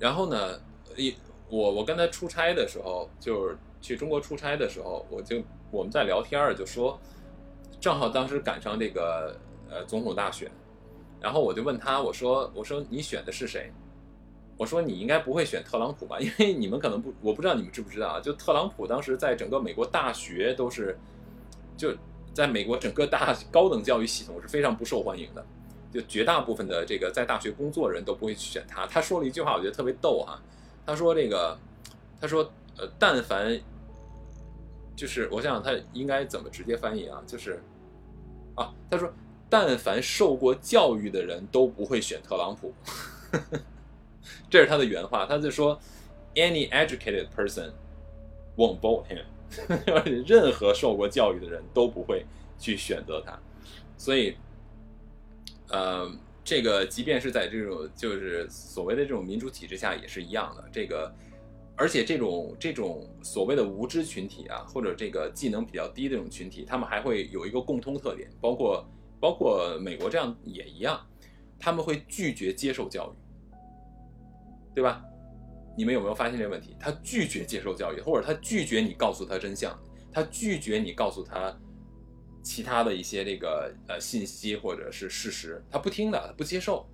[0.00, 0.60] 然后呢
[0.96, 1.14] 一。
[1.50, 6.98] 我我跟他出差的时候，就是去中国出差的时候，我就我们在聊天儿，就说
[7.78, 9.38] 正好当时赶上这个
[9.68, 10.50] 呃总统大选，
[11.20, 13.70] 然后我就问他，我说我说你选的是谁？
[14.56, 16.18] 我说你应该不会选特朗普吧？
[16.18, 18.20] 因为你们可能不，我不知道你们知不知道啊？
[18.20, 20.98] 就特朗普当时在整个美国大学都是，
[21.76, 21.94] 就
[22.34, 25.46] 在美国整个大高等教育系统是非常不受欢迎的，
[25.92, 28.86] 就绝大部分的这个在大学工作的人都不会去选他。
[28.86, 30.42] 他说了一句话，我觉得特别逗哈。
[30.84, 31.56] 他说：“这个，
[32.20, 32.42] 他说，
[32.76, 33.58] 呃，但凡，
[34.94, 37.22] 就是我想想，他应该怎么直接翻译啊？
[37.26, 37.62] 就是，
[38.54, 39.10] 啊，他说，
[39.48, 42.74] 但凡受过教育的人都不会选特朗普，
[44.50, 45.24] 这是他的原话。
[45.24, 45.80] 他就说
[46.34, 47.70] ，any educated person
[48.56, 49.24] won't vote him，
[50.26, 52.24] 任何受过教育的人都不会
[52.58, 53.38] 去选择他。
[53.96, 54.36] 所以，
[55.68, 56.10] 呃。”
[56.46, 60.68] 这个即便是在这种就是所谓的这种民主体制下也是一样的。
[60.70, 61.10] 这个，
[61.74, 68.86] 而且这种这种所谓的无知群体啊，或者这个技能比较低的这种群体，他们还会有一个共通特点，包括
[69.18, 71.00] 包括美国这样也一样，
[71.58, 73.16] 他们会拒绝接受教育，
[74.74, 75.02] 对吧？
[75.76, 76.76] 你们有没有发现这个问题？
[76.78, 79.78] 他拒绝接受教育，或者他拒绝你告诉他真相，
[80.12, 81.56] 他拒绝你告诉他。
[82.46, 86.86] 其他的一些这个呃信息或者是事实，他不听的，他不接受，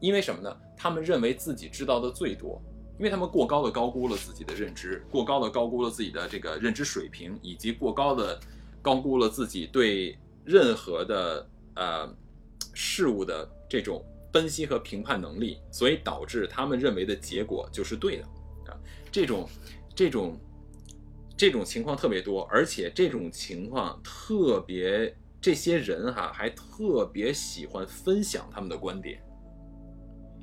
[0.00, 0.56] 因为什么呢？
[0.76, 2.62] 他们认为自己知道的最多，
[2.96, 8.38] 因为他们过高的高估了自己的认知，过高的高估了自己的这个认知水平，以及过高的
[8.80, 11.44] 高估了自己对任何的
[11.74, 12.16] 呃
[12.72, 14.00] 事物的这种
[14.34, 18.24] 分析和评判能力，所以导致他们认为的结果就是对的
[18.66, 18.74] 啊。
[19.12, 19.48] 这种
[19.94, 20.36] 这种
[21.36, 29.22] 这种情况特别多，而且这种情况特别，这些人哈还特别喜欢分享他们的观点。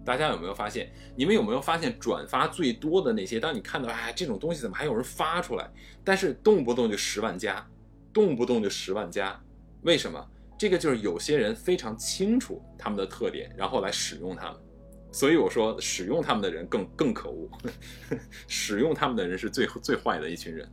[0.06, 0.90] 大家有没有发现？
[1.18, 3.42] 你们有没有发现转发最多的那些？
[3.42, 5.70] 当你看到哎这种东西怎么还有人发出来？
[6.02, 7.70] 但是动不动就十万加，
[8.14, 9.38] 动不动就十万加，
[9.82, 10.26] 为什么？
[10.62, 14.62] 这个就是有些人非常清楚他们的特点，然后来使用他们。
[15.12, 17.50] 所以我说，使用他们的人更更可恶，
[18.48, 20.72] 使用他们的人是最最坏的一群人。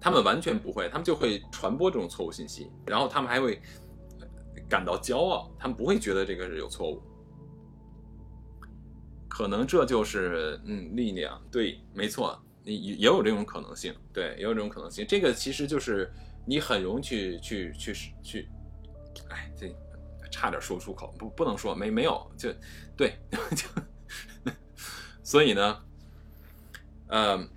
[0.00, 3.60] 他们完全不会，他们就会传播这种错误信息，然后他们还会
[4.68, 7.00] 感到骄傲，他们不会觉得这个是有错误。
[9.28, 15.06] 可能这就是嗯力量，对，没错，也也有这种可能性，对，也有这种可能性。
[15.08, 16.12] 这个其实就是
[16.48, 18.48] 你很容易去去去去，
[19.28, 19.68] 哎，这
[20.30, 22.52] 差点说出口，不不能说没没有，就
[22.96, 23.18] 对，
[23.54, 23.66] 就
[25.22, 25.84] 所以呢，
[27.08, 27.48] 呃，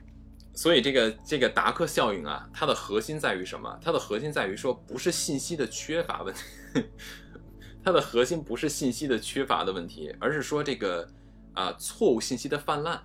[0.54, 3.80] 所以这个这个达克效应啊，它的核心在于什么？
[3.82, 6.42] 它的核心在于说不是信息的缺乏问题，
[7.84, 11.08] 它的核心不是信息的缺乏的问题，而是说这个。
[11.54, 12.98] 啊，错误信息的泛滥，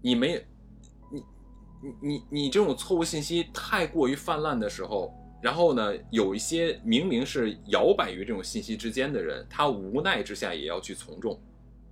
[0.00, 0.46] 你没，
[1.80, 11.40] 你，你，你这种错误信息太过于泛滥的时候，然后呢，有一些明明是摇摆于这种信息之间的人，他无奈之下也要去从众，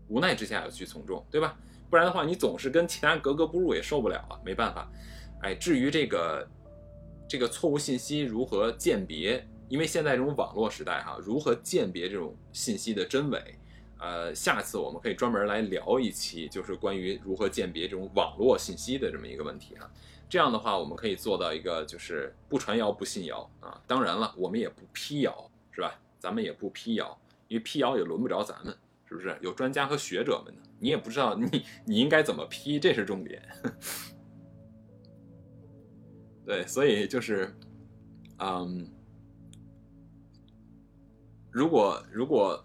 [0.09, 1.57] 无奈之下要去从众，对吧？
[1.89, 4.91] 不然的话，你总是跟其他人格格不入，也受不了啊，没办法。
[5.43, 6.49] 哎，至于这个，
[7.29, 9.47] 这个错误信息如何鉴别？
[9.69, 13.41] 因为现在这种网络时代哈，如何鉴别这种信息的真伪？
[13.99, 19.91] 呃，下次我们可以专门来聊一期，就是关于如何鉴别这种网络信息的这么一个问题啊。
[20.29, 23.81] 这样的话，我们可以做到一个就是不传谣不信谣啊。
[23.87, 25.99] 当然了，我们也不辟谣，是吧？
[26.19, 27.19] 咱们也不辟谣，
[27.49, 28.77] 因为辟谣也轮不着咱们，
[29.09, 29.37] 是不是？
[29.41, 33.43] 有专家和学者们呢，你也不知道你你应该怎么批，这是重点。
[36.45, 37.57] 对，所以就是，
[38.41, 38.91] 嗯，
[41.51, 42.63] 如果如果。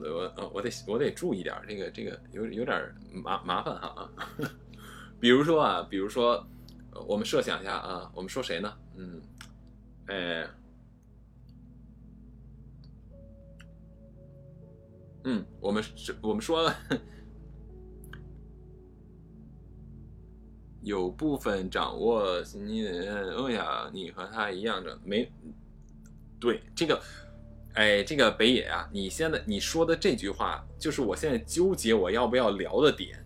[0.00, 4.10] 我我我得我得注意点，这个这个有有点麻麻烦哈啊。
[5.20, 6.46] 比如说啊，比如说，
[7.06, 8.76] 我们设想一下啊，我们说谁呢？
[8.96, 9.22] 嗯，
[10.06, 10.46] 哎，
[15.24, 15.82] 嗯，我们
[16.20, 16.70] 我们说，
[20.82, 25.26] 有部分掌握信息的人，我想你和他一样的没
[26.38, 27.00] 对这个。
[27.74, 33.24] 哎，这个北野啊，你现在你说的这句话，就是我现在纠结我要不要聊的点，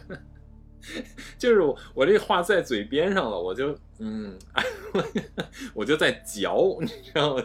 [1.38, 4.38] 就是我我这话在嘴边上了，我就嗯，
[5.72, 7.44] 我就在嚼，你知道吗？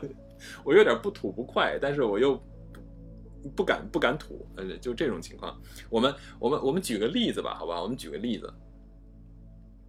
[0.64, 2.38] 我有点不吐不快，但是我又
[3.56, 5.58] 不敢不敢吐，呃，就这种情况。
[5.90, 7.82] 我们我们我们举个例子吧，好吧？
[7.82, 8.54] 我们举个例子，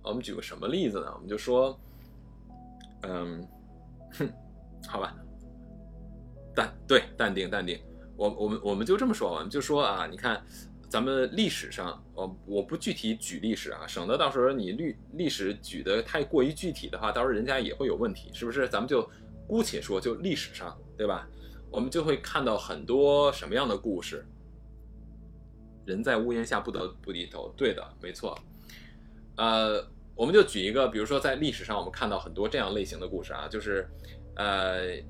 [0.03, 1.11] 我们举个什么例子呢？
[1.13, 1.77] 我们就说，
[3.03, 3.45] 嗯，
[4.13, 4.33] 哼，
[4.87, 5.17] 好吧。
[6.59, 7.79] 淡对淡定淡定，
[8.17, 10.45] 我我们我们就这么说吧，我们就说啊，你看，
[10.89, 18.69] 咱们历史上，我我不具体举历史啊，省得到时候你历历史举的太过于具体的话，到时候人家也会有问题，是不是？
[18.69, 19.09] 咱们就
[19.47, 21.29] 姑且说，就历史上，对吧？
[21.71, 24.27] 我们就会看到很多什么样的故事？
[25.87, 28.37] 人在屋檐下不得不低头，对的，没错。
[29.37, 29.87] 呃，
[30.17, 33.89] 我们就举一个，比如说在历史上，我们看到很多这样类型的故事啊，就是，
[34.35, 35.01] 呃。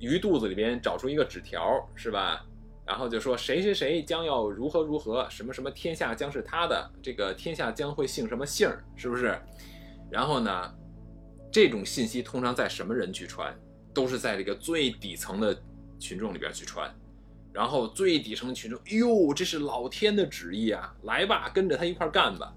[0.00, 2.44] 鱼肚子里边找出一个纸条，是吧？
[2.86, 9.38] 然后就说谁谁谁将要如何如何，什么什么天下将是他的，这个天下将会姓什么姓儿是不是？
[10.10, 10.74] 然后呢，
[11.52, 13.54] 这种信息通常在什么人去传？
[13.92, 15.54] 都是在这个最底层的
[15.98, 16.90] 群众里边去传。
[17.52, 20.94] 然后最底层群众，哟，这是老天的旨意啊！
[21.02, 22.54] 来吧，跟着他一块干吧。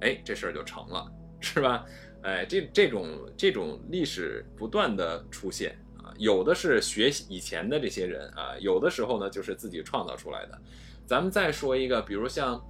[0.00, 1.84] 哎，这事儿就成了，是吧？
[2.22, 5.76] 哎，这这种这种历史不断的出现。
[6.18, 10.58] 有的是学以前的这些人啊，有的时候呢就是自己创造出来的。
[11.06, 12.62] 咱们再说一个，比如像，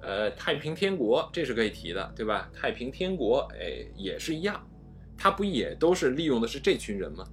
[0.00, 2.50] 呃，太平天国，这是可以提的，对吧？
[2.52, 4.66] 太平天国，哎，也是一样，
[5.16, 7.24] 他不也都是利用的是这群人吗？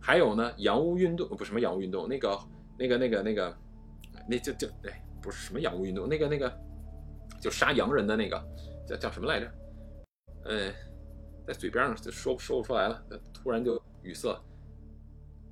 [0.00, 2.38] 还有呢，洋务运动不什么洋务运动，那个
[2.78, 3.58] 那个那个那个，
[4.28, 6.52] 那就就哎，不是什么洋务运动，那个那个，
[7.40, 8.42] 就杀洋人的那个
[8.86, 9.50] 叫叫什么来着？
[10.44, 10.72] 呃，
[11.46, 13.02] 在嘴边上就说说不出来了，
[13.32, 14.28] 突然就语塞。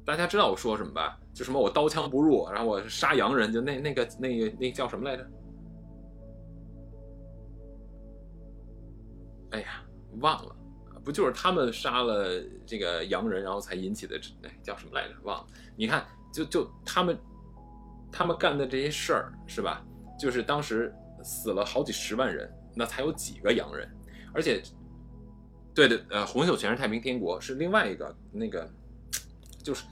[0.08, 1.20] 大家知道我说什么吧？
[1.34, 5.30] 就什么我刀枪不入，然后我杀洋人，就那那个那个那个叫什么来着？
[9.50, 9.84] 哎呀，
[10.20, 10.56] 忘了，
[11.04, 14.18] 不就是他们杀了这个洋人，然后才引起的？
[14.44, 15.14] 哎，叫什么来着？
[15.24, 15.46] 忘了。
[15.76, 17.18] 你看，就就他们
[18.10, 19.84] 他们干的这些事儿，是吧？
[20.18, 20.90] 就是当时
[21.22, 23.86] 死了好几十万人，那才有几个洋人，
[24.32, 24.62] 而且，
[25.74, 28.66] 对的，呃，洪秀全是太平天国，是另外一个那个，
[29.62, 29.84] 就是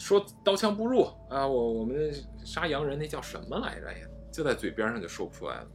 [0.00, 2.12] 说刀枪不入啊，我我们
[2.42, 4.08] 杀洋人那叫什么来着呀？
[4.32, 5.66] 就在嘴边上就说不出来了，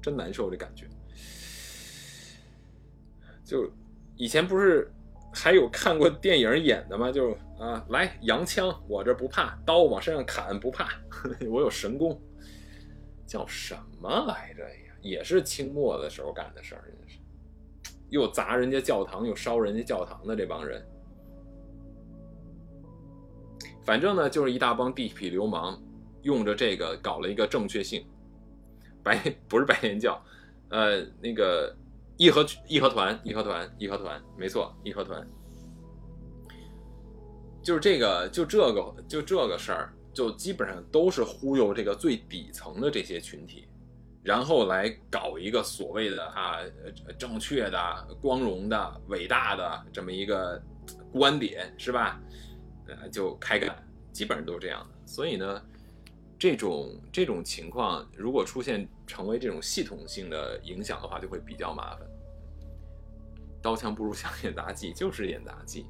[0.00, 0.88] 真难受这感觉。
[3.44, 3.70] 就
[4.16, 4.90] 以前不是
[5.32, 7.12] 还有看过电影演的吗？
[7.12, 10.88] 就啊，来洋枪，我这不怕，刀往身上砍不怕，
[11.50, 12.18] 我有神功，
[13.26, 14.94] 叫什么来着呀？
[15.02, 17.18] 也是清末的时候干的事儿，真是
[18.08, 20.82] 又砸人家教堂，又烧人家教堂的这帮人。
[23.88, 25.80] 反正呢，就是一大帮地痞流氓，
[26.20, 28.04] 用着这个搞了一个正确性，
[29.02, 29.16] 白
[29.48, 30.22] 不是白莲教，
[30.68, 31.74] 呃，那个。
[32.18, 35.24] 义和义和团，义和团，义和团，没错，义和团，
[37.62, 43.68] 就是这个，就这个，就这个事儿，就基本上都是忽悠这个最底层的这些群体，
[44.24, 46.58] 然后来搞一个所谓的啊
[47.16, 50.60] 正确的、光荣的、伟大的这么一个
[51.12, 52.20] 观点，是吧？
[52.88, 53.76] 呃，就开干，
[54.12, 55.06] 基本上都是这样的。
[55.06, 55.62] 所以呢，
[56.38, 62.08] 这种这种情况，如果出现成为这种系统性的影响的话，就会比较麻烦。
[63.60, 65.86] 刀枪不入像演杂技，就是演杂技。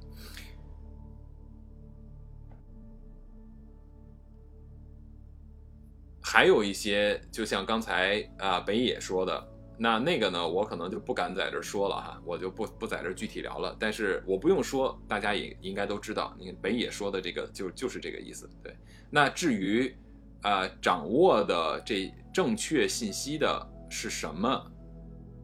[6.21, 9.49] 还有一些，就像刚才啊北野说的，
[9.79, 13.77] 那那个呢，我可能就不敢在这说了哈，我就不不在这具体聊了。
[13.79, 18.51] 但是我不用说，大家也应该都知道，你北野说的这个就就是这个意思。
[18.63, 18.77] 对，
[19.09, 19.97] 那至于
[20.43, 24.71] 啊掌握的这正确信息的是什么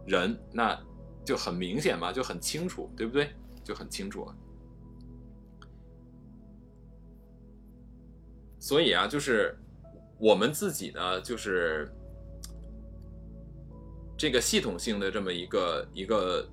[0.06, 0.78] 人，那。
[1.27, 3.31] 就很明显嘛，就很清楚，对不对？
[3.65, 4.36] 就很清楚了。
[8.59, 9.59] 所以啊，就是
[10.19, 11.90] 我们自己呢，就是
[14.16, 16.49] 这个系统性的这么一个一个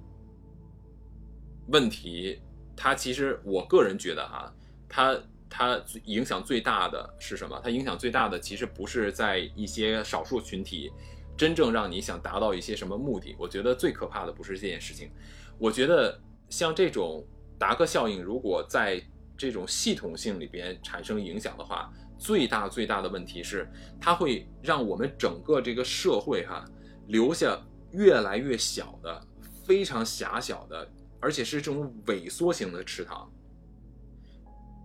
[1.67, 2.39] 问题，
[2.75, 4.53] 它其实我个人觉得哈，
[4.89, 5.19] 它
[5.49, 7.59] 它影响最大的是什么？
[7.63, 10.91] 它影响最大的其实不是在一些少数群体。
[11.37, 13.35] 真正让你想达到一些什么目的？
[13.39, 15.09] 我觉得最可怕的不是这件事情。
[15.57, 16.19] 我觉得
[16.49, 17.25] 像这种
[17.57, 19.01] 达克效应，如果在
[19.35, 23.67] 这种系统性里边产生影响的话，最大最大的问题是，
[23.99, 26.63] 它会让我们整个这个社会哈
[27.07, 27.59] 留下
[27.91, 29.21] 越来越小的、
[29.65, 30.87] 非常狭小的，
[31.19, 33.31] 而且是这种萎缩型的池塘。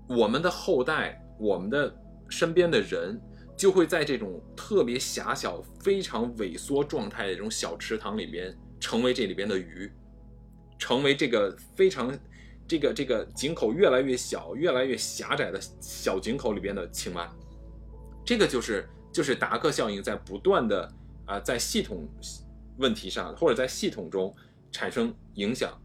[0.08, 1.94] 我们的后代，我们的
[2.28, 3.20] 身边的人。
[3.56, 9.90] 就会在这种特别狭小、非常萎缩状态的这种小池塘里边，成为这里边的鱼，
[10.78, 12.14] 成为这个非常
[12.68, 17.34] 这个这个井口越来越小、越来越狭窄的小井口里边的青蛙。
[18.26, 20.92] 这个就是就是达克效应在不断的
[21.26, 22.08] 啊，在系统
[22.78, 24.34] 问题上或者在系统中
[24.72, 25.78] 产生影响。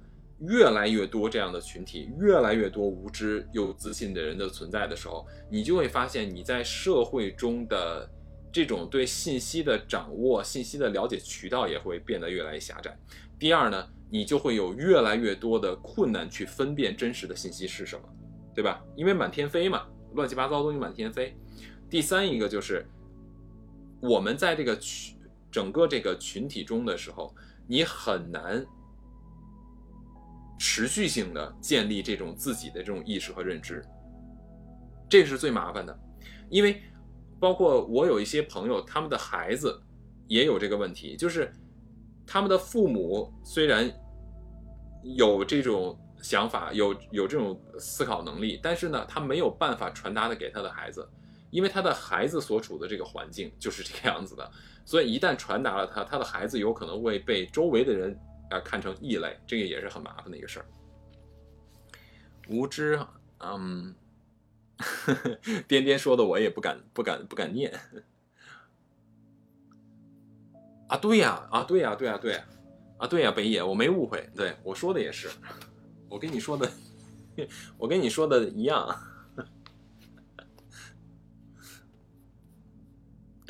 [0.47, 8.09] 越来越多这样的群体，越来越多无知又自信的人的存在的时候，你就会发现你在社会中的
[8.51, 12.97] 这种对信息的掌握、信息的了解渠道也会变得越来越狭窄。
[13.38, 18.01] 第二呢，你就会有越来越多的困难去分辨真实的信息是什么，
[18.55, 18.84] 对吧？
[18.95, 19.85] 因为满天飞嘛，
[20.15, 21.38] 乱七八糟东西满天飞。
[21.88, 22.84] 第三一个就是
[24.01, 25.15] 我们在这个群
[25.51, 27.35] 整个这个群体中的时候，
[27.67, 28.65] 你很难。
[30.63, 33.83] 持续性的建立这种自己的这种意识和认知，
[35.09, 35.99] 这是最麻烦的，
[36.51, 36.79] 因为
[37.39, 39.81] 包括我有一些朋友，他们的孩子
[40.27, 41.51] 也有这个问题，就是
[42.27, 43.91] 他们的父母虽然
[45.01, 51.09] 有这种想法，有有这种思考能力，但是呢，他没有办法传达的给他的孩子，
[51.51, 54.51] 因为他的孩子所处的这个环境就是这个样子的，
[54.83, 58.19] 所以一旦传达了他，他的孩子有可能会被周围的人。
[58.51, 60.65] 啊，看成异类，这个也是很麻烦的一个事儿。
[62.49, 62.99] 无知，
[63.39, 63.95] 嗯，
[64.77, 67.71] 呵呵颠颠说的我也不敢不敢不敢念。
[70.89, 72.45] 啊，对呀，啊，对呀，对呀，对呀，
[72.97, 75.29] 啊，对呀，北野，我没误会，对我说的也是，
[76.09, 76.69] 我跟你说的，
[77.79, 78.85] 我跟你说的一样。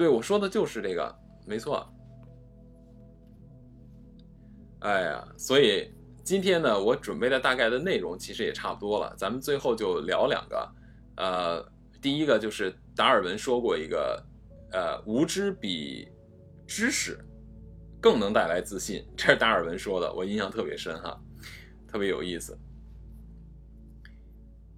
[0.01, 1.15] 对我说的就是这个，
[1.45, 1.87] 没错。
[4.79, 9.13] 哎呀，所以今天呢，我准备的大概的内容其实也差不多了。
[9.15, 10.69] 咱们最后就聊两个，
[11.17, 11.71] 呃，
[12.01, 14.25] 第一个就是达尔文说过一个，
[14.71, 16.07] 呃，无知比
[16.65, 17.23] 知识
[18.01, 21.15] 更能带来自信，这是达尔文说的，我印象特别深哈，
[21.87, 22.57] 特别有意思。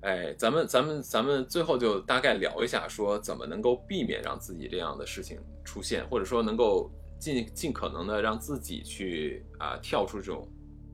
[0.03, 10.45] 哎，咱们咱们咱们最后就大概聊一下，说怎么能够避免让自己这样的事情出现，或者说能够尽尽可能的让自己去啊跳出这种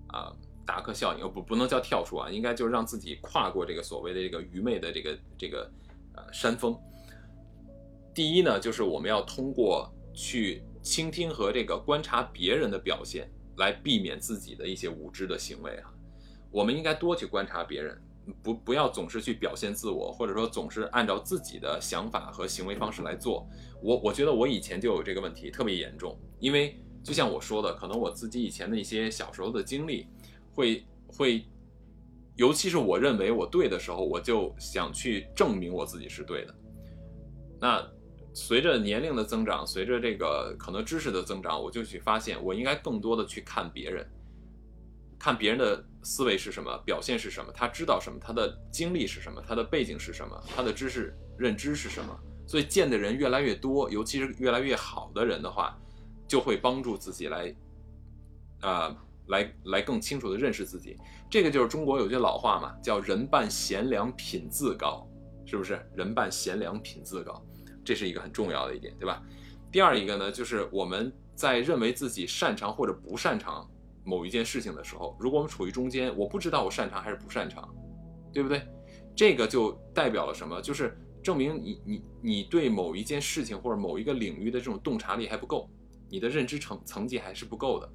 [0.10, 0.32] 啊
[0.64, 5.72] 达克效应，不不能叫跳出啊，应该就是让自己跨过这个所谓的这个愚昧的这个这个
[6.14, 6.78] 呃山峰。
[8.14, 13.28] 第一呢，就是我们要通过去倾听和这个观察别人的表现，
[13.58, 15.92] 来避免自己的一些无知的行为啊。
[16.52, 18.00] 我们应该多去观察别人。
[18.42, 23.48] 不不要总是去表现自我，或者说总是按照自己的想法和行为方式来做。
[23.82, 26.18] 我我觉得我以前就有这个问题，特别严重。
[26.40, 30.08] 因为就像我说的，可能我自己以前的一些小时候的经历，
[30.54, 31.46] 会会，
[32.36, 36.56] 尤其是我认为我对的时候，我就想去证明我自己是对的。
[37.60, 37.86] 那
[38.34, 44.06] 随着年龄的增长，随着这个可能知识的增长，我就去发现，我应该更多的去看别人。
[45.20, 52.18] 看别人的思维是什么，表现是什么，他知道什么，他的经历是什么，他的背景是什么，他的知识认知是什么。
[52.48, 55.78] 所以见的人越来越多，尤其是越来越好的人的话，
[56.26, 57.54] 就会帮助自己来，
[58.62, 58.96] 啊，
[59.28, 60.98] 来来更清楚的认识自己。
[61.30, 65.06] 这个就是中国有句老话嘛，叫人伴贤良品自高，
[65.46, 65.86] 是不是？
[65.96, 67.46] 人伴贤良品自高，
[67.84, 69.22] 这是一个很重要的一点，对吧？
[69.70, 73.70] 第二一个呢，就是我们在认为自己擅长或者不擅长。
[74.10, 77.70] 某一件事情的时候，如果我们处于中间，我不知道我擅长还是不擅长，
[78.34, 78.68] 对不对？
[79.16, 80.60] 这个就代表了什么？
[80.60, 85.70] 就是证明你你你对某一件事情或者某一个领域的这种洞察力还不够，
[86.10, 87.88] 你的认知层层级还是不够的。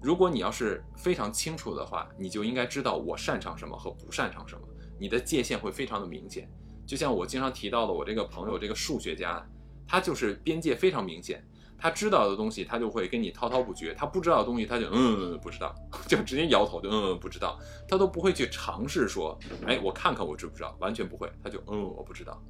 [0.00, 4.62] 如果你要是非常清楚的话，你就应该知道我擅长什么和不擅长什么，
[5.00, 6.48] 你的界限会非常的明显。
[6.86, 9.44] 就像我经常提到的，我这个朋友这个数学家，
[9.88, 11.44] 他就是边界非常明显。
[11.78, 15.74] 他知道的东西，他就会跟你滔滔不绝；他不知道的东西，他就嗯不知道，
[16.08, 17.58] 就直接摇头，就嗯不知道。
[17.86, 22.42] 他都不会去尝试说，哎，我看看我知不知道，完全不会，他就嗯我不知道。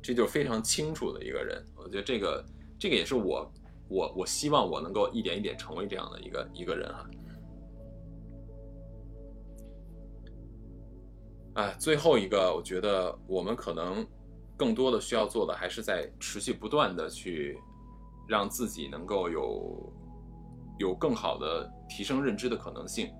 [0.00, 1.64] 这就是非常清楚的一个人。
[1.74, 2.44] 我觉得这个
[2.78, 3.52] 这个也是我
[3.88, 7.10] 我我希望我能够一点一点成为这样的一个一个人哈。
[11.54, 14.06] 啊，最后一个，我觉得我们可能
[14.56, 17.58] 更多的需要做的，还是在持续不断的去。
[18.26, 19.92] 让自己能够有
[20.78, 23.10] 有更好的提升认知的可能性，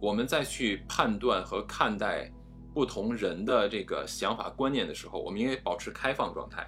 [0.00, 2.30] 我们再去判断和看待
[2.72, 6.66] 不同人的这个想法观念的时候，我们应该保持开放状态，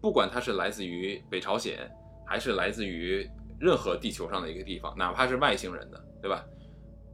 [0.00, 1.90] 不管它是来自于北朝鲜，
[2.26, 6.44] 还是来自于任何地球上的一个地方，哪怕是外星人的，对吧？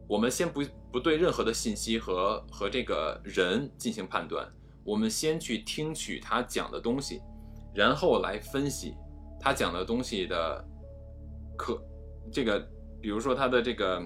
[0.08, 4.46] 我们先不不对任何的信息和和这个人进行判断，
[4.84, 7.22] 我们先去听取他讲的东西，
[7.74, 8.94] 然后来分析。
[9.42, 10.64] 他讲的东西的
[11.58, 11.82] 可
[12.32, 12.60] 这个，
[13.00, 14.00] 比如说他的这个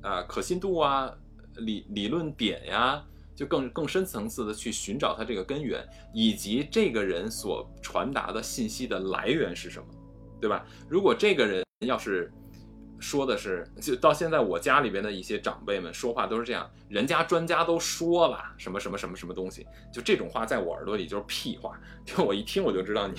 [0.00, 1.12] 啊可信度啊
[1.56, 5.84] 理理论点呀，就更更深层次的去寻找他这个根源，
[6.14, 9.86] 以及这个人所传达的信息的来源是什么，
[10.40, 10.64] 对吧？
[10.88, 12.32] 如果这个人要是。
[13.02, 21.76] 说的是，就到现在我家里边的一些长辈们说话都是这样，人家专家都说了什么什么什么什么东西，就这种话在我耳朵里就是屁话，
[22.06, 23.18] 就我一听我就知道你，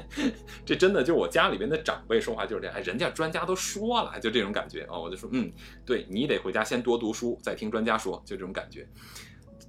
[0.64, 5.52] 这真的就我家里边的长辈说话就是这样，哎，人家专家都说了，就这种感觉啊，我就说，嗯，
[5.84, 8.88] 对你得回家先多读书，再听专家说，就这种感觉。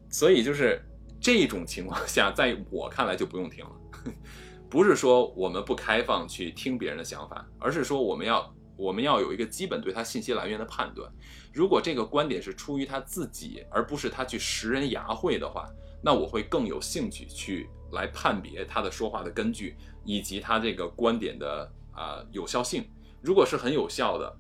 [0.10, 0.82] 所以就是
[1.20, 3.72] 这种情况下，在我看来就不用听了，
[4.70, 8.50] 不是说我们不开放去听别人的想法，而是说我们要。
[8.82, 11.08] 我们要有一个基本对他信息来源的判断。
[11.54, 15.70] 如果这个观点是出于他自己，而不是他去识人牙慧的话，
[16.04, 22.84] 那我会更有兴趣去来判别他的说话的根据，以及他这个观点的啊有效性。
[23.22, 24.36] 如果是很有效的，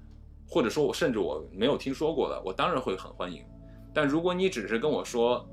[0.47, 3.45] 或者说我甚至我没有听说过的，我当然会很欢迎。
[3.93, 5.47] 但如果你只是跟我说，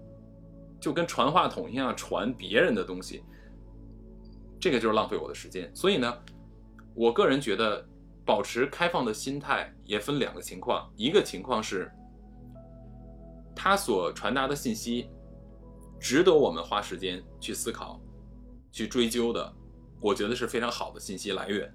[0.80, 3.22] 就跟传话筒一样传别人的东西，
[4.58, 5.70] 这个就是浪费我的时间。
[5.76, 6.16] 所以呢，
[6.94, 7.86] 我个人觉得。
[8.28, 11.90] 保持开放的心态也分两个情况，一个情况是，
[13.56, 15.08] 他所传达的信息
[15.98, 17.98] 值得我们花时间去思考、
[18.70, 19.50] 去追究的，
[19.98, 21.74] 我觉得是非常好的信息来源。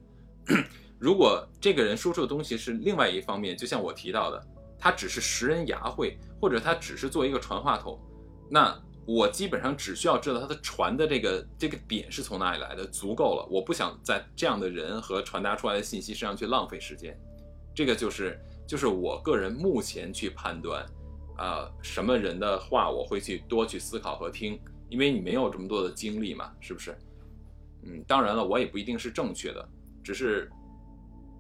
[1.02, 4.40] 如果这个人说出的东西是另外一方面，就像我提到的，
[4.78, 8.00] 他只是识人牙慧，或者他只是做一个传话筒，
[8.48, 8.80] 那。
[9.06, 13.48] 我基本上只需要知道他的传的这个这个点是从哪里来的，足够了。
[13.52, 17.18] 我不想在这样的人和传达出来的信息身上去浪费时间。
[17.76, 20.86] 这个就是就是我个人目前去判断，
[21.38, 24.60] 啊，什么人的话我会去多去思考和听，
[24.90, 26.98] 因为你没有这么多的精力嘛，是不是？
[27.84, 29.70] 嗯，当然了，我也不一定是正确的，
[30.02, 30.50] 只是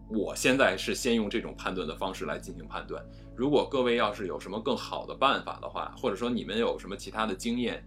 [0.10, 3.02] 我现在是先用这种判断的方式来进行判断。
[3.35, 7.84] 如果各位要是有什么更好的办法的话，或者说你们有什么其他的经验，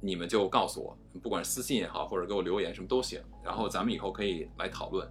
[0.00, 3.20] 你们就告诉我，不管是私信也好，或者给我留言什么都行。
[3.42, 5.08] 然后咱们以后可以来讨论。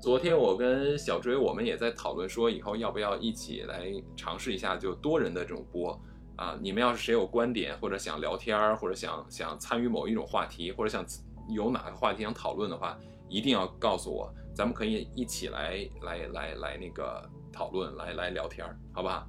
[0.00, 5.98] 昨天我跟小追我们也在讨论说，以后要不要一起来尝试一下就多人的这种播
[6.36, 6.56] 啊？
[6.60, 11.04] 你们要是谁有观点，或者想聊天儿，或者想想参与某一种话题，或者想
[11.48, 12.96] 有哪个话题想讨论的话，
[13.28, 17.28] 一定要告诉我，咱们可以一起来来来来那个
[17.58, 19.28] 讨论，来来聊天，好不好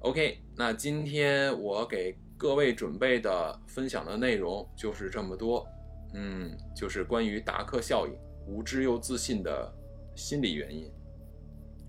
[0.00, 5.66] ？OK，那今天我给各位准备的分享的内容就是这么多，
[6.12, 8.12] 嗯，就是关于达克效应。
[8.46, 9.74] 无知又自信的
[10.14, 10.92] 心理原因，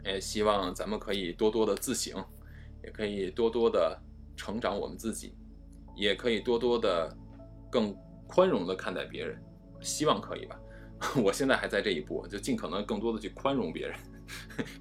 [0.06, 2.24] 也希望咱们可以多多的自省，
[2.86, 4.00] 也可以多多的
[4.38, 5.36] 成长我们自己，
[5.94, 7.14] 也可以多多的
[7.70, 7.94] 更
[8.26, 9.38] 宽容的看待别人，
[9.82, 10.58] 希望可以吧。
[11.22, 14.00] 我现在还在这一步，就尽可能更多的去宽容别人，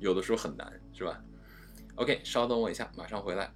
[0.00, 1.20] 有的时候很难，是吧
[1.96, 3.52] ？OK，稍等我一下，马上回来。